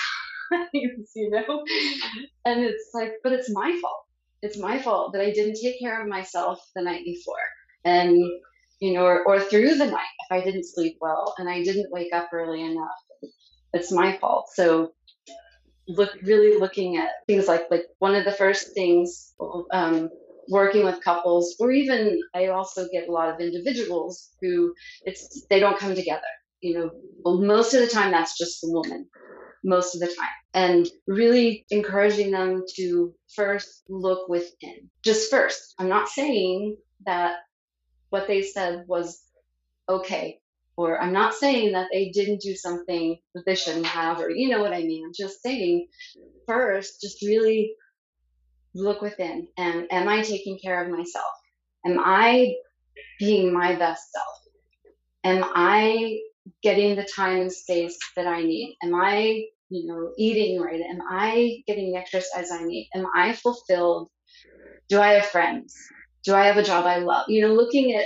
Times, 0.54 1.12
you 1.16 1.30
know? 1.30 1.64
And 2.46 2.64
it's 2.64 2.90
like, 2.94 3.14
but 3.24 3.34
it's 3.34 3.52
my 3.52 3.78
fault. 3.82 4.04
It's 4.42 4.58
my 4.58 4.80
fault 4.80 5.14
that 5.14 5.22
I 5.22 5.32
didn't 5.32 5.60
take 5.62 5.80
care 5.80 6.02
of 6.02 6.08
myself 6.08 6.60
the 6.76 6.82
night 6.84 7.04
before. 7.06 7.36
And, 7.84 8.18
you 8.80 8.94
know, 8.94 9.06
or, 9.06 9.24
or 9.26 9.40
through 9.40 9.76
the 9.76 9.86
night 9.86 10.16
if 10.30 10.32
I 10.32 10.44
didn't 10.44 10.66
sleep 10.66 10.98
well 11.02 11.34
and 11.38 11.50
I 11.50 11.64
didn't 11.64 11.92
wake 11.92 12.14
up 12.14 12.30
early 12.34 12.62
enough. 12.62 12.90
It's 13.74 13.92
my 13.92 14.18
fault. 14.18 14.50
So 14.54 14.94
look 15.88 16.12
really 16.24 16.60
looking 16.60 16.98
at 16.98 17.10
things 17.28 17.48
like 17.48 17.66
like 17.70 17.86
one 18.00 18.16
of 18.16 18.26
the 18.26 18.32
first 18.32 18.74
things 18.74 19.34
um, 19.72 20.10
working 20.50 20.84
with 20.84 21.04
couples 21.04 21.56
or 21.60 21.72
even 21.72 22.20
i 22.34 22.48
also 22.48 22.88
get 22.92 23.08
a 23.08 23.12
lot 23.12 23.30
of 23.30 23.40
individuals 23.40 24.32
who 24.42 24.74
it's 25.06 25.46
they 25.50 25.60
don't 25.60 25.78
come 25.78 25.96
together 25.96 26.22
you 26.62 26.78
know 26.78 26.90
well, 27.24 27.40
most 27.42 27.74
of 27.74 27.82
the 27.82 27.88
time 27.88 28.12
that's 28.12 28.38
just 28.38 28.62
the 28.62 28.72
woman 28.72 29.08
most 29.66 29.96
of 29.96 30.02
the 30.02 30.08
time 30.08 30.30
and 30.54 30.88
really 31.08 31.66
encouraging 31.72 32.32
them 32.32 32.64
to 32.76 33.14
first 33.36 33.84
look 33.90 34.30
within. 34.30 34.90
Just 35.04 35.30
first. 35.30 35.74
I'm 35.80 35.90
not 35.90 36.08
saying 36.08 36.78
that 37.06 37.38
what 38.12 38.28
they 38.28 38.44
said 38.44 38.86
was 38.88 39.22
okay, 39.90 40.40
or 40.78 41.02
I'm 41.02 41.12
not 41.12 41.34
saying 41.34 41.74
that 41.74 41.88
they 41.92 42.10
didn't 42.10 42.42
do 42.42 42.56
something 42.56 43.18
that 43.34 43.46
they 43.46 43.56
shouldn't 43.56 43.88
have, 43.88 44.20
or 44.20 44.30
you 44.30 44.50
know 44.50 44.62
what 44.62 44.74
I 44.74 44.84
mean. 44.84 45.04
I'm 45.04 45.14
just 45.14 45.42
saying 45.42 45.88
first, 46.48 47.02
just 47.02 47.22
really 47.22 47.74
look 48.76 49.02
within 49.02 49.48
and 49.58 49.88
am 49.92 50.08
I 50.08 50.22
taking 50.22 50.60
care 50.60 50.84
of 50.84 50.92
myself? 50.92 51.34
Am 51.86 52.00
I 52.00 52.54
being 53.20 53.54
my 53.54 53.76
best 53.76 54.12
self? 54.12 54.38
Am 55.24 55.44
I 55.56 56.20
getting 56.62 56.96
the 56.96 57.08
time 57.16 57.42
and 57.42 57.52
space 57.52 57.98
that 58.16 58.28
I 58.28 58.42
need? 58.44 58.78
Am 58.84 58.94
I 58.94 59.46
you 59.70 59.88
know, 59.88 60.12
eating 60.18 60.62
right? 60.62 60.82
Am 60.82 61.02
I 61.10 61.64
getting 61.68 61.92
the 61.92 61.98
exercise 61.98 62.52
I 62.52 62.64
need? 62.64 62.90
Am 62.94 63.06
I 63.16 63.34
fulfilled? 63.34 64.10
Do 64.90 65.02
I 65.02 65.14
have 65.14 65.26
friends? 65.26 65.76
Do 66.24 66.36
I 66.36 66.46
have 66.46 66.58
a 66.58 66.64
job 66.64 66.86
I 66.86 66.98
love? 66.98 67.26
You 67.28 67.42
know, 67.48 67.54
looking 67.54 67.96
at 67.96 68.06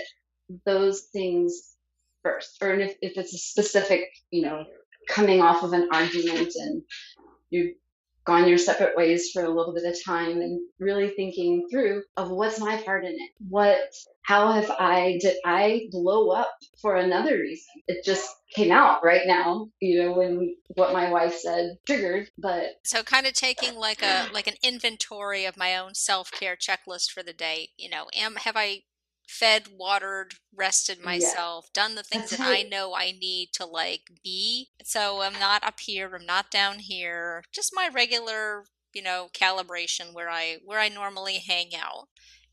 those 0.66 1.02
things 1.14 1.76
first, 2.24 2.58
or 2.62 2.74
if, 2.74 2.96
if 3.02 3.18
it's 3.18 3.34
a 3.34 3.38
specific, 3.38 4.06
you 4.32 4.44
know, 4.44 4.64
coming 5.08 5.42
off 5.42 5.64
of 5.64 5.74
an 5.74 5.90
argument 5.92 6.54
and 6.56 6.82
you 7.50 7.76
gone 8.26 8.48
your 8.48 8.58
separate 8.58 8.96
ways 8.96 9.32
for 9.32 9.44
a 9.44 9.50
little 9.50 9.74
bit 9.74 9.86
of 9.86 10.04
time 10.04 10.42
and 10.42 10.62
really 10.80 11.10
thinking 11.10 11.68
through 11.72 12.04
of 12.18 12.30
what's 12.30 12.60
my 12.60 12.82
part 12.84 13.06
in 13.06 13.12
it? 13.12 13.32
What 13.48 13.80
how 14.22 14.52
have 14.52 14.70
i 14.72 15.18
did 15.22 15.38
i 15.46 15.88
blow 15.92 16.30
up 16.30 16.54
for 16.82 16.96
another 16.96 17.38
reason? 17.38 17.66
It 17.88 18.06
just 18.06 18.30
came 18.56 18.72
out 18.72 19.04
right 19.04 19.28
now 19.28 19.68
you 19.80 20.02
know 20.02 20.14
when 20.14 20.56
what 20.76 20.94
my 20.94 21.10
wife 21.10 21.38
said 21.38 21.78
triggered 21.86 22.30
but 22.38 22.66
so 22.84 23.04
kind 23.04 23.28
of 23.28 23.34
taking 23.34 23.76
like 23.76 24.02
a 24.02 24.28
like 24.34 24.48
an 24.48 24.56
inventory 24.64 25.46
of 25.46 25.56
my 25.56 25.76
own 25.76 25.94
self-care 25.94 26.56
checklist 26.56 27.12
for 27.12 27.22
the 27.22 27.34
day 27.34 27.70
you 27.78 27.90
know 27.90 28.08
am 28.16 28.36
have 28.38 28.56
i 28.58 28.82
fed, 29.30 29.68
watered, 29.78 30.34
rested 30.56 31.04
myself, 31.04 31.68
yeah. 31.68 31.84
done 31.84 31.96
the 31.96 32.02
things 32.02 32.32
That's 32.32 32.38
that 32.38 32.50
right. 32.50 32.66
I 32.66 32.70
know 32.70 32.96
I 32.96 33.12
need 33.12 33.50
to 33.54 33.66
like 33.66 34.10
be. 34.24 34.70
So 34.84 35.22
I'm 35.22 35.40
not 35.40 35.64
up 35.64 35.80
here, 35.80 36.10
I'm 36.14 36.26
not 36.26 36.50
down 36.50 36.80
here. 36.80 37.44
Just 37.52 37.72
my 37.74 37.90
regular, 37.94 38.66
you 38.92 39.04
know, 39.04 39.30
calibration 39.32 40.14
where 40.14 40.30
I 40.30 40.58
where 40.66 40.80
I 40.80 40.90
normally 40.90 41.38
hang 41.38 41.70
out. 41.80 42.08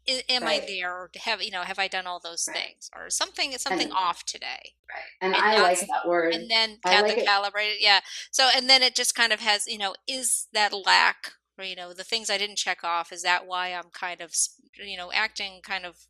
I, 0.09 0.23
am 0.29 0.43
right. 0.45 0.63
I 0.63 0.67
there? 0.67 1.11
Have 1.17 1.43
you 1.43 1.51
know? 1.51 1.63
Have 1.63 1.79
I 1.79 1.89
done 1.89 2.07
all 2.07 2.21
those 2.23 2.47
right. 2.47 2.57
things, 2.57 2.91
or 2.95 3.09
something? 3.09 3.53
Something 3.59 3.89
and, 3.89 3.97
off 3.97 4.25
today? 4.25 4.75
Right. 4.89 5.17
And, 5.21 5.35
and 5.35 5.43
I 5.43 5.61
like 5.63 5.81
that 5.81 6.07
word. 6.07 6.35
And 6.35 6.49
then 6.49 6.79
I 6.85 7.01
like 7.01 7.17
the 7.17 7.25
calibrated, 7.25 7.79
yeah. 7.81 8.01
So 8.31 8.49
and 8.55 8.69
then 8.69 8.83
it 8.83 8.95
just 8.95 9.15
kind 9.15 9.33
of 9.33 9.41
has, 9.41 9.67
you 9.67 9.79
know, 9.79 9.95
is 10.07 10.47
that 10.53 10.73
lack 10.73 11.33
or 11.59 11.65
you 11.65 11.75
know 11.75 11.93
the 11.93 12.05
things 12.05 12.29
I 12.29 12.39
didn't 12.39 12.59
check 12.59 12.85
off? 12.85 13.13
Is 13.13 13.23
that 13.23 13.47
why 13.47 13.73
I'm 13.73 13.91
kind 13.93 14.21
of, 14.21 14.35
you 14.79 14.97
know, 14.97 15.11
acting 15.11 15.61
kind 15.65 15.85
of 15.85 16.07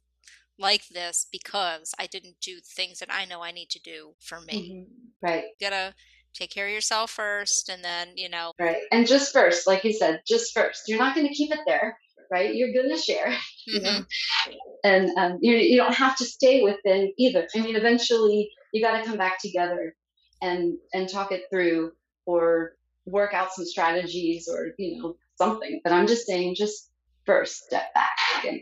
like 0.59 0.88
this 0.88 1.27
because 1.31 1.95
I 1.99 2.07
didn't 2.07 2.37
do 2.40 2.59
things 2.64 2.99
that 3.01 3.12
I 3.12 3.25
know 3.25 3.42
I 3.42 3.53
need 3.53 3.71
to 3.71 3.81
do 3.81 4.14
for 4.21 4.40
me. 4.40 4.71
Mm-hmm. 4.71 5.27
Right. 5.27 5.45
You 5.61 5.69
gotta 5.69 5.95
take 6.37 6.51
care 6.51 6.66
of 6.66 6.73
yourself 6.73 7.11
first 7.11 7.69
and 7.69 7.83
then, 7.83 8.09
you 8.14 8.29
know. 8.29 8.53
Right. 8.59 8.83
And 8.92 9.07
just 9.07 9.33
first, 9.33 9.66
like 9.66 9.85
you 9.85 9.92
said, 9.92 10.21
just 10.27 10.53
first. 10.55 10.85
You're 10.87 10.99
not 10.99 11.14
going 11.14 11.27
to 11.27 11.35
keep 11.35 11.53
it 11.53 11.61
there, 11.66 11.97
right? 12.31 12.55
You're 12.55 12.73
going 12.73 12.95
to 12.95 13.01
share. 13.01 13.35
Mm-hmm. 13.69 14.03
You 14.47 14.53
know? 14.53 14.59
And 14.85 15.11
um, 15.19 15.38
you, 15.40 15.57
you 15.57 15.77
don't 15.77 15.95
have 15.95 16.16
to 16.19 16.25
stay 16.25 16.62
within 16.62 17.12
either. 17.19 17.49
I 17.57 17.61
mean, 17.61 17.75
eventually 17.75 18.49
you 18.73 18.81
got 18.81 18.99
to 18.99 19.09
come 19.09 19.19
back 19.19 19.40
together 19.40 19.97
and 20.40 20.77
and 20.95 21.09
talk 21.09 21.33
it 21.33 21.45
through 21.51 21.92
or 22.27 22.75
work 23.07 23.35
out 23.35 23.53
some 23.53 23.64
strategies 23.64 24.49
or, 24.49 24.69
you 24.79 25.03
know, 25.03 25.16
something. 25.37 25.81
But 25.83 25.92
I'm 25.92 26.07
just 26.07 26.27
saying, 26.27 26.55
just 26.57 26.90
first 27.25 27.64
step 27.64 27.92
back 27.95 28.45
and 28.47 28.61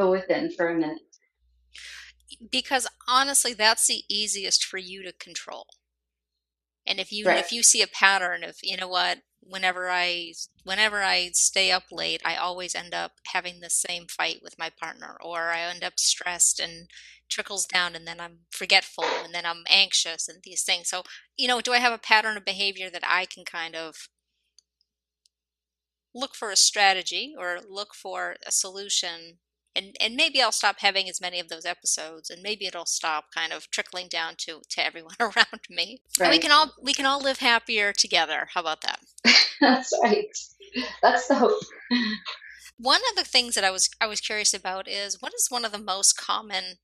go 0.00 0.10
within 0.10 0.50
for 0.50 0.68
a 0.68 0.74
minute. 0.74 0.98
Because 2.50 2.86
honestly, 3.08 3.52
that's 3.52 3.86
the 3.86 4.02
easiest 4.08 4.64
for 4.64 4.78
you 4.78 5.02
to 5.02 5.12
control. 5.12 5.66
And 6.86 6.98
if 6.98 7.12
you 7.12 7.26
right. 7.26 7.38
if 7.38 7.52
you 7.52 7.62
see 7.62 7.82
a 7.82 7.86
pattern 7.86 8.42
of 8.42 8.56
you 8.62 8.76
know 8.76 8.88
what, 8.88 9.18
whenever 9.40 9.90
I 9.90 10.32
whenever 10.64 11.02
I 11.02 11.30
stay 11.34 11.70
up 11.70 11.84
late, 11.90 12.22
I 12.24 12.36
always 12.36 12.74
end 12.74 12.94
up 12.94 13.12
having 13.26 13.60
the 13.60 13.70
same 13.70 14.06
fight 14.06 14.40
with 14.42 14.58
my 14.58 14.70
partner, 14.70 15.16
or 15.22 15.50
I 15.50 15.60
end 15.60 15.84
up 15.84 15.98
stressed 15.98 16.58
and 16.58 16.88
trickles 17.28 17.66
down, 17.66 17.94
and 17.94 18.06
then 18.06 18.18
I'm 18.18 18.40
forgetful, 18.50 19.04
and 19.24 19.34
then 19.34 19.44
I'm 19.44 19.64
anxious, 19.68 20.28
and 20.28 20.38
these 20.42 20.62
things. 20.62 20.88
So 20.88 21.02
you 21.36 21.48
know, 21.48 21.60
do 21.60 21.72
I 21.72 21.78
have 21.78 21.92
a 21.92 21.98
pattern 21.98 22.36
of 22.36 22.44
behavior 22.44 22.88
that 22.90 23.04
I 23.06 23.26
can 23.26 23.44
kind 23.44 23.76
of 23.76 24.08
look 26.14 26.34
for 26.34 26.50
a 26.50 26.56
strategy 26.56 27.34
or 27.38 27.60
look 27.68 27.94
for 27.94 28.36
a 28.46 28.50
solution 28.50 29.38
and 29.76 29.96
and 30.00 30.16
maybe 30.16 30.42
I'll 30.42 30.52
stop 30.52 30.76
having 30.80 31.08
as 31.08 31.20
many 31.20 31.40
of 31.40 31.48
those 31.48 31.64
episodes, 31.64 32.30
and 32.30 32.42
maybe 32.42 32.66
it'll 32.66 32.86
stop 32.86 33.26
kind 33.34 33.52
of 33.52 33.70
trickling 33.70 34.08
down 34.08 34.34
to 34.38 34.60
to 34.68 34.84
everyone 34.84 35.14
around 35.20 35.60
me. 35.68 36.02
Right. 36.18 36.26
And 36.26 36.32
we 36.32 36.38
can 36.38 36.50
all 36.50 36.72
we 36.82 36.94
can 36.94 37.06
all 37.06 37.20
live 37.20 37.38
happier 37.38 37.92
together. 37.92 38.48
How 38.52 38.60
about 38.60 38.82
that? 38.82 39.00
That's 39.60 39.92
right. 40.02 40.26
That's 41.02 41.28
the 41.28 41.34
hope. 41.34 41.60
One 42.78 43.00
of 43.10 43.16
the 43.16 43.28
things 43.28 43.54
that 43.54 43.64
I 43.64 43.70
was 43.70 43.90
I 44.00 44.06
was 44.06 44.20
curious 44.20 44.54
about 44.54 44.88
is 44.88 45.20
what 45.20 45.34
is 45.34 45.50
one 45.50 45.64
of 45.64 45.72
the 45.72 45.78
most 45.78 46.16
common 46.16 46.78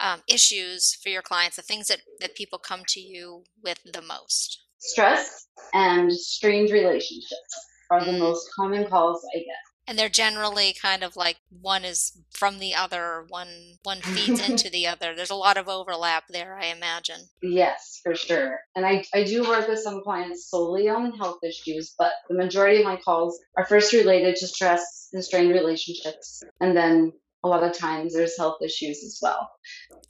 um, 0.00 0.22
issues 0.26 0.98
for 1.02 1.10
your 1.10 1.22
clients, 1.22 1.56
the 1.56 1.62
things 1.62 1.88
that 1.88 2.00
that 2.20 2.34
people 2.34 2.58
come 2.58 2.82
to 2.88 3.00
you 3.00 3.44
with 3.62 3.78
the 3.84 4.02
most. 4.02 4.60
Stress 4.78 5.46
and 5.74 6.12
strained 6.12 6.70
relationships 6.70 7.54
are 7.90 8.04
the 8.04 8.10
mm. 8.10 8.18
most 8.18 8.48
common 8.56 8.88
calls 8.88 9.24
I 9.36 9.38
get 9.38 9.71
and 9.92 9.98
they're 9.98 10.08
generally 10.08 10.74
kind 10.80 11.02
of 11.02 11.16
like 11.16 11.36
one 11.60 11.84
is 11.84 12.12
from 12.30 12.58
the 12.58 12.74
other 12.74 13.26
one 13.28 13.74
one 13.82 14.00
feeds 14.00 14.40
into 14.48 14.70
the 14.70 14.86
other. 14.86 15.14
There's 15.14 15.28
a 15.28 15.34
lot 15.34 15.58
of 15.58 15.68
overlap 15.68 16.24
there 16.30 16.58
i 16.58 16.68
imagine. 16.68 17.28
Yes 17.42 18.00
for 18.02 18.14
sure. 18.14 18.58
And 18.74 18.86
I, 18.86 19.04
I 19.12 19.24
do 19.24 19.46
work 19.46 19.68
with 19.68 19.80
some 19.80 20.02
clients 20.02 20.48
solely 20.48 20.88
on 20.88 21.12
health 21.18 21.40
issues 21.44 21.94
but 21.98 22.12
the 22.30 22.34
majority 22.34 22.78
of 22.78 22.86
my 22.86 22.96
calls 23.04 23.38
are 23.58 23.66
first 23.66 23.92
related 23.92 24.34
to 24.36 24.46
stress 24.46 25.10
and 25.12 25.22
strained 25.22 25.50
relationships 25.50 26.42
and 26.62 26.74
then 26.74 27.12
a 27.44 27.48
lot 27.48 27.62
of 27.62 27.76
times 27.76 28.14
there's 28.14 28.36
health 28.36 28.58
issues 28.62 29.02
as 29.02 29.18
well. 29.20 29.50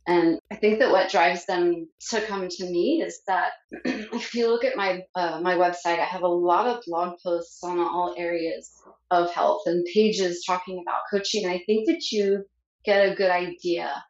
And 0.07 0.39
I 0.51 0.57
think 0.57 0.81
that 0.81 0.91
what 0.91 1.11
drives 1.11 1.47
them 1.47 1.89
to 2.11 2.21
come 2.23 2.49
to 2.49 2.65
me 2.65 3.03
is 3.03 3.21
that 3.27 3.53
if 3.85 4.35
you 4.35 4.49
look 4.49 4.65
at 4.65 4.77
my 4.77 5.03
uh, 5.15 5.41
my 5.41 5.55
website, 5.55 5.99
I 5.99 6.05
have 6.05 6.23
a 6.23 6.29
lot 6.29 6.67
of 6.67 6.83
blog 6.87 7.19
posts 7.23 7.63
on 7.63 7.79
all 7.79 8.15
areas 8.19 8.73
of 9.11 9.33
health 9.33 9.63
and 9.67 9.85
pages 9.93 10.45
talking 10.47 10.83
about 10.83 11.03
coaching. 11.11 11.47
I 11.49 11.63
think 11.67 11.87
that 11.87 12.11
you 12.11 12.45
get 12.85 13.09
a 13.09 13.15
good 13.15 13.31
idea 13.31 14.03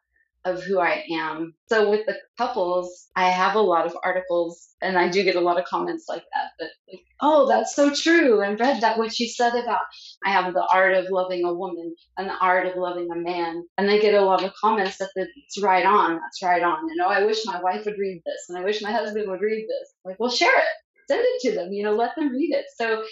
of 0.45 0.61
who 0.63 0.79
I 0.79 1.03
am. 1.11 1.53
So 1.67 1.89
with 1.89 2.05
the 2.05 2.17
couples, 2.37 3.07
I 3.15 3.29
have 3.29 3.55
a 3.55 3.61
lot 3.61 3.85
of 3.85 3.97
articles 4.03 4.75
and 4.81 4.97
I 4.97 5.09
do 5.09 5.23
get 5.23 5.35
a 5.35 5.41
lot 5.41 5.57
of 5.57 5.65
comments 5.65 6.05
like 6.09 6.23
that, 6.33 6.49
that 6.59 6.69
like, 6.91 7.01
oh, 7.21 7.47
that's 7.47 7.75
so 7.75 7.93
true. 7.93 8.41
And 8.41 8.59
read 8.59 8.81
that 8.81 8.97
what 8.97 9.17
you 9.19 9.27
said 9.27 9.55
about 9.55 9.81
I 10.25 10.31
have 10.31 10.53
the 10.53 10.67
art 10.73 10.93
of 10.95 11.09
loving 11.09 11.45
a 11.45 11.53
woman 11.53 11.95
and 12.17 12.27
the 12.27 12.37
art 12.39 12.67
of 12.67 12.75
loving 12.75 13.09
a 13.11 13.15
man. 13.15 13.63
And 13.77 13.89
I 13.89 13.99
get 13.99 14.15
a 14.15 14.21
lot 14.21 14.43
of 14.43 14.53
comments 14.59 14.97
that 14.97 15.09
it's 15.15 15.61
right 15.61 15.85
on, 15.85 16.19
that's 16.19 16.43
right 16.43 16.63
on. 16.63 16.89
And 16.89 17.01
oh, 17.01 17.07
I 17.07 17.25
wish 17.25 17.45
my 17.45 17.61
wife 17.61 17.85
would 17.85 17.97
read 17.97 18.21
this 18.25 18.45
and 18.49 18.57
I 18.57 18.63
wish 18.63 18.81
my 18.81 18.91
husband 18.91 19.29
would 19.29 19.41
read 19.41 19.65
this. 19.67 19.93
Like, 20.03 20.19
well, 20.19 20.29
share 20.29 20.55
it. 20.55 20.67
Send 21.07 21.21
it 21.21 21.41
to 21.49 21.55
them, 21.55 21.73
you 21.73 21.83
know, 21.83 21.93
let 21.93 22.15
them 22.15 22.29
read 22.29 22.53
it. 22.53 22.65
So 22.77 23.03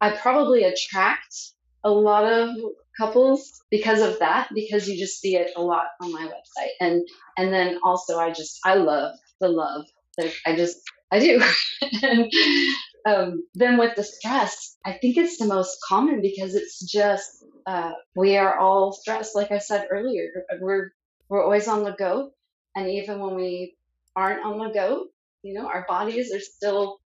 I 0.00 0.12
probably 0.16 0.62
attract 0.64 1.52
a 1.84 1.90
lot 1.90 2.24
of 2.24 2.56
couples 2.96 3.62
because 3.70 4.00
of 4.02 4.18
that 4.18 4.48
because 4.54 4.88
you 4.88 4.98
just 4.98 5.20
see 5.20 5.36
it 5.36 5.50
a 5.56 5.62
lot 5.62 5.86
on 6.00 6.12
my 6.12 6.26
website. 6.26 6.70
And 6.80 7.06
and 7.38 7.52
then 7.52 7.78
also 7.82 8.18
i 8.18 8.30
just 8.30 8.58
i 8.64 8.74
love 8.74 9.16
the 9.40 9.48
love. 9.48 9.86
Like 10.18 10.34
i 10.46 10.54
just 10.56 10.78
i 11.10 11.18
do. 11.18 11.42
And 12.02 12.30
um, 13.06 13.42
then 13.54 13.78
with 13.78 13.96
the 13.96 14.04
stress 14.04 14.76
i 14.84 14.92
think 14.92 15.16
it's 15.16 15.38
the 15.38 15.46
most 15.46 15.78
common 15.88 16.20
because 16.20 16.54
it's 16.54 16.80
just 16.80 17.44
uh, 17.66 17.92
we 18.16 18.36
are 18.36 18.58
all 18.58 18.92
stressed. 18.92 19.34
Like 19.36 19.50
i 19.52 19.58
said 19.58 19.88
earlier 19.90 20.44
we're 20.60 20.90
we're 21.28 21.44
always 21.44 21.68
on 21.68 21.84
the 21.84 21.92
go. 21.92 22.32
And 22.76 22.88
even 22.88 23.18
when 23.20 23.34
we 23.34 23.76
aren't 24.16 24.44
on 24.44 24.58
the 24.58 24.72
go 24.74 25.06
you 25.42 25.54
know 25.54 25.66
our 25.66 25.86
bodies 25.88 26.32
are 26.34 26.40
still 26.40 27.00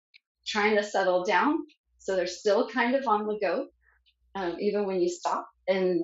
trying 0.47 0.77
to 0.77 0.83
settle 0.83 1.25
down. 1.25 1.59
So 1.99 2.17
they're 2.17 2.27
still 2.27 2.69
kind 2.69 2.97
of 2.97 3.07
on 3.07 3.27
the 3.27 3.39
go 3.41 3.69
um, 4.35 4.57
even 4.61 4.87
when 4.87 5.01
you 5.01 5.09
stop. 5.09 5.47
And 5.69 6.03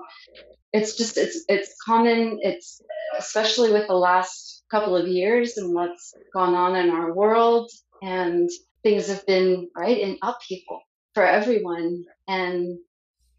it's 0.73 0.97
just 0.97 1.17
it's 1.17 1.45
it's 1.49 1.75
common 1.85 2.39
it's 2.43 2.81
especially 3.19 3.73
with 3.73 3.89
the 3.89 3.95
last 3.95 4.65
couple 4.71 4.97
of 4.97 5.09
years 5.09 5.57
and 5.57 5.75
what's 5.75 6.15
gone 6.35 6.55
on 6.55 6.77
in 6.77 6.91
our 6.91 7.13
world. 7.13 7.71
And 8.03 8.49
things 8.83 9.09
have 9.09 9.27
been 9.27 9.69
right 9.77 9.99
in 9.99 10.19
upheaval 10.23 10.83
for 11.15 11.25
everyone. 11.25 12.05
And 12.29 12.79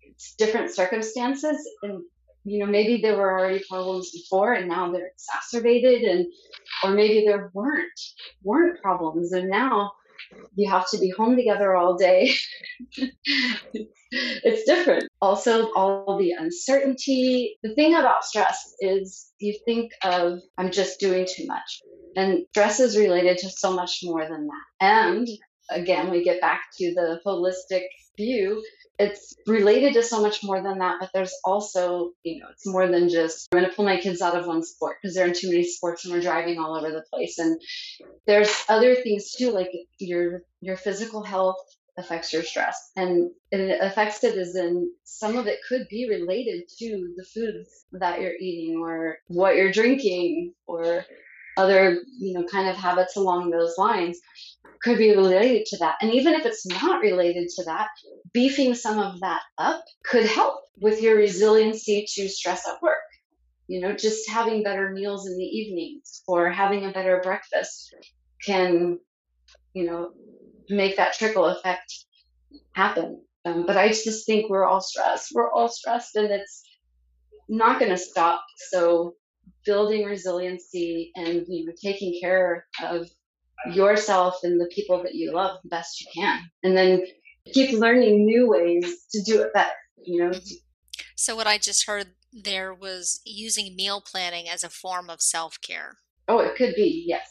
it's 0.02 0.36
different 0.36 0.72
circumstances. 0.72 1.58
And 1.82 2.04
you 2.46 2.60
know 2.60 2.66
maybe 2.66 3.02
there 3.02 3.18
were 3.18 3.40
already 3.40 3.64
problems 3.70 4.12
before 4.12 4.54
and 4.54 4.68
now 4.68 4.92
they're 4.92 5.12
exacerbated 5.14 6.04
and 6.04 6.26
or 6.84 6.92
maybe 6.92 7.26
there 7.26 7.52
weren't 7.54 8.00
weren't 8.44 8.82
problems. 8.82 9.32
And 9.32 9.50
now 9.50 9.92
you 10.56 10.70
have 10.70 10.90
to 10.90 10.98
be 10.98 11.10
home 11.10 11.36
together 11.36 11.76
all 11.76 11.98
day. 11.98 12.32
it's 14.12 14.64
different. 14.66 15.06
Also, 15.22 15.72
all 15.74 16.18
the 16.18 16.32
uncertainty. 16.32 17.58
The 17.64 17.74
thing 17.76 17.96
about 17.96 18.26
stress 18.26 18.74
is 18.80 19.32
you 19.40 19.58
think 19.66 19.92
of, 20.04 20.40
I'm 20.58 20.72
just 20.72 21.00
doing 21.00 21.28
too 21.30 21.46
much. 21.46 21.82
And 22.16 22.46
stress 22.52 22.80
is 22.80 22.98
related 22.98 23.38
to 23.40 23.50
so 23.50 23.74
much 23.74 24.00
more 24.04 24.28
than 24.28 24.48
that. 24.48 24.86
And 24.86 25.28
again, 25.70 26.10
we 26.10 26.24
get 26.24 26.42
back 26.42 26.62
to 26.78 26.94
the 26.94 27.20
holistic 27.26 27.84
view. 28.20 28.64
It's 29.00 29.34
related 29.48 29.94
to 29.94 30.04
so 30.04 30.22
much 30.22 30.44
more 30.44 30.62
than 30.62 30.80
that, 30.80 30.98
but 31.00 31.10
there's 31.14 31.34
also, 31.46 32.12
you 32.24 32.40
know, 32.40 32.48
it's 32.52 32.68
more 32.68 32.88
than 32.88 33.08
just 33.08 33.48
I'm 33.52 33.60
going 33.60 33.70
to 33.70 33.76
pull 33.76 33.86
my 33.86 33.98
kids 33.98 34.22
out 34.22 34.36
of 34.36 34.46
one 34.46 34.62
sport 34.62 34.98
because 35.02 35.16
they're 35.16 35.28
in 35.28 35.34
too 35.34 35.50
many 35.50 35.64
sports 35.64 36.04
and 36.04 36.14
we're 36.14 36.22
driving 36.22 36.60
all 36.60 36.76
over 36.76 36.92
the 36.92 37.06
place. 37.12 37.40
And 37.40 37.62
there's 38.28 38.54
other 38.68 38.96
things 38.96 39.32
too, 39.32 39.52
like 39.52 39.72
your 40.00 40.42
your 40.60 40.76
physical 40.76 41.24
health, 41.24 41.58
affects 42.00 42.34
your 42.34 42.44
stress 42.44 42.92
and 42.96 43.30
it 43.52 43.78
affects 43.82 44.24
it 44.24 44.38
as 44.38 44.56
in 44.56 44.92
some 45.04 45.38
of 45.38 45.48
it 45.48 45.60
could 45.68 45.88
be 45.90 46.10
related 46.10 46.64
to 46.80 47.14
the 47.18 47.26
foods 47.26 47.86
that 47.92 48.22
you're 48.22 48.38
eating 48.40 48.80
or 48.80 49.18
what 49.28 49.56
you're 49.56 49.72
drinking 49.72 50.54
or 50.66 51.06
other 51.60 52.02
you 52.18 52.34
know 52.34 52.44
kind 52.46 52.70
of 52.70 52.76
habits 52.76 53.16
along 53.16 53.50
those 53.50 53.76
lines 53.78 54.20
could 54.82 54.98
be 54.98 55.16
related 55.16 55.66
to 55.66 55.78
that 55.78 55.96
and 56.02 56.12
even 56.12 56.34
if 56.34 56.46
it's 56.46 56.66
not 56.66 57.02
related 57.02 57.48
to 57.50 57.64
that 57.66 57.88
beefing 58.34 58.74
some 58.74 59.00
of 59.00 59.20
that 59.20 59.42
up 59.58 59.84
could 60.06 60.26
help 60.26 60.62
with 60.82 61.02
your 61.02 61.16
resiliency 61.16 62.06
to 62.08 62.30
stress 62.30 62.68
at 62.68 62.82
work 62.82 62.98
you 63.68 63.82
know 63.82 63.94
just 63.94 64.30
having 64.30 64.64
better 64.64 64.92
meals 64.92 65.28
in 65.28 65.38
the 65.38 65.44
evenings 65.44 66.24
or 66.28 66.50
having 66.50 66.86
a 66.86 66.92
better 66.92 67.20
breakfast 67.24 67.94
can 68.46 68.98
you 69.74 69.86
know 69.86 70.12
make 70.70 70.98
that 70.98 71.14
trickle 71.14 71.46
effect 71.46 72.06
happen. 72.74 73.22
Um, 73.46 73.66
but 73.66 73.78
I 73.78 73.90
just 73.90 74.26
think 74.26 74.50
we're 74.50 74.66
all 74.66 74.82
stressed. 74.82 75.32
We're 75.34 75.52
all 75.52 75.70
stressed, 75.70 76.16
and 76.16 76.32
it's 76.32 76.64
not 77.48 77.80
going 77.80 77.92
to 77.92 77.98
stop. 77.98 78.44
So 78.72 79.16
building 79.66 80.06
resiliency 80.06 81.12
and 81.16 81.46
you 81.48 81.66
know 81.66 81.74
taking 81.82 82.20
care 82.22 82.66
of 82.84 83.10
yourself 83.74 84.40
and 84.44 84.60
the 84.60 84.70
people 84.74 85.04
that 85.04 85.16
you 85.16 85.34
love 85.34 85.58
the 85.64 85.70
best 85.70 86.02
you 86.02 86.08
can, 86.14 86.42
and 86.64 86.76
then 86.76 87.04
keep 87.54 87.78
learning 87.78 88.26
new 88.26 88.48
ways 88.48 89.06
to 89.12 89.22
do 89.24 89.42
it 89.42 89.54
better. 89.54 89.72
You 90.04 90.24
know. 90.24 90.40
So 91.16 91.36
what 91.36 91.48
I 91.48 91.58
just 91.58 91.86
heard 91.86 92.08
there 92.32 92.74
was 92.74 93.22
using 93.26 93.76
meal 93.76 94.02
planning 94.02 94.48
as 94.48 94.64
a 94.64 94.70
form 94.70 95.10
of 95.10 95.22
self 95.22 95.60
care. 95.62 95.98
Oh, 96.28 96.40
it 96.40 96.56
could 96.56 96.76
be 96.76 97.04
yes. 97.08 97.28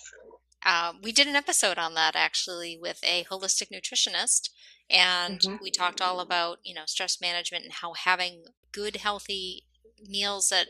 Uh, 0.64 0.92
we 1.02 1.12
did 1.12 1.28
an 1.28 1.36
episode 1.36 1.78
on 1.78 1.94
that 1.94 2.16
actually 2.16 2.76
with 2.80 3.00
a 3.04 3.24
holistic 3.30 3.68
nutritionist, 3.72 4.50
and 4.90 5.40
mm-hmm. 5.40 5.56
we 5.62 5.70
talked 5.70 6.00
all 6.00 6.20
about 6.20 6.58
you 6.64 6.74
know 6.74 6.82
stress 6.86 7.20
management 7.20 7.64
and 7.64 7.74
how 7.74 7.94
having 7.94 8.44
good, 8.72 8.96
healthy 8.96 9.64
meals 10.06 10.48
that 10.48 10.68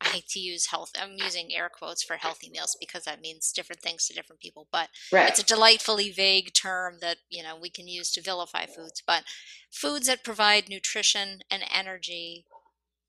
I 0.00 0.08
hate 0.08 0.28
to 0.28 0.40
use 0.40 0.66
health. 0.66 0.92
I'm 1.00 1.16
using 1.16 1.54
air 1.54 1.68
quotes 1.68 2.04
for 2.04 2.16
healthy 2.16 2.50
meals 2.50 2.76
because 2.78 3.04
that 3.04 3.20
means 3.20 3.52
different 3.52 3.82
things 3.82 4.06
to 4.06 4.14
different 4.14 4.40
people. 4.40 4.68
But 4.70 4.88
right. 5.12 5.28
it's 5.28 5.40
a 5.40 5.44
delightfully 5.44 6.10
vague 6.10 6.52
term 6.54 6.98
that 7.00 7.18
you 7.28 7.42
know 7.42 7.56
we 7.60 7.70
can 7.70 7.88
use 7.88 8.12
to 8.12 8.22
vilify 8.22 8.66
foods. 8.66 9.02
But 9.04 9.24
foods 9.72 10.06
that 10.06 10.24
provide 10.24 10.68
nutrition 10.68 11.40
and 11.50 11.64
energy 11.74 12.44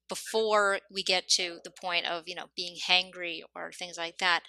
before 0.08 0.80
we 0.92 1.04
get 1.04 1.28
to 1.28 1.60
the 1.64 1.72
point 1.72 2.06
of 2.06 2.28
you 2.28 2.36
know 2.36 2.50
being 2.56 2.76
hangry 2.88 3.42
or 3.56 3.72
things 3.72 3.98
like 3.98 4.18
that 4.18 4.42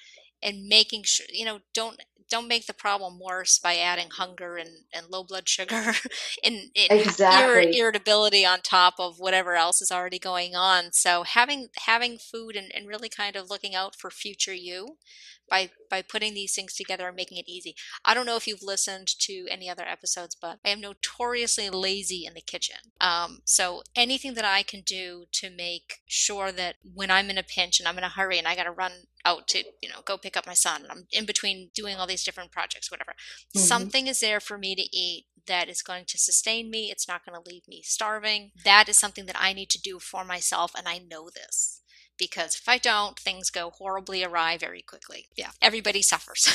and 0.42 0.66
making 0.66 1.03
sure 1.05 1.26
you 1.33 1.44
know 1.44 1.61
don't 1.74 2.00
don't 2.31 2.48
make 2.48 2.66
the 2.66 2.74
problem 2.74 3.18
worse 3.18 3.59
by 3.59 3.76
adding 3.76 4.09
hunger 4.09 4.57
and, 4.57 4.70
and 4.94 5.07
low 5.11 5.24
blood 5.24 5.48
sugar 5.48 5.74
and, 6.44 6.70
and 6.76 7.00
exactly. 7.00 7.76
irritability 7.76 8.46
on 8.46 8.61
top 8.61 8.94
of 9.00 9.18
whatever 9.18 9.57
else 9.57 9.83
is 9.83 9.90
already 9.90 10.18
going 10.18 10.55
on 10.55 10.92
so 10.92 11.24
having 11.24 11.68
having 11.87 12.18
food 12.18 12.57
and, 12.57 12.70
and 12.74 12.87
really 12.87 13.09
kind 13.09 13.37
of 13.37 13.50
looking 13.50 13.74
out 13.74 13.96
for 13.96 14.11
future 14.11 14.55
you 14.55 14.96
by 15.50 15.70
by 15.90 16.00
putting 16.00 16.32
these 16.32 16.54
things 16.54 16.74
together 16.74 17.08
and 17.08 17.16
making 17.16 17.36
it 17.36 17.48
easy. 17.48 17.74
I 18.04 18.14
don't 18.14 18.24
know 18.24 18.36
if 18.36 18.46
you've 18.46 18.62
listened 18.62 19.08
to 19.18 19.46
any 19.50 19.68
other 19.68 19.82
episodes, 19.84 20.36
but 20.40 20.58
I 20.64 20.70
am 20.70 20.80
notoriously 20.80 21.68
lazy 21.68 22.24
in 22.24 22.34
the 22.34 22.40
kitchen. 22.40 22.76
Um, 23.00 23.40
so 23.44 23.82
anything 23.96 24.34
that 24.34 24.44
I 24.44 24.62
can 24.62 24.82
do 24.82 25.24
to 25.32 25.50
make 25.50 25.96
sure 26.06 26.52
that 26.52 26.76
when 26.94 27.10
I'm 27.10 27.28
in 27.28 27.38
a 27.38 27.42
pinch 27.42 27.80
and 27.80 27.88
I'm 27.88 27.98
in 27.98 28.04
a 28.04 28.08
hurry 28.08 28.38
and 28.38 28.46
I 28.46 28.54
got 28.54 28.64
to 28.64 28.70
run 28.70 28.92
out 29.26 29.48
to 29.48 29.58
you 29.82 29.88
know 29.88 30.00
go 30.06 30.16
pick 30.16 30.36
up 30.36 30.46
my 30.46 30.54
son 30.54 30.82
and 30.82 30.90
I'm 30.90 31.06
in 31.12 31.26
between 31.26 31.70
doing 31.74 31.96
all 31.96 32.06
these 32.06 32.24
different 32.24 32.52
projects, 32.52 32.90
whatever, 32.90 33.12
mm-hmm. 33.12 33.58
something 33.58 34.06
is 34.06 34.20
there 34.20 34.40
for 34.40 34.56
me 34.56 34.74
to 34.76 34.96
eat 34.96 35.26
that 35.46 35.68
is 35.68 35.82
going 35.82 36.04
to 36.06 36.18
sustain 36.18 36.70
me. 36.70 36.90
It's 36.90 37.08
not 37.08 37.24
going 37.24 37.34
to 37.34 37.50
leave 37.50 37.66
me 37.66 37.82
starving. 37.82 38.52
That 38.64 38.88
is 38.88 38.96
something 38.96 39.26
that 39.26 39.36
I 39.38 39.52
need 39.52 39.70
to 39.70 39.80
do 39.80 39.98
for 39.98 40.24
myself, 40.24 40.72
and 40.76 40.86
I 40.86 40.98
know 40.98 41.28
this 41.28 41.80
because 42.20 42.54
if 42.54 42.68
I 42.68 42.78
don't, 42.78 43.18
things 43.18 43.50
go 43.50 43.70
horribly 43.70 44.22
awry 44.22 44.56
very 44.56 44.83
quickly. 44.83 45.26
Yeah, 45.37 45.50
everybody 45.61 46.02
suffers. 46.02 46.46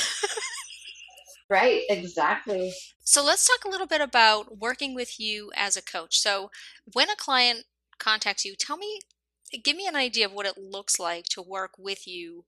right, 1.50 1.82
exactly. 1.90 2.72
So 3.04 3.22
let's 3.22 3.46
talk 3.46 3.66
a 3.66 3.68
little 3.68 3.86
bit 3.86 4.00
about 4.00 4.58
working 4.58 4.94
with 4.94 5.20
you 5.20 5.50
as 5.54 5.76
a 5.76 5.82
coach. 5.82 6.18
So 6.18 6.50
when 6.92 7.10
a 7.10 7.16
client 7.16 7.64
contacts 7.98 8.44
you, 8.44 8.54
tell 8.54 8.76
me, 8.76 9.00
give 9.62 9.76
me 9.76 9.86
an 9.86 9.96
idea 9.96 10.26
of 10.26 10.32
what 10.32 10.46
it 10.46 10.56
looks 10.56 10.98
like 10.98 11.24
to 11.30 11.42
work 11.42 11.72
with 11.76 12.06
you 12.06 12.44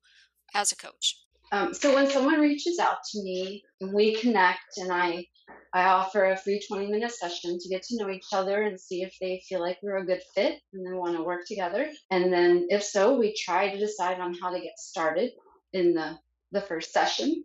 as 0.55 0.73
a 0.73 0.77
coach. 0.77 1.17
Um, 1.53 1.73
so 1.75 1.95
when 1.95 2.11
someone 2.11 2.41
reaches 2.41 2.79
out 2.79 2.99
to 3.13 3.23
me 3.23 3.63
and 3.81 3.93
we 3.93 4.15
connect 4.17 4.77
and 4.77 4.93
I 4.93 5.25
I 5.73 5.85
offer 5.85 6.25
a 6.25 6.37
free 6.37 6.63
20 6.67 6.87
minute 6.87 7.13
session 7.13 7.59
to 7.59 7.69
get 7.69 7.83
to 7.85 7.97
know 7.97 8.11
each 8.11 8.33
other 8.33 8.63
and 8.63 8.81
see 8.81 9.03
if 9.03 9.15
they 9.21 9.43
feel 9.49 9.61
like 9.61 9.79
we're 9.83 9.99
a 9.99 10.07
good 10.07 10.23
fit 10.35 10.61
and 10.73 10.87
they 10.87 10.97
want 10.97 11.17
to 11.17 11.23
work 11.23 11.47
together. 11.47 11.91
And 12.11 12.33
then 12.33 12.67
if 12.71 12.83
so, 12.83 13.19
we 13.19 13.35
try 13.35 13.71
to 13.71 13.79
decide 13.79 14.21
on 14.21 14.35
how 14.35 14.51
to 14.51 14.61
get 14.61 14.79
started 14.79 15.31
in 15.73 15.95
the, 15.95 16.19
the 16.53 16.63
first 16.63 16.93
session. 16.93 17.45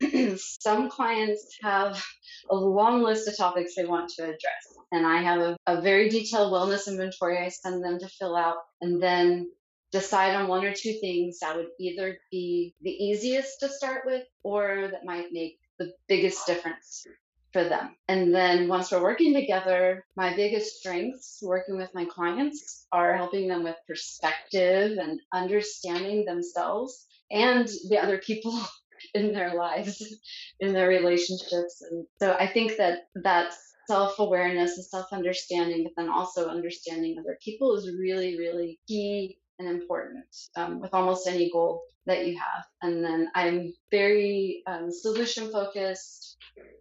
Some 0.36 0.90
clients 0.90 1.58
have 1.62 2.04
a 2.50 2.54
long 2.54 3.02
list 3.02 3.28
of 3.28 3.36
topics 3.36 3.74
they 3.74 3.86
want 3.86 4.10
to 4.16 4.24
address. 4.24 4.64
And 4.90 5.06
I 5.06 5.22
have 5.22 5.40
a, 5.40 5.56
a 5.66 5.80
very 5.80 6.10
detailed 6.10 6.52
wellness 6.52 6.88
inventory 6.88 7.38
I 7.38 7.48
send 7.48 7.82
them 7.82 7.98
to 8.00 8.08
fill 8.08 8.36
out. 8.36 8.56
And 8.82 9.02
then 9.02 9.50
decide 9.92 10.34
on 10.34 10.48
one 10.48 10.64
or 10.64 10.72
two 10.72 10.94
things 11.00 11.38
that 11.40 11.54
would 11.54 11.68
either 11.78 12.18
be 12.30 12.74
the 12.80 12.90
easiest 12.90 13.60
to 13.60 13.68
start 13.68 14.02
with 14.06 14.24
or 14.42 14.88
that 14.90 15.04
might 15.04 15.32
make 15.32 15.58
the 15.78 15.92
biggest 16.08 16.46
difference 16.46 17.06
for 17.52 17.64
them. 17.64 17.94
And 18.08 18.34
then 18.34 18.68
once 18.68 18.90
we're 18.90 19.02
working 19.02 19.34
together, 19.34 20.04
my 20.16 20.34
biggest 20.34 20.78
strengths 20.78 21.38
working 21.42 21.76
with 21.76 21.90
my 21.94 22.06
clients 22.06 22.86
are 22.92 23.16
helping 23.16 23.46
them 23.48 23.62
with 23.62 23.76
perspective 23.86 24.96
and 24.98 25.20
understanding 25.34 26.24
themselves 26.24 27.06
and 27.30 27.68
the 27.90 27.98
other 27.98 28.18
people 28.18 28.58
in 29.14 29.32
their 29.32 29.54
lives, 29.54 30.02
in 30.60 30.72
their 30.72 30.88
relationships. 30.88 31.82
And 31.90 32.06
so 32.18 32.32
I 32.32 32.46
think 32.46 32.78
that 32.78 33.00
that's 33.16 33.58
self 33.86 34.18
awareness 34.18 34.76
and 34.76 34.86
self 34.86 35.06
understanding, 35.12 35.84
but 35.84 35.92
then 35.96 36.10
also 36.10 36.48
understanding 36.48 37.16
other 37.18 37.36
people 37.44 37.76
is 37.76 37.94
really, 37.98 38.38
really 38.38 38.78
key 38.88 39.38
and 39.66 39.80
important 39.80 40.24
um, 40.56 40.80
with 40.80 40.92
almost 40.94 41.26
any 41.26 41.50
goal 41.50 41.82
that 42.06 42.26
you 42.26 42.38
have. 42.38 42.64
And 42.82 43.04
then 43.04 43.28
I'm 43.34 43.72
very 43.90 44.62
um, 44.66 44.90
solution 44.90 45.50
focused. 45.50 46.36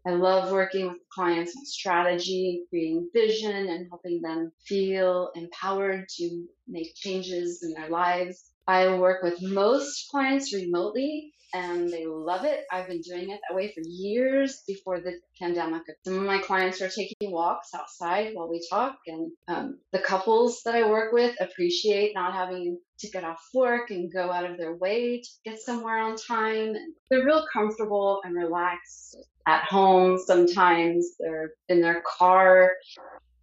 I 0.06 0.12
love 0.12 0.52
working 0.52 0.88
with 0.88 0.98
clients 1.14 1.56
on 1.56 1.66
strategy, 1.66 2.64
creating 2.70 3.10
vision, 3.14 3.70
and 3.70 3.88
helping 3.90 4.22
them 4.22 4.52
feel 4.66 5.32
empowered 5.36 6.08
to 6.18 6.46
make 6.68 6.96
changes 6.96 7.62
in 7.64 7.74
their 7.74 7.90
lives. 7.90 8.51
I 8.68 8.98
work 8.98 9.24
with 9.24 9.42
most 9.42 10.10
clients 10.10 10.54
remotely 10.54 11.34
and 11.54 11.90
they 11.90 12.06
love 12.06 12.46
it. 12.46 12.66
I've 12.72 12.88
been 12.88 13.02
doing 13.02 13.30
it 13.30 13.40
that 13.48 13.56
way 13.56 13.72
for 13.74 13.82
years 13.82 14.64
before 14.68 15.00
the 15.00 15.20
pandemic. 15.40 15.84
Some 16.06 16.20
of 16.20 16.24
my 16.24 16.40
clients 16.40 16.82
are 16.82 16.90
taking 16.90 17.32
walks 17.32 17.74
outside 17.74 18.34
while 18.34 18.50
we 18.50 18.66
talk, 18.70 18.98
and 19.08 19.32
um, 19.48 19.80
the 19.92 20.00
couples 20.00 20.62
that 20.64 20.76
I 20.76 20.90
work 20.90 21.12
with 21.12 21.36
appreciate 21.42 22.14
not 22.16 22.34
having 22.34 22.80
to 23.00 23.10
get 23.10 23.24
off 23.24 23.44
work 23.54 23.90
and 23.92 24.12
go 24.12 24.32
out 24.32 24.50
of 24.50 24.58
their 24.58 24.76
way 24.76 25.22
to 25.22 25.30
get 25.44 25.60
somewhere 25.60 25.98
on 25.98 26.16
time. 26.16 26.74
They're 27.10 27.26
real 27.26 27.46
comfortable 27.52 28.22
and 28.24 28.36
relaxed 28.36 29.18
at 29.48 29.64
home. 29.64 30.20
Sometimes 30.20 31.16
they're 31.20 31.52
in 31.68 31.82
their 31.82 32.02
car. 32.06 32.74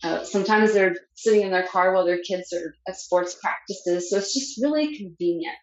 Uh, 0.03 0.23
sometimes 0.25 0.73
they're 0.73 0.95
sitting 1.15 1.43
in 1.43 1.51
their 1.51 1.67
car 1.67 1.93
while 1.93 2.07
their 2.07 2.21
kids 2.23 2.53
are 2.53 2.75
at 2.87 2.97
sports 2.97 3.37
practices. 3.43 4.11
So 4.11 4.19
it's 4.19 4.35
just 4.35 4.63
really 4.63 4.97
convenient. 4.97 5.57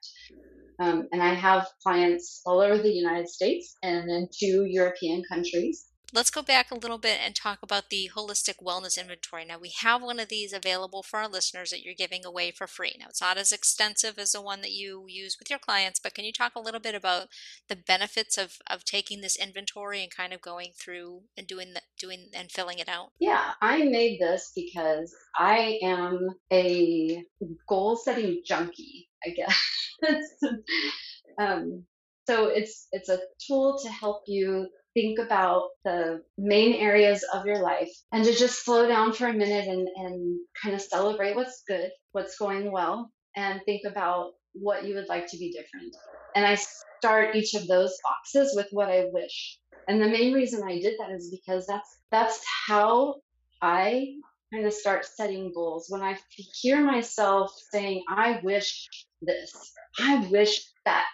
Um, 0.79 1.07
and 1.11 1.23
I 1.23 1.33
have 1.33 1.67
clients 1.83 2.41
all 2.45 2.59
over 2.59 2.77
the 2.77 2.91
United 2.91 3.29
States 3.29 3.77
and 3.81 4.09
in 4.09 4.27
two 4.37 4.65
European 4.67 5.23
countries. 5.29 5.85
Let's 6.15 6.31
go 6.31 6.41
back 6.41 6.71
a 6.71 6.75
little 6.75 6.97
bit 6.97 7.19
and 7.21 7.35
talk 7.35 7.59
about 7.61 7.89
the 7.89 8.09
holistic 8.15 8.63
wellness 8.63 8.97
inventory. 8.97 9.43
Now, 9.43 9.59
we 9.59 9.73
have 9.81 10.01
one 10.01 10.17
of 10.17 10.29
these 10.29 10.53
available 10.53 11.03
for 11.03 11.19
our 11.19 11.27
listeners 11.27 11.71
that 11.71 11.83
you're 11.83 11.93
giving 11.93 12.25
away 12.25 12.51
for 12.51 12.67
free. 12.67 12.95
Now, 12.97 13.07
it's 13.09 13.19
not 13.19 13.37
as 13.37 13.51
extensive 13.51 14.17
as 14.17 14.31
the 14.31 14.41
one 14.41 14.61
that 14.61 14.71
you 14.71 15.03
use 15.09 15.35
with 15.37 15.49
your 15.49 15.59
clients, 15.59 15.99
but 15.99 16.13
can 16.13 16.23
you 16.23 16.31
talk 16.31 16.55
a 16.55 16.61
little 16.61 16.79
bit 16.79 16.95
about 16.95 17.27
the 17.67 17.75
benefits 17.75 18.37
of, 18.37 18.59
of 18.71 18.85
taking 18.85 19.19
this 19.19 19.35
inventory 19.35 20.03
and 20.03 20.09
kind 20.09 20.31
of 20.31 20.39
going 20.39 20.69
through 20.79 21.23
and 21.35 21.47
doing 21.47 21.73
the, 21.73 21.81
doing 21.99 22.29
and 22.33 22.49
filling 22.49 22.79
it 22.79 22.87
out? 22.87 23.09
Yeah, 23.19 23.51
I 23.61 23.83
made 23.83 24.21
this 24.21 24.53
because 24.55 25.13
I 25.37 25.79
am 25.83 26.29
a 26.49 27.25
goal 27.67 27.97
setting 27.97 28.41
junkie, 28.45 29.09
I 29.25 29.31
guess. 29.31 29.59
um, 31.37 31.83
so 32.25 32.47
it's 32.47 32.87
it's 32.93 33.09
a 33.09 33.19
tool 33.45 33.77
to 33.83 33.89
help 33.89 34.23
you 34.27 34.69
think 34.95 35.19
about 35.19 35.67
the 35.83 36.21
main 36.37 36.73
areas 36.75 37.23
of 37.33 37.45
your 37.45 37.61
life 37.61 37.91
and 38.11 38.23
to 38.23 38.33
just 38.33 38.63
slow 38.63 38.87
down 38.87 39.11
for 39.11 39.27
a 39.27 39.33
minute 39.33 39.67
and, 39.67 39.87
and 39.95 40.39
kind 40.61 40.73
of 40.73 40.81
celebrate 40.81 41.35
what's 41.35 41.63
good, 41.67 41.91
what's 42.13 42.37
going 42.37 42.71
well, 42.71 43.11
and 43.35 43.61
think 43.65 43.81
about 43.85 44.31
what 44.53 44.85
you 44.85 44.95
would 44.95 45.09
like 45.09 45.27
to 45.27 45.37
be 45.37 45.51
different. 45.51 45.93
And 46.33 46.45
I 46.45 46.55
start 46.55 47.35
each 47.35 47.53
of 47.53 47.67
those 47.67 47.93
boxes 48.03 48.53
with 48.55 48.67
what 48.71 48.89
I 48.89 49.05
wish. 49.11 49.59
And 49.87 50.01
the 50.01 50.07
main 50.07 50.33
reason 50.33 50.63
I 50.63 50.79
did 50.79 50.95
that 50.99 51.11
is 51.11 51.29
because 51.29 51.67
that's 51.67 51.97
that's 52.09 52.41
how 52.67 53.15
I 53.61 54.15
kind 54.53 54.65
of 54.65 54.73
start 54.73 55.05
setting 55.05 55.51
goals. 55.53 55.87
When 55.89 56.01
I 56.01 56.17
hear 56.61 56.81
myself 56.81 57.51
saying, 57.71 58.03
I 58.09 58.39
wish 58.43 58.87
this, 59.21 59.73
I 59.99 60.27
wish 60.31 60.61
that, 60.85 61.05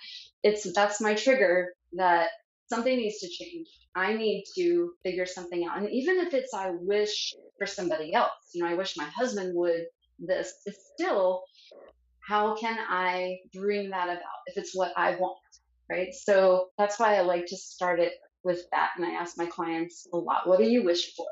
it's 0.44 0.72
that's 0.74 1.02
my 1.02 1.16
trigger 1.16 1.74
that 1.94 2.30
something 2.72 2.96
needs 2.96 3.20
to 3.20 3.28
change. 3.28 3.68
I 3.96 4.14
need 4.14 4.46
to 4.56 4.94
figure 5.04 5.26
something 5.26 5.66
out. 5.66 5.78
And 5.78 5.90
even 5.90 6.20
if 6.20 6.34
it's 6.34 6.54
I 6.54 6.72
wish 6.80 7.36
for 7.58 7.68
somebody 7.68 8.14
else, 8.14 8.32
you 8.54 8.64
know, 8.64 8.70
I 8.70 8.76
wish 8.76 8.96
my 8.96 9.10
husband 9.22 9.54
would 9.56 9.84
this, 10.20 10.54
it's 10.66 10.92
still 10.94 11.44
how 12.26 12.56
can 12.56 12.78
I 12.88 13.40
bring 13.54 13.90
that 13.90 14.08
about 14.08 14.40
if 14.46 14.58
it's 14.58 14.74
what 14.74 14.94
I 14.96 15.18
want, 15.18 15.38
right? 15.90 16.14
So 16.14 16.70
that's 16.78 16.98
why 16.98 17.18
I 17.18 17.22
like 17.22 17.48
to 17.48 17.58
start 17.58 18.00
it 18.00 18.14
with 18.44 18.62
that. 18.72 18.92
And 18.96 19.06
I 19.06 19.12
ask 19.12 19.38
my 19.38 19.48
clients 19.48 20.08
a 20.14 20.18
lot, 20.18 20.48
what 20.48 20.60
do 20.60 20.66
you 20.66 20.84
wish 20.84 21.14
for? 21.14 21.28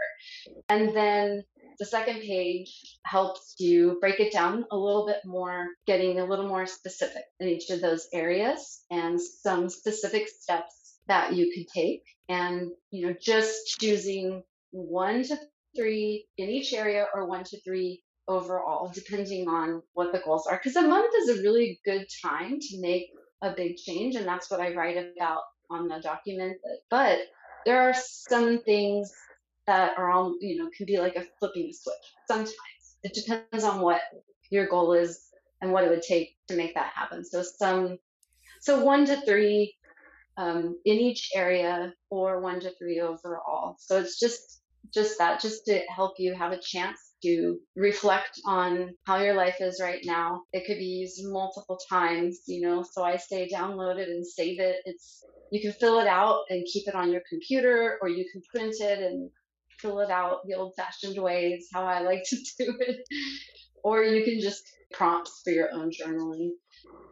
And 0.68 0.94
then 0.94 1.44
the 1.80 1.86
second 1.86 2.20
page 2.20 2.98
helps 3.06 3.56
you 3.60 3.98
break 4.02 4.20
it 4.20 4.34
down 4.34 4.66
a 4.72 4.78
little 4.78 5.06
bit 5.08 5.22
more, 5.24 5.68
getting 5.88 6.20
a 6.20 6.26
little 6.26 6.50
more 6.50 6.66
specific 6.66 7.24
in 7.40 7.48
each 7.48 7.70
of 7.70 7.80
those 7.80 8.10
areas 8.12 8.84
and 8.92 9.22
some 9.22 9.70
specific 9.70 10.28
steps 10.28 10.79
that 11.10 11.34
you 11.34 11.52
could 11.54 11.68
take. 11.68 12.04
And, 12.30 12.72
you 12.92 13.06
know, 13.08 13.16
just 13.20 13.80
choosing 13.80 14.44
one 14.72 15.24
to 15.24 15.38
three 15.76 16.26
in 16.38 16.50
each 16.50 16.74
area 16.74 17.08
or 17.14 17.28
one 17.28 17.44
to 17.44 17.60
three 17.62 18.02
overall, 18.28 18.92
depending 18.94 19.50
on 19.50 19.82
what 19.94 20.14
the 20.14 20.22
goals 20.24 20.48
are. 20.48 20.58
Because 20.58 20.78
a 20.78 20.88
month 20.88 21.14
is 21.18 21.30
a 21.38 21.42
really 21.42 21.80
good 21.84 22.06
time 22.24 22.60
to 22.60 22.80
make 22.80 23.10
a 23.42 23.52
big 23.52 23.76
change. 23.76 24.16
And 24.16 24.26
that's 24.26 24.50
what 24.50 24.62
I 24.62 24.74
write 24.74 24.98
about 24.98 25.42
on 25.70 25.88
the 25.88 26.00
document. 26.00 26.58
But 26.90 27.20
there 27.66 27.82
are 27.82 27.94
some 27.94 28.62
things 28.64 29.12
that 29.68 29.98
are 29.98 30.12
all 30.12 30.36
you 30.40 30.58
know, 30.58 30.70
can 30.76 30.86
be 30.86 31.00
like 31.00 31.16
a 31.16 31.26
flipping 31.40 31.74
switch. 31.74 31.96
Sometimes 32.28 32.56
it 33.04 33.14
depends 33.14 33.64
on 33.64 33.82
what 33.82 34.02
your 34.50 34.68
goal 34.68 34.94
is 34.94 35.28
and 35.62 35.72
what 35.72 35.84
it 35.84 35.90
would 35.90 36.02
take 36.02 36.36
to 36.48 36.56
make 36.56 36.74
that 36.76 36.92
happen. 36.96 37.24
So 37.26 37.44
some, 37.44 37.98
so 38.62 38.84
one 38.84 39.06
to 39.06 39.20
three 39.22 39.76
um, 40.40 40.80
in 40.86 40.98
each 40.98 41.30
area, 41.36 41.94
or 42.10 42.40
one 42.40 42.62
to 42.62 42.72
three 42.78 43.02
overall. 43.02 43.76
So 43.80 44.00
it's 44.00 44.20
just 44.20 44.62
just 44.94 45.18
that, 45.20 45.42
just 45.42 45.66
to 45.66 45.82
help 45.94 46.14
you 46.18 46.34
have 46.34 46.52
a 46.52 46.60
chance 46.60 46.98
to 47.24 47.58
reflect 47.76 48.40
on 48.46 48.92
how 49.06 49.18
your 49.18 49.36
life 49.36 49.58
is 49.60 49.82
right 49.82 50.00
now. 50.06 50.42
It 50.54 50.66
could 50.66 50.78
be 50.78 50.86
used 50.86 51.20
multiple 51.26 51.78
times, 51.90 52.40
you 52.48 52.62
know. 52.66 52.84
So 52.90 53.04
I 53.04 53.18
say 53.18 53.50
download 53.54 53.98
it 53.98 54.08
and 54.08 54.26
save 54.26 54.60
it. 54.60 54.78
It's 54.86 55.24
you 55.52 55.60
can 55.62 55.74
fill 55.74 56.00
it 56.00 56.08
out 56.08 56.44
and 56.50 56.66
keep 56.72 56.88
it 56.88 56.96
on 56.96 57.12
your 57.12 57.22
computer, 57.30 57.98
or 58.02 58.08
you 58.08 58.26
can 58.32 58.42
print 58.54 58.76
it 58.80 59.00
and 59.00 59.30
fill 59.80 60.00
it 60.00 60.10
out 60.10 60.40
the 60.46 60.56
old 60.56 60.74
fashioned 60.76 61.22
ways, 61.22 61.68
how 61.74 61.84
I 61.84 62.02
like 62.02 62.24
to 62.30 62.36
do 62.60 62.74
it. 62.80 63.02
or 63.84 64.04
you 64.04 64.24
can 64.24 64.40
just 64.40 64.64
prompts 64.94 65.42
for 65.44 65.52
your 65.52 65.70
own 65.74 65.92
journaling, 65.92 66.50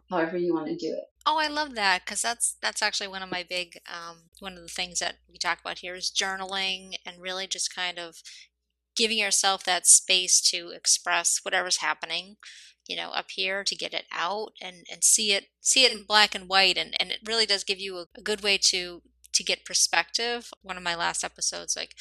however 0.10 0.38
you 0.38 0.54
want 0.54 0.68
to 0.68 0.76
do 0.76 0.94
it. 0.94 1.06
Oh, 1.26 1.38
I 1.38 1.48
love 1.48 1.76
that 1.76 2.06
because 2.06 2.22
that's 2.22 2.56
that's 2.62 2.82
actually 2.82 3.10
one 3.10 3.22
of 3.22 3.30
my 3.30 3.44
big 3.48 3.80
um, 3.88 4.30
one 4.40 4.54
of 4.54 4.62
the 4.62 4.68
things 4.68 5.00
that 5.00 5.18
we 5.30 5.38
talk 5.38 5.60
about 5.60 5.80
here 5.80 5.96
is 5.96 6.12
journaling 6.12 6.96
and 7.06 7.22
really 7.22 7.48
just 7.48 7.76
kind 7.76 8.00
of 8.00 8.22
giving 8.96 9.18
yourself 9.18 9.64
that 9.64 9.86
space 9.86 10.42
to 10.42 10.70
express 10.70 11.42
whatever's 11.44 11.78
happening 11.78 12.38
you 12.88 12.96
know 12.96 13.10
up 13.10 13.28
here 13.32 13.64
to 13.64 13.76
get 13.76 13.94
it 13.94 14.06
out 14.12 14.54
and 14.62 14.86
and 14.92 15.04
see 15.04 15.34
it 15.34 15.48
see 15.62 15.86
it 15.86 15.92
in 15.92 16.04
black 16.04 16.34
and 16.34 16.48
white 16.48 16.78
and 16.78 16.96
and 17.00 17.12
it 17.12 17.20
really 17.26 17.46
does 17.46 17.64
give 17.64 17.80
you 17.80 17.98
a, 17.98 18.06
a 18.18 18.22
good 18.22 18.42
way 18.42 18.58
to 18.58 19.02
to 19.34 19.44
get 19.44 19.66
perspective 19.66 20.52
one 20.62 20.78
of 20.78 20.84
my 20.84 20.96
last 20.96 21.24
episodes 21.24 21.76
like 21.76 21.94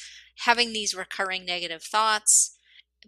having 0.45 0.73
these 0.73 0.95
recurring 0.95 1.45
negative 1.45 1.83
thoughts 1.83 2.56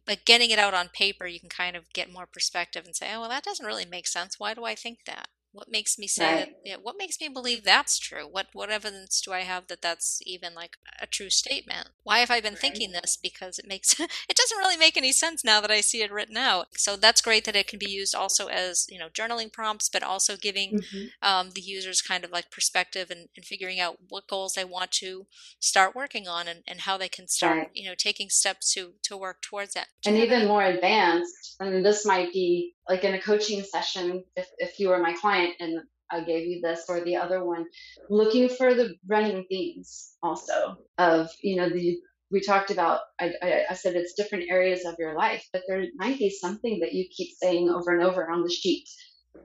but 0.06 0.26
getting 0.26 0.50
it 0.52 0.60
out 0.60 0.74
on 0.74 0.89
paper 0.89 1.26
you 1.28 1.39
can 1.39 1.50
kind 1.50 1.76
of 1.76 1.91
get 1.93 2.12
more 2.12 2.26
perspective 2.26 2.86
and 2.86 2.95
say 2.95 3.14
oh 3.14 3.22
well 3.22 3.30
that 3.30 3.43
doesn't 3.43 3.66
really 3.66 3.86
make 3.86 4.08
sense. 4.08 4.39
Why 4.39 4.54
do 4.54 4.66
i 4.66 4.76
think 4.76 5.06
that 5.06 5.28
what 5.52 5.72
makes 5.72 5.97
me 5.97 6.08
say 6.08 6.26
right. 6.26 6.39
that 6.39 6.50
yeah, 6.64 6.76
what 6.82 6.95
makes 6.97 7.20
me 7.20 7.28
believe 7.28 7.64
that's 7.64 7.97
true 7.97 8.28
what 8.30 8.47
what 8.54 8.70
evidence 8.70 9.22
do 9.22 9.32
i 9.32 9.39
have 9.39 9.68
that 9.68 9.82
that's 9.82 10.22
even 10.26 10.54
like 10.54 10.78
a 11.02 11.08
true 11.08 11.30
statement 11.30 11.89
why 12.04 12.20
have 12.20 12.30
i 12.30 12.39
been 12.39 12.54
right. 12.54 12.60
thinking 12.60 12.91
this 12.91 13.18
because 13.18 13.58
it 13.58 13.68
makes 13.68 14.00
it 14.00 14.36
doesn't 14.36 14.58
really 14.58 14.78
make 14.78 14.95
any 14.95 15.12
sense 15.12 15.43
now 15.43 15.60
that 15.60 15.72
i 15.72 15.82
see 15.82 16.02
it 16.02 16.12
written 16.12 16.38
out 16.38 16.68
so 16.76 16.95
that's 16.95 17.22
great 17.22 17.45
that 17.45 17.56
it 17.56 17.68
can 17.68 17.80
be 17.80 17.89
used 17.89 18.14
also 18.14 18.47
as 18.47 18.86
you 18.89 19.00
know 19.00 19.10
journaling 19.10 19.52
prompts 19.52 19.89
but 19.89 20.04
also 20.04 20.38
giving 20.38 20.80
mm-hmm. 20.80 21.06
um, 21.28 21.52
the 21.52 21.62
users 21.62 22.02
kind 22.02 22.24
of 22.24 22.32
like 22.32 22.52
perspective 22.52 23.10
and, 23.10 23.30
and, 23.36 23.45
figuring 23.45 23.80
out 23.80 23.97
what 24.10 24.28
goals 24.28 24.54
they 24.54 24.66
want 24.66 24.91
to 24.91 25.26
start 25.60 25.95
working 25.95 26.28
on 26.28 26.47
and, 26.47 26.60
and 26.68 26.82
how 26.82 26.97
they 26.97 27.10
can 27.10 27.28
start 27.28 27.58
right. 27.58 27.70
you 27.74 27.88
know 27.88 27.95
taking 27.97 28.30
steps 28.30 28.72
to 28.74 28.93
to 29.02 29.18
work 29.18 29.41
towards 29.41 29.74
that 29.74 29.88
and 30.06 30.16
even 30.16 30.47
more 30.47 30.64
advanced 30.64 31.50
I 31.62 31.70
mean, 31.70 31.84
this 31.84 32.06
might 32.06 32.32
be 32.32 32.76
like 32.88 33.04
in 33.04 33.14
a 33.14 33.22
coaching 33.22 33.64
session, 33.64 34.24
if, 34.38 34.47
if 34.60 34.80
you 34.80 34.89
were 34.89 35.00
my 35.00 35.14
client 35.14 35.39
and 35.60 35.82
I 36.12 36.22
gave 36.22 36.48
you 36.48 36.62
this 36.62 36.86
or 36.90 37.02
the 37.02 37.18
other 37.18 37.44
one, 37.44 37.66
looking 38.10 38.50
for 38.50 38.74
the 38.74 38.96
running 39.08 39.46
themes 39.50 40.16
also 40.24 40.78
of, 40.98 41.30
you 41.42 41.56
know, 41.56 41.70
the, 41.70 41.98
we 42.32 42.42
talked 42.42 42.72
about, 42.72 43.02
I, 43.20 43.34
I, 43.42 43.64
I 43.72 43.74
said 43.74 43.96
it's 43.96 44.14
different 44.14 44.50
areas 44.50 44.86
of 44.86 44.96
your 45.00 45.16
life, 45.16 45.48
but 45.54 45.64
there 45.68 45.84
might 45.96 46.18
be 46.18 46.30
something 46.30 46.80
that 46.80 46.94
you 46.94 47.08
keep 47.16 47.36
saying 47.38 47.70
over 47.70 47.92
and 47.92 48.04
over 48.04 48.30
on 48.30 48.44
the 48.44 48.50
sheet 48.50 48.88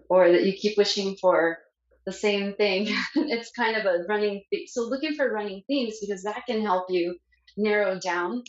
or 0.09 0.31
that 0.31 0.45
you 0.45 0.53
keep 0.53 0.77
wishing 0.77 1.17
for 1.21 1.59
the 2.07 2.13
same 2.13 2.55
thing. 2.55 2.95
it's 3.15 3.51
kind 3.53 3.77
of 3.77 3.87
a 3.87 4.05
running 4.09 4.43
theme. 4.51 4.67
So 4.67 4.83
looking 4.83 5.15
for 5.15 5.31
running 5.31 5.63
themes 5.67 5.99
because 6.01 6.23
that 6.25 6.45
can 6.47 6.63
help 6.63 6.87
you 6.89 7.17
narrow 7.57 7.99
down 7.99 8.43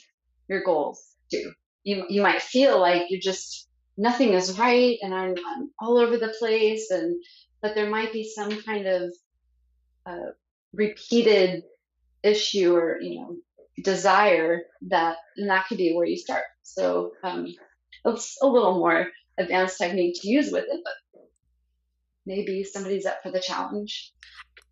your 0.47 0.63
goals 0.63 1.03
too. 1.31 1.51
You, 1.83 2.05
you 2.09 2.21
might 2.21 2.41
feel 2.41 2.79
like 2.79 3.03
you're 3.09 3.21
just 3.21 3.67
nothing 3.97 4.33
is 4.33 4.57
right 4.59 4.97
and 5.01 5.13
I'm, 5.13 5.35
I'm 5.47 5.71
all 5.79 5.97
over 5.97 6.17
the 6.17 6.35
place 6.39 6.91
and 6.91 7.21
but 7.61 7.75
there 7.75 7.89
might 7.89 8.13
be 8.13 8.29
some 8.29 8.61
kind 8.61 8.85
of 8.85 9.13
uh, 10.05 10.31
repeated 10.73 11.63
issue 12.23 12.75
or 12.75 12.99
you 13.01 13.21
know 13.21 13.35
desire 13.83 14.61
that 14.87 15.17
and 15.37 15.49
that 15.49 15.67
could 15.67 15.77
be 15.77 15.93
where 15.93 16.05
you 16.05 16.17
start. 16.17 16.43
So 16.63 17.11
um, 17.23 17.47
it's 18.05 18.37
a 18.41 18.47
little 18.47 18.75
more 18.79 19.07
advanced 19.37 19.77
technique 19.77 20.21
to 20.21 20.29
use 20.29 20.51
with 20.51 20.65
it 20.65 20.79
but 20.83 21.21
maybe 22.25 22.63
somebody's 22.63 23.05
up 23.05 23.21
for 23.21 23.31
the 23.31 23.39
challenge. 23.39 24.13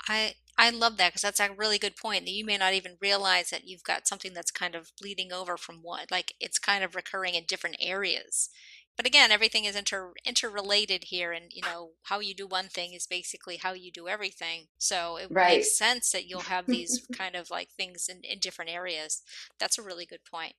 I 0.07 0.35
i 0.57 0.69
love 0.69 0.97
that 0.97 1.09
because 1.09 1.21
that's 1.21 1.39
a 1.39 1.51
really 1.57 1.79
good 1.79 1.95
point 1.95 2.25
that 2.25 2.31
you 2.31 2.45
may 2.45 2.57
not 2.57 2.73
even 2.73 2.97
realize 3.01 3.49
that 3.49 3.67
you've 3.67 3.83
got 3.83 4.07
something 4.07 4.33
that's 4.33 4.51
kind 4.51 4.75
of 4.75 4.91
bleeding 5.01 5.33
over 5.33 5.57
from 5.57 5.77
one 5.81 6.05
like 6.11 6.33
it's 6.39 6.59
kind 6.59 6.83
of 6.83 6.95
recurring 6.95 7.33
in 7.33 7.43
different 7.47 7.75
areas 7.79 8.49
but 8.95 9.05
again 9.05 9.31
everything 9.31 9.65
is 9.65 9.75
inter 9.75 10.13
interrelated 10.25 11.05
here 11.05 11.31
and 11.31 11.45
you 11.51 11.61
know 11.61 11.91
how 12.03 12.19
you 12.19 12.33
do 12.33 12.47
one 12.47 12.67
thing 12.67 12.93
is 12.93 13.07
basically 13.07 13.57
how 13.57 13.73
you 13.73 13.91
do 13.91 14.07
everything 14.07 14.67
so 14.77 15.17
it 15.17 15.27
right. 15.29 15.57
makes 15.57 15.77
sense 15.77 16.11
that 16.11 16.27
you'll 16.27 16.41
have 16.41 16.65
these 16.65 17.05
kind 17.13 17.35
of 17.35 17.49
like 17.49 17.69
things 17.69 18.07
in, 18.09 18.21
in 18.23 18.39
different 18.39 18.71
areas. 18.71 19.21
That's 19.59 19.77
a 19.77 19.83
really 19.83 20.05
good 20.05 20.23
point. 20.29 20.53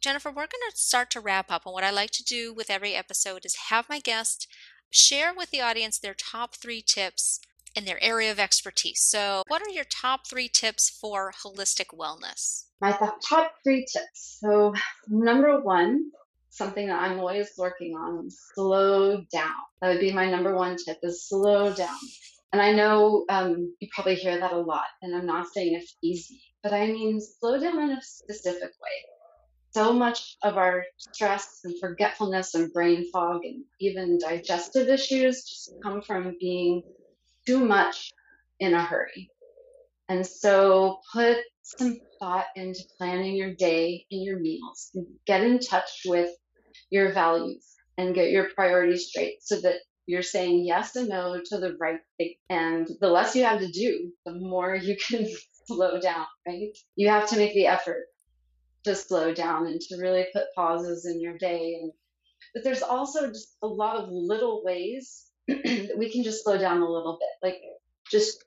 Jennifer 0.00 0.30
we're 0.30 0.34
going 0.34 0.70
to 0.70 0.76
start 0.76 1.10
to 1.10 1.20
wrap 1.20 1.50
up 1.50 1.66
and 1.66 1.72
what 1.72 1.84
i 1.84 1.90
like 1.90 2.10
to 2.10 2.24
do 2.24 2.52
with 2.52 2.70
every 2.70 2.94
episode 2.94 3.44
is 3.44 3.56
have 3.68 3.88
my 3.88 3.98
guest 3.98 4.46
share 4.90 5.32
with 5.34 5.50
the 5.50 5.60
audience 5.60 5.98
their 5.98 6.14
top 6.14 6.54
three 6.54 6.82
tips 6.82 7.40
in 7.76 7.84
their 7.84 8.02
area 8.02 8.32
of 8.32 8.40
expertise. 8.40 9.02
So 9.02 9.42
what 9.48 9.62
are 9.62 9.70
your 9.70 9.84
top 9.84 10.26
three 10.26 10.48
tips 10.48 10.88
for 10.88 11.32
holistic 11.44 11.94
wellness? 11.94 12.64
My 12.80 12.92
top 12.92 13.52
three 13.62 13.86
tips. 13.92 14.38
So 14.40 14.74
number 15.08 15.60
one 15.60 16.10
something 16.56 16.88
that 16.88 17.00
I'm 17.00 17.18
always 17.18 17.50
working 17.58 17.94
on. 17.94 18.28
Slow 18.54 19.22
down. 19.32 19.54
That 19.80 19.90
would 19.90 20.00
be 20.00 20.12
my 20.12 20.30
number 20.30 20.54
one 20.54 20.76
tip 20.76 20.98
is 21.02 21.28
slow 21.28 21.72
down. 21.72 21.98
And 22.52 22.62
I 22.62 22.72
know 22.72 23.24
um, 23.28 23.74
you 23.80 23.88
probably 23.94 24.14
hear 24.14 24.38
that 24.40 24.52
a 24.52 24.58
lot, 24.58 24.86
and 25.02 25.14
I'm 25.14 25.26
not 25.26 25.48
saying 25.52 25.74
it's 25.74 25.96
easy, 26.02 26.40
but 26.62 26.72
I 26.72 26.86
mean 26.86 27.20
slow 27.20 27.60
down 27.60 27.78
in 27.78 27.90
a 27.90 28.02
specific 28.02 28.70
way. 28.82 28.96
So 29.72 29.92
much 29.92 30.38
of 30.42 30.56
our 30.56 30.84
stress 30.96 31.60
and 31.64 31.74
forgetfulness 31.78 32.54
and 32.54 32.72
brain 32.72 33.10
fog 33.12 33.44
and 33.44 33.64
even 33.78 34.18
digestive 34.18 34.88
issues 34.88 35.44
just 35.44 35.74
come 35.82 36.00
from 36.00 36.36
being 36.40 36.82
too 37.46 37.62
much 37.62 38.10
in 38.58 38.72
a 38.72 38.82
hurry. 38.82 39.30
And 40.08 40.26
so 40.26 41.00
put 41.12 41.38
some 41.62 41.98
thought 42.18 42.46
into 42.54 42.80
planning 42.96 43.34
your 43.34 43.54
day 43.54 44.06
and 44.10 44.24
your 44.24 44.38
meals. 44.38 44.96
Get 45.26 45.42
in 45.42 45.58
touch 45.58 46.02
with 46.06 46.30
your 46.90 47.12
values 47.12 47.74
and 47.98 48.14
get 48.14 48.30
your 48.30 48.50
priorities 48.54 49.06
straight 49.08 49.42
so 49.42 49.60
that 49.60 49.76
you're 50.06 50.22
saying 50.22 50.64
yes 50.64 50.94
and 50.96 51.08
no 51.08 51.40
to 51.44 51.58
the 51.58 51.76
right 51.80 52.00
thing. 52.18 52.34
And 52.48 52.88
the 53.00 53.08
less 53.08 53.34
you 53.34 53.44
have 53.44 53.60
to 53.60 53.68
do, 53.68 54.12
the 54.24 54.32
more 54.32 54.74
you 54.74 54.96
can 55.08 55.26
slow 55.66 56.00
down, 56.00 56.26
right? 56.46 56.70
You 56.94 57.08
have 57.08 57.28
to 57.30 57.36
make 57.36 57.54
the 57.54 57.66
effort 57.66 58.06
to 58.84 58.94
slow 58.94 59.34
down 59.34 59.66
and 59.66 59.80
to 59.80 59.96
really 59.96 60.26
put 60.32 60.44
pauses 60.54 61.06
in 61.06 61.20
your 61.20 61.36
day. 61.36 61.78
And 61.80 61.92
but 62.54 62.64
there's 62.64 62.82
also 62.82 63.28
just 63.28 63.56
a 63.62 63.66
lot 63.66 63.96
of 63.96 64.08
little 64.10 64.62
ways 64.64 65.26
that 65.48 65.96
we 65.98 66.10
can 66.10 66.22
just 66.22 66.44
slow 66.44 66.56
down 66.56 66.80
a 66.80 66.88
little 66.90 67.18
bit, 67.20 67.48
like 67.48 67.60
just 68.10 68.44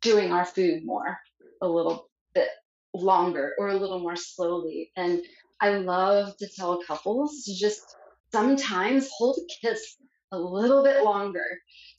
doing 0.00 0.32
our 0.32 0.44
food 0.44 0.84
more 0.84 1.18
a 1.60 1.68
little 1.68 2.08
bit 2.34 2.48
longer 2.94 3.54
or 3.58 3.68
a 3.68 3.76
little 3.76 3.98
more 3.98 4.16
slowly. 4.16 4.90
And 4.96 5.22
I 5.60 5.70
love 5.76 6.36
to 6.38 6.48
tell 6.48 6.82
couples 6.86 7.44
to 7.44 7.54
just 7.54 7.96
sometimes 8.32 9.08
hold 9.16 9.38
a 9.38 9.66
kiss 9.66 9.96
a 10.32 10.38
little 10.38 10.82
bit 10.82 11.04
longer. 11.04 11.44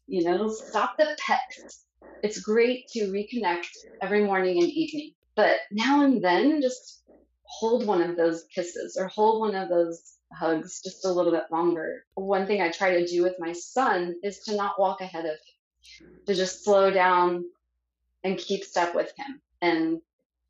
You 0.08 0.24
know, 0.24 0.50
stop 0.50 0.96
the 0.98 1.16
pets. 1.20 1.86
It's 2.24 2.42
great 2.42 2.88
to 2.94 3.12
reconnect 3.12 3.68
every 4.02 4.24
morning 4.24 4.62
and 4.62 4.72
evening, 4.72 5.14
but 5.36 5.58
now 5.72 6.04
and 6.04 6.24
then 6.24 6.62
just 6.62 7.04
hold 7.44 7.86
one 7.86 8.02
of 8.02 8.16
those 8.16 8.46
kisses 8.54 8.98
or 9.00 9.08
hold 9.08 9.42
one 9.42 9.56
of 9.56 9.70
those 9.70 10.16
hugs 10.34 10.82
just 10.84 11.06
a 11.06 11.12
little 11.12 11.32
bit 11.32 11.44
longer. 11.52 12.06
One 12.16 12.48
thing 12.48 12.62
I 12.62 12.70
try 12.70 12.92
to 12.92 13.06
do 13.06 13.24
with 13.24 13.36
my 13.40 13.54
son 13.54 14.16
is 14.24 14.40
to 14.46 14.56
not 14.56 14.80
walk 14.80 15.02
ahead 15.02 15.26
of 15.26 15.32
him, 15.32 16.26
to 16.28 16.36
just 16.36 16.64
slow 16.64 16.92
down 16.92 17.46
and 18.24 18.38
keep 18.38 18.64
step 18.64 18.96
with 18.96 19.12
him. 19.18 19.42
And, 19.62 20.02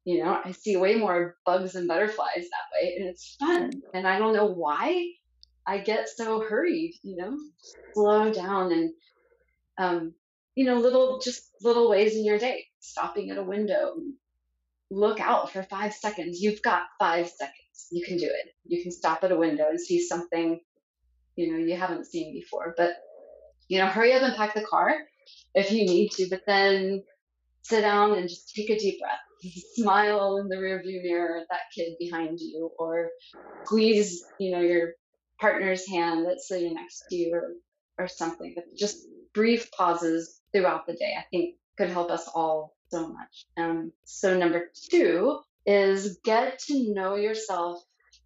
you 0.05 0.23
know, 0.23 0.39
I 0.43 0.51
see 0.51 0.77
way 0.77 0.95
more 0.95 1.37
bugs 1.45 1.75
and 1.75 1.87
butterflies 1.87 2.35
that 2.35 2.69
way, 2.73 2.95
and 2.97 3.07
it's 3.07 3.35
fun. 3.39 3.71
And 3.93 4.07
I 4.07 4.17
don't 4.17 4.33
know 4.33 4.47
why 4.47 5.11
I 5.67 5.77
get 5.77 6.09
so 6.09 6.41
hurried, 6.41 6.95
you 7.03 7.17
know, 7.17 7.37
slow 7.93 8.33
down 8.33 8.71
and, 8.71 8.93
um, 9.77 10.13
you 10.55 10.65
know, 10.65 10.75
little, 10.75 11.19
just 11.19 11.51
little 11.61 11.89
ways 11.89 12.15
in 12.15 12.25
your 12.25 12.39
day, 12.39 12.65
stopping 12.79 13.29
at 13.29 13.37
a 13.37 13.43
window, 13.43 13.95
look 14.89 15.19
out 15.19 15.51
for 15.51 15.63
five 15.63 15.93
seconds. 15.93 16.41
You've 16.41 16.61
got 16.63 16.83
five 16.99 17.29
seconds. 17.29 17.87
You 17.91 18.03
can 18.05 18.17
do 18.17 18.25
it. 18.25 18.53
You 18.65 18.81
can 18.81 18.91
stop 18.91 19.23
at 19.23 19.31
a 19.31 19.37
window 19.37 19.69
and 19.69 19.79
see 19.79 20.01
something, 20.01 20.59
you 21.35 21.51
know, 21.51 21.59
you 21.59 21.77
haven't 21.77 22.07
seen 22.07 22.33
before. 22.33 22.73
But, 22.75 22.95
you 23.67 23.77
know, 23.77 23.85
hurry 23.85 24.13
up 24.13 24.23
and 24.23 24.35
pack 24.35 24.55
the 24.55 24.63
car 24.63 24.95
if 25.53 25.71
you 25.71 25.85
need 25.85 26.11
to, 26.13 26.27
but 26.29 26.41
then 26.47 27.03
sit 27.61 27.81
down 27.81 28.17
and 28.17 28.27
just 28.27 28.53
take 28.55 28.69
a 28.69 28.77
deep 28.79 28.99
breath. 28.99 29.19
Smile 29.75 30.37
in 30.37 30.47
the 30.47 30.57
rearview 30.57 31.03
mirror 31.03 31.37
at 31.37 31.47
that 31.49 31.61
kid 31.75 31.93
behind 31.99 32.39
you, 32.39 32.71
or 32.77 33.09
squeeze, 33.65 34.23
you 34.39 34.51
know, 34.51 34.61
your 34.61 34.93
partner's 35.39 35.87
hand 35.87 36.25
that's 36.25 36.47
sitting 36.47 36.75
next 36.75 37.05
to 37.09 37.15
you, 37.15 37.33
or 37.33 37.53
or 37.97 38.07
something. 38.07 38.53
But 38.55 38.65
just 38.77 39.07
brief 39.33 39.71
pauses 39.71 40.41
throughout 40.53 40.85
the 40.87 40.93
day, 40.93 41.15
I 41.17 41.25
think, 41.31 41.55
could 41.77 41.89
help 41.89 42.11
us 42.11 42.27
all 42.33 42.75
so 42.89 43.07
much. 43.07 43.45
Um, 43.57 43.91
so 44.03 44.37
number 44.37 44.71
two 44.89 45.39
is 45.65 46.19
get 46.23 46.59
to 46.59 46.93
know 46.93 47.15
yourself 47.15 47.81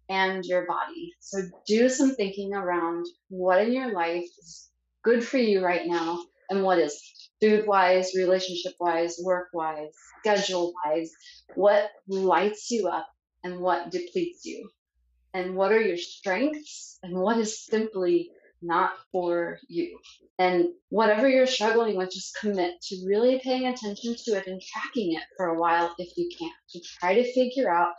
and 0.08 0.44
your 0.44 0.66
body. 0.66 1.14
So 1.20 1.38
do 1.66 1.88
some 1.88 2.14
thinking 2.14 2.54
around 2.54 3.06
what 3.28 3.62
in 3.62 3.72
your 3.72 3.92
life 3.92 4.24
is 4.38 4.68
good 5.02 5.24
for 5.24 5.38
you 5.38 5.64
right 5.64 5.86
now 5.86 6.20
and 6.50 6.62
what 6.62 6.78
is 6.78 7.25
food 7.40 7.66
wise, 7.66 8.12
relationship 8.14 8.74
wise, 8.80 9.18
work 9.22 9.48
wise, 9.52 9.92
schedule 10.20 10.72
wise, 10.84 11.10
what 11.54 11.90
lights 12.08 12.70
you 12.70 12.88
up 12.88 13.06
and 13.44 13.60
what 13.60 13.90
depletes 13.90 14.44
you. 14.44 14.68
And 15.34 15.54
what 15.54 15.72
are 15.72 15.80
your 15.80 15.98
strengths 15.98 16.98
and 17.02 17.14
what 17.14 17.36
is 17.38 17.66
simply 17.66 18.30
not 18.62 18.92
for 19.12 19.58
you. 19.68 19.98
And 20.38 20.68
whatever 20.88 21.28
you're 21.28 21.46
struggling 21.46 21.96
with, 21.96 22.10
just 22.10 22.36
commit 22.40 22.80
to 22.82 23.04
really 23.06 23.40
paying 23.42 23.66
attention 23.66 24.16
to 24.24 24.30
it 24.32 24.46
and 24.46 24.60
tracking 24.60 25.12
it 25.12 25.22
for 25.36 25.46
a 25.46 25.58
while 25.58 25.94
if 25.98 26.16
you 26.16 26.30
can 26.38 26.50
to 26.70 26.80
try 26.98 27.14
to 27.14 27.32
figure 27.32 27.70
out 27.70 27.92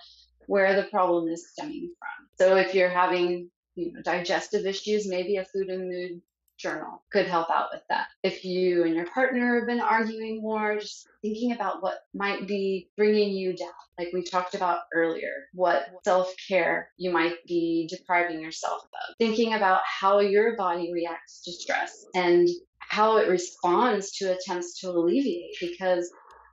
where 0.48 0.76
the 0.76 0.88
problem 0.90 1.28
is 1.28 1.52
stemming 1.52 1.94
from. 2.00 2.28
So 2.40 2.56
if 2.56 2.74
you're 2.74 2.90
having 2.90 3.50
you 3.76 3.94
know, 3.94 4.02
digestive 4.02 4.66
issues, 4.66 5.08
maybe 5.08 5.38
a 5.38 5.46
food 5.46 5.70
and 5.70 5.90
mood 5.90 6.22
journal 6.58 7.04
could 7.12 7.28
help 7.28 7.50
out 7.50 7.70
with 7.72 7.82
that. 7.90 8.08
If 8.24 8.44
you 8.44 8.84
and 8.84 8.96
your 8.96 9.08
partner 9.08 9.60
have 9.60 9.68
been 9.68 9.80
arguing 9.80 10.42
more, 10.42 10.78
just 10.78 11.08
thinking 11.22 11.54
about 11.54 11.82
what 11.82 12.00
might 12.14 12.48
be 12.48 12.90
bringing 12.98 13.32
you 13.32 13.56
down, 13.56 13.70
like 13.98 14.10
we 14.14 14.24
talked 14.24 14.56
about 14.56 14.80
earlier, 14.94 15.48
what 15.54 15.88
self 16.04 16.34
care 16.48 16.90
you 16.98 17.12
might 17.12 17.36
be 17.48 17.88
depriving 17.90 18.42
yourself 18.42 18.84
of, 18.84 19.16
thinking 19.20 19.54
about 19.54 19.82
how 19.86 20.20
your 20.20 20.56
body 20.56 20.92
reacts 20.94 21.44
to 21.44 21.52
stress 21.52 22.06
and 22.16 22.48
how 22.80 23.18
it 23.18 23.30
responds 23.30 24.12
to 24.18 24.36
attempts 24.36 24.80
to 24.80 24.90
alleviate. 24.90 25.56
Because, 25.60 26.10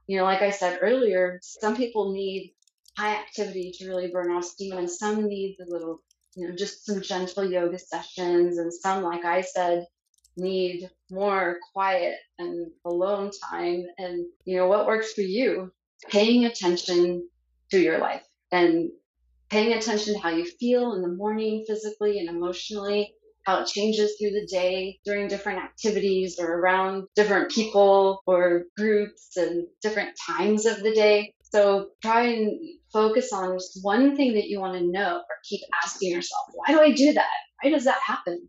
you 0.06 0.16
know, 0.16 0.24
like 0.24 0.42
I 0.42 0.50
said 0.50 0.78
earlier, 0.82 1.38
some 1.42 1.76
people 1.76 2.12
need 2.12 2.54
high 2.96 3.16
activity 3.16 3.72
to 3.78 3.88
really 3.88 4.08
burn 4.08 4.30
off 4.30 4.44
steam, 4.44 4.76
and 4.76 4.90
some 4.90 5.26
need 5.26 5.56
the 5.58 5.66
little 5.68 6.00
you 6.36 6.48
know, 6.48 6.54
just 6.54 6.84
some 6.84 7.00
gentle 7.00 7.48
yoga 7.48 7.78
sessions, 7.78 8.58
and 8.58 8.72
some, 8.72 9.02
like 9.02 9.24
I 9.24 9.40
said, 9.40 9.86
need 10.36 10.90
more 11.10 11.58
quiet 11.72 12.16
and 12.38 12.70
alone 12.84 13.30
time 13.50 13.84
and 13.98 14.26
you 14.44 14.56
know 14.56 14.66
what 14.66 14.86
works 14.86 15.12
for 15.12 15.22
you? 15.22 15.72
Paying 16.10 16.44
attention 16.44 17.28
to 17.70 17.80
your 17.80 17.98
life 17.98 18.24
and 18.52 18.90
paying 19.50 19.72
attention 19.72 20.14
to 20.14 20.20
how 20.20 20.30
you 20.30 20.44
feel 20.44 20.94
in 20.94 21.02
the 21.02 21.08
morning 21.08 21.64
physically 21.66 22.18
and 22.18 22.28
emotionally 22.28 23.14
how 23.44 23.60
it 23.60 23.66
changes 23.66 24.16
through 24.18 24.30
the 24.30 24.46
day 24.46 24.98
during 25.04 25.28
different 25.28 25.58
activities 25.58 26.38
or 26.38 26.60
around 26.60 27.06
different 27.14 27.50
people 27.50 28.22
or 28.26 28.64
groups 28.76 29.36
and 29.36 29.66
different 29.82 30.10
times 30.26 30.64
of 30.64 30.82
the 30.82 30.94
day. 30.94 31.34
So 31.52 31.90
try 32.02 32.22
and 32.22 32.58
focus 32.92 33.32
on 33.32 33.56
just 33.56 33.78
one 33.82 34.16
thing 34.16 34.34
that 34.34 34.48
you 34.48 34.60
want 34.60 34.78
to 34.78 34.90
know 34.90 35.16
or 35.16 35.36
keep 35.48 35.60
asking 35.84 36.10
yourself 36.10 36.46
why 36.54 36.74
do 36.74 36.80
i 36.80 36.90
do 36.92 37.12
that? 37.12 37.28
Why 37.62 37.70
does 37.70 37.84
that 37.84 38.00
happen 38.04 38.48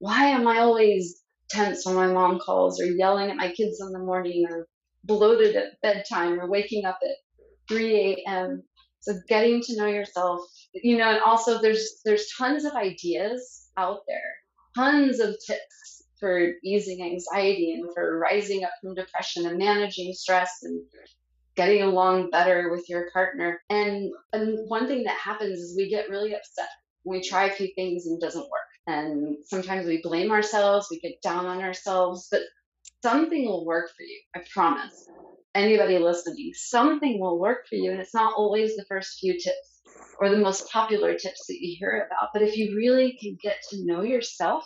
why 0.00 0.26
am 0.26 0.48
I 0.48 0.58
always 0.58 1.22
tense 1.48 1.86
when 1.86 1.94
my 1.94 2.08
mom 2.08 2.38
calls 2.38 2.80
or 2.80 2.86
yelling 2.86 3.30
at 3.30 3.36
my 3.36 3.52
kids 3.52 3.80
in 3.80 3.92
the 3.92 3.98
morning 3.98 4.44
or 4.50 4.66
bloated 5.04 5.56
at 5.56 5.80
bedtime 5.82 6.40
or 6.40 6.48
waking 6.48 6.84
up 6.84 6.98
at 7.02 7.16
3 7.68 8.24
a.m. 8.26 8.62
So 9.00 9.14
getting 9.28 9.62
to 9.62 9.76
know 9.76 9.86
yourself, 9.86 10.40
you 10.74 10.98
know, 10.98 11.10
and 11.10 11.20
also 11.20 11.60
there's 11.60 12.00
there's 12.04 12.28
tons 12.36 12.64
of 12.64 12.72
ideas 12.72 13.68
out 13.76 14.00
there, 14.08 14.34
tons 14.74 15.20
of 15.20 15.36
tips 15.46 16.02
for 16.18 16.52
easing 16.62 17.02
anxiety 17.02 17.72
and 17.72 17.90
for 17.94 18.18
rising 18.18 18.64
up 18.64 18.72
from 18.82 18.94
depression 18.94 19.46
and 19.46 19.58
managing 19.58 20.12
stress 20.12 20.50
and 20.62 20.82
getting 21.56 21.82
along 21.82 22.30
better 22.30 22.70
with 22.70 22.88
your 22.88 23.10
partner. 23.10 23.60
And, 23.70 24.10
and 24.32 24.58
one 24.68 24.86
thing 24.86 25.04
that 25.04 25.16
happens 25.16 25.58
is 25.58 25.76
we 25.76 25.88
get 25.88 26.10
really 26.10 26.34
upset 26.34 26.68
when 27.02 27.18
we 27.18 27.28
try 27.28 27.46
a 27.46 27.52
few 27.52 27.68
things 27.74 28.06
and 28.06 28.16
it 28.16 28.24
doesn't 28.24 28.42
work. 28.42 28.69
And 28.86 29.36
sometimes 29.44 29.86
we 29.86 30.02
blame 30.02 30.30
ourselves, 30.30 30.88
we 30.90 31.00
get 31.00 31.22
down 31.22 31.46
on 31.46 31.60
ourselves, 31.60 32.28
but 32.30 32.42
something 33.02 33.44
will 33.46 33.64
work 33.64 33.88
for 33.96 34.02
you. 34.02 34.20
I 34.34 34.42
promise. 34.52 35.08
Anybody 35.54 35.98
listening, 35.98 36.52
something 36.54 37.20
will 37.20 37.38
work 37.38 37.66
for 37.68 37.74
you. 37.74 37.90
And 37.90 38.00
it's 38.00 38.14
not 38.14 38.34
always 38.36 38.76
the 38.76 38.84
first 38.88 39.18
few 39.18 39.34
tips 39.34 39.82
or 40.18 40.28
the 40.28 40.36
most 40.36 40.70
popular 40.70 41.14
tips 41.14 41.46
that 41.48 41.58
you 41.60 41.76
hear 41.78 42.06
about. 42.06 42.30
But 42.32 42.42
if 42.42 42.56
you 42.56 42.76
really 42.76 43.18
can 43.20 43.36
get 43.42 43.56
to 43.70 43.84
know 43.84 44.02
yourself, 44.02 44.64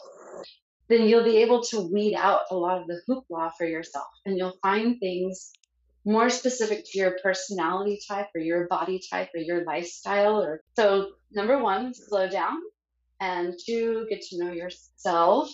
then 0.88 1.08
you'll 1.08 1.24
be 1.24 1.38
able 1.38 1.62
to 1.62 1.80
weed 1.80 2.14
out 2.14 2.42
a 2.50 2.56
lot 2.56 2.80
of 2.80 2.86
the 2.86 3.00
hoopla 3.08 3.52
for 3.56 3.66
yourself 3.66 4.06
and 4.26 4.36
you'll 4.36 4.58
find 4.62 4.98
things 5.00 5.52
more 6.04 6.28
specific 6.28 6.84
to 6.84 6.98
your 6.98 7.16
personality 7.22 7.98
type 8.06 8.26
or 8.34 8.40
your 8.40 8.66
body 8.68 9.00
type 9.10 9.30
or 9.34 9.40
your 9.40 9.64
lifestyle 9.64 10.42
or 10.42 10.60
so 10.76 11.12
number 11.32 11.58
one 11.58 11.94
slow 11.94 12.28
down 12.28 12.58
and 13.24 13.54
two, 13.64 14.06
get 14.10 14.20
to 14.20 14.38
know 14.38 14.52
yourself 14.52 15.48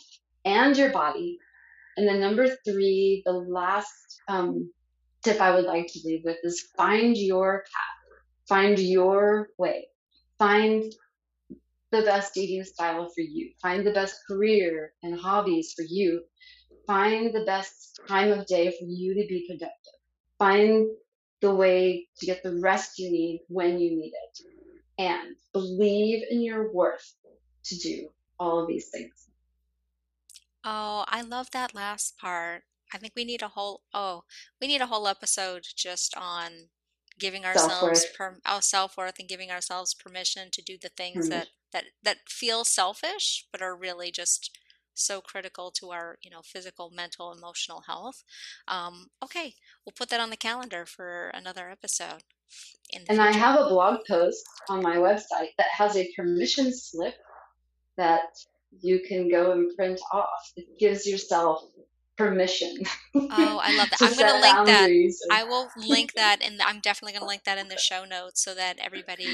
and 0.45 0.77
your 0.77 0.91
body. 0.91 1.39
And 1.97 2.07
then 2.09 2.21
number 2.21 2.49
three, 2.67 3.23
the 3.25 3.33
last 3.33 4.23
um, 4.29 4.71
tip 5.23 5.41
I 5.41 5.55
would 5.55 5.67
like 5.67 5.87
to 5.93 6.01
leave 6.05 6.23
with 6.25 6.39
is 6.43 6.69
find 6.77 7.17
your 7.17 7.63
path, 7.73 8.19
find 8.49 8.79
your 8.79 9.51
way, 9.57 9.87
find 10.39 10.93
the 11.93 12.03
best 12.03 12.37
eating 12.37 12.65
style 12.65 13.09
for 13.15 13.21
you, 13.21 13.53
find 13.63 13.87
the 13.87 13.93
best 13.93 14.17
career 14.27 14.93
and 15.03 15.21
hobbies 15.21 15.73
for 15.77 15.85
you, 15.89 16.23
find 16.87 17.33
the 17.33 17.45
best 17.45 18.01
time 18.09 18.33
of 18.33 18.47
day 18.47 18.71
for 18.71 18.87
you 18.87 19.15
to 19.15 19.27
be 19.29 19.47
productive, 19.49 20.01
find 20.39 20.89
the 21.41 21.55
way 21.55 22.09
to 22.19 22.27
get 22.27 22.43
the 22.43 22.59
rest 22.61 22.99
you 22.99 23.11
need 23.13 23.43
when 23.49 23.79
you 23.79 23.91
need 23.97 24.13
it, 24.27 24.39
and 24.99 25.37
believe 25.53 26.25
in 26.31 26.43
your 26.43 26.73
worth 26.73 27.15
to 27.65 27.77
do 27.79 28.11
all 28.39 28.61
of 28.61 28.69
these 28.69 28.89
things. 28.89 29.29
Oh, 30.65 31.05
I 31.09 31.23
love 31.23 31.51
that 31.53 31.75
last 31.75 32.19
part. 32.19 32.65
I 32.93 32.99
think 32.99 33.13
we 33.17 33.25
need 33.25 33.43
a 33.43 33.49
whole 33.49 33.83
oh, 33.95 34.25
we 34.61 34.67
need 34.67 34.81
a 34.81 34.87
whole 34.87 35.07
episode 35.07 35.65
just 35.77 36.15
on 36.17 36.69
giving 37.19 37.45
ourselves 37.45 38.03
Self-worth. 38.03 38.15
per, 38.15 38.41
our 38.47 38.63
self-worth 38.63 39.19
and 39.19 39.29
giving 39.29 39.51
ourselves 39.51 39.95
permission 39.95 40.51
to 40.53 40.63
do 40.63 40.77
the 40.81 40.89
things 40.89 41.27
Mhm. 41.27 41.31
that 41.31 41.49
that 41.73 41.85
that 42.03 42.29
feel 42.29 42.65
selfish 42.65 43.47
but 43.53 43.63
are 43.63 43.77
really 43.77 44.11
just 44.11 44.51
so 44.95 45.21
critical 45.23 45.71
to 45.71 45.91
our, 45.93 46.19
you 46.21 46.31
know, 46.31 46.43
physical, 46.43 46.91
mental, 46.91 47.33
emotional 47.33 47.83
health. 47.83 48.23
Um, 48.69 49.11
okay, 49.23 49.55
we'll 49.85 49.93
put 49.97 50.11
that 50.11 50.21
on 50.21 50.31
the 50.31 50.37
calendar 50.37 50.85
for 50.85 51.29
another 51.29 51.71
episode. 51.71 52.25
and 52.93 53.07
future. 53.07 53.23
I 53.23 53.31
have 53.33 53.61
a 53.61 53.69
blog 53.69 54.01
post 54.09 54.45
on 54.69 54.83
my 54.83 54.97
website 54.97 55.51
that 55.59 55.69
has 55.73 55.97
a 55.97 56.13
permission 56.17 56.73
slip 56.77 57.15
that 57.97 58.31
you 58.81 59.01
can 59.07 59.29
go 59.29 59.53
and 59.53 59.75
print 59.77 60.01
off. 60.13 60.53
It 60.57 60.79
gives 60.79 61.07
yourself 61.07 61.63
permission. 62.17 62.77
Oh, 63.15 63.61
I 63.63 63.77
love 63.77 63.91
that. 63.99 64.03
I'm 64.03 64.17
going 64.17 64.33
to 64.33 64.41
link 64.41 64.67
that. 64.67 65.11
I 65.31 65.45
will 65.45 65.69
link 65.77 66.13
that, 66.15 66.43
and 66.43 66.61
I'm 66.63 66.81
definitely 66.81 67.13
going 67.13 67.23
to 67.23 67.29
link 67.29 67.45
that 67.45 67.59
in 67.59 67.69
the 67.69 67.79
show 67.89 68.05
notes 68.05 68.45
so 68.45 68.55
that 68.55 68.79
everybody 68.79 69.29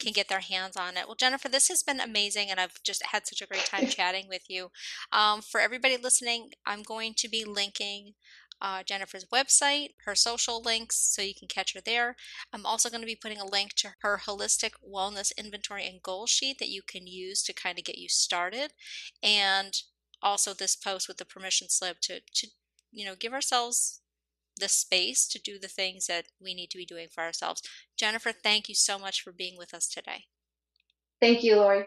can 0.00 0.12
get 0.12 0.28
their 0.28 0.40
hands 0.40 0.76
on 0.76 0.96
it. 0.96 1.06
Well, 1.06 1.14
Jennifer, 1.14 1.48
this 1.48 1.68
has 1.68 1.82
been 1.82 2.00
amazing, 2.00 2.50
and 2.50 2.58
I've 2.58 2.82
just 2.82 3.04
had 3.06 3.26
such 3.26 3.42
a 3.42 3.46
great 3.46 3.66
time 3.66 3.86
chatting 3.88 4.26
with 4.28 4.42
you. 4.48 4.70
Um, 5.12 5.42
for 5.42 5.60
everybody 5.60 5.96
listening, 5.96 6.50
I'm 6.66 6.82
going 6.82 7.14
to 7.18 7.28
be 7.28 7.44
linking 7.44 8.14
uh, 8.60 8.82
Jennifer's 8.82 9.24
website, 9.26 9.90
her 10.04 10.14
social 10.14 10.62
links, 10.62 10.96
so 10.96 11.22
you 11.22 11.34
can 11.34 11.48
catch 11.48 11.74
her 11.74 11.80
there. 11.80 12.16
I'm 12.52 12.66
also 12.66 12.90
going 12.90 13.00
to 13.00 13.06
be 13.06 13.16
putting 13.20 13.38
a 13.38 13.46
link 13.46 13.74
to 13.76 13.94
her 14.00 14.20
holistic 14.26 14.72
wellness 14.86 15.32
inventory 15.36 15.86
and 15.86 16.02
goal 16.02 16.26
sheet 16.26 16.58
that 16.58 16.68
you 16.68 16.82
can 16.86 17.06
use 17.06 17.42
to 17.44 17.52
kind 17.52 17.78
of 17.78 17.84
get 17.84 17.98
you 17.98 18.08
started, 18.08 18.72
and 19.22 19.82
also 20.22 20.52
this 20.52 20.76
post 20.76 21.08
with 21.08 21.16
the 21.16 21.24
permission 21.24 21.68
slip 21.70 21.98
to 22.02 22.20
to 22.34 22.48
you 22.92 23.04
know 23.06 23.14
give 23.18 23.32
ourselves 23.32 24.00
the 24.58 24.68
space 24.68 25.26
to 25.26 25.38
do 25.38 25.58
the 25.58 25.68
things 25.68 26.06
that 26.06 26.26
we 26.40 26.54
need 26.54 26.70
to 26.70 26.78
be 26.78 26.84
doing 26.84 27.08
for 27.10 27.22
ourselves. 27.22 27.62
Jennifer, 27.96 28.32
thank 28.32 28.68
you 28.68 28.74
so 28.74 28.98
much 28.98 29.22
for 29.22 29.32
being 29.32 29.56
with 29.56 29.72
us 29.72 29.88
today. 29.88 30.24
Thank 31.20 31.42
you, 31.42 31.56
Lori. 31.56 31.86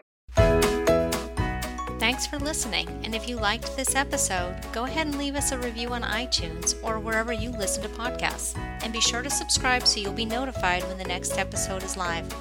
Thanks 1.98 2.26
for 2.26 2.38
listening, 2.38 2.88
and 3.04 3.14
if 3.14 3.28
you 3.28 3.36
liked 3.36 3.76
this 3.76 3.94
episode, 3.94 4.56
go 4.72 4.84
ahead 4.84 5.06
and 5.06 5.16
leave 5.16 5.36
us 5.36 5.52
a 5.52 5.58
review 5.58 5.88
on 5.90 6.02
iTunes 6.02 6.74
or 6.82 6.98
wherever 6.98 7.32
you 7.32 7.50
listen 7.50 7.82
to 7.82 7.88
podcasts. 7.88 8.58
And 8.82 8.92
be 8.92 9.00
sure 9.00 9.22
to 9.22 9.30
subscribe 9.30 9.86
so 9.86 10.00
you'll 10.00 10.12
be 10.12 10.26
notified 10.26 10.82
when 10.84 10.98
the 10.98 11.04
next 11.04 11.38
episode 11.38 11.82
is 11.82 11.96
live. 11.96 12.32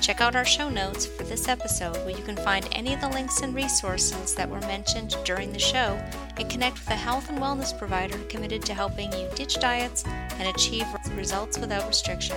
Check 0.00 0.20
out 0.20 0.36
our 0.36 0.44
show 0.44 0.68
notes 0.68 1.06
for 1.06 1.24
this 1.24 1.48
episode 1.48 1.96
where 1.96 2.16
you 2.16 2.22
can 2.22 2.36
find 2.36 2.68
any 2.72 2.94
of 2.94 3.00
the 3.00 3.08
links 3.08 3.40
and 3.40 3.54
resources 3.54 4.34
that 4.36 4.48
were 4.48 4.60
mentioned 4.60 5.16
during 5.24 5.52
the 5.52 5.58
show 5.58 6.00
and 6.36 6.48
connect 6.48 6.78
with 6.78 6.90
a 6.90 6.94
health 6.94 7.28
and 7.28 7.38
wellness 7.38 7.76
provider 7.76 8.18
committed 8.28 8.62
to 8.62 8.74
helping 8.74 9.12
you 9.14 9.28
ditch 9.34 9.58
diets 9.58 10.04
and 10.06 10.48
achieve 10.48 10.86
results 11.16 11.58
without 11.58 11.88
restriction. 11.88 12.36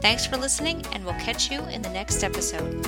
Thanks 0.00 0.26
for 0.26 0.36
listening, 0.36 0.84
and 0.92 1.04
we'll 1.04 1.14
catch 1.14 1.50
you 1.50 1.60
in 1.62 1.82
the 1.82 1.90
next 1.90 2.22
episode. 2.22 2.86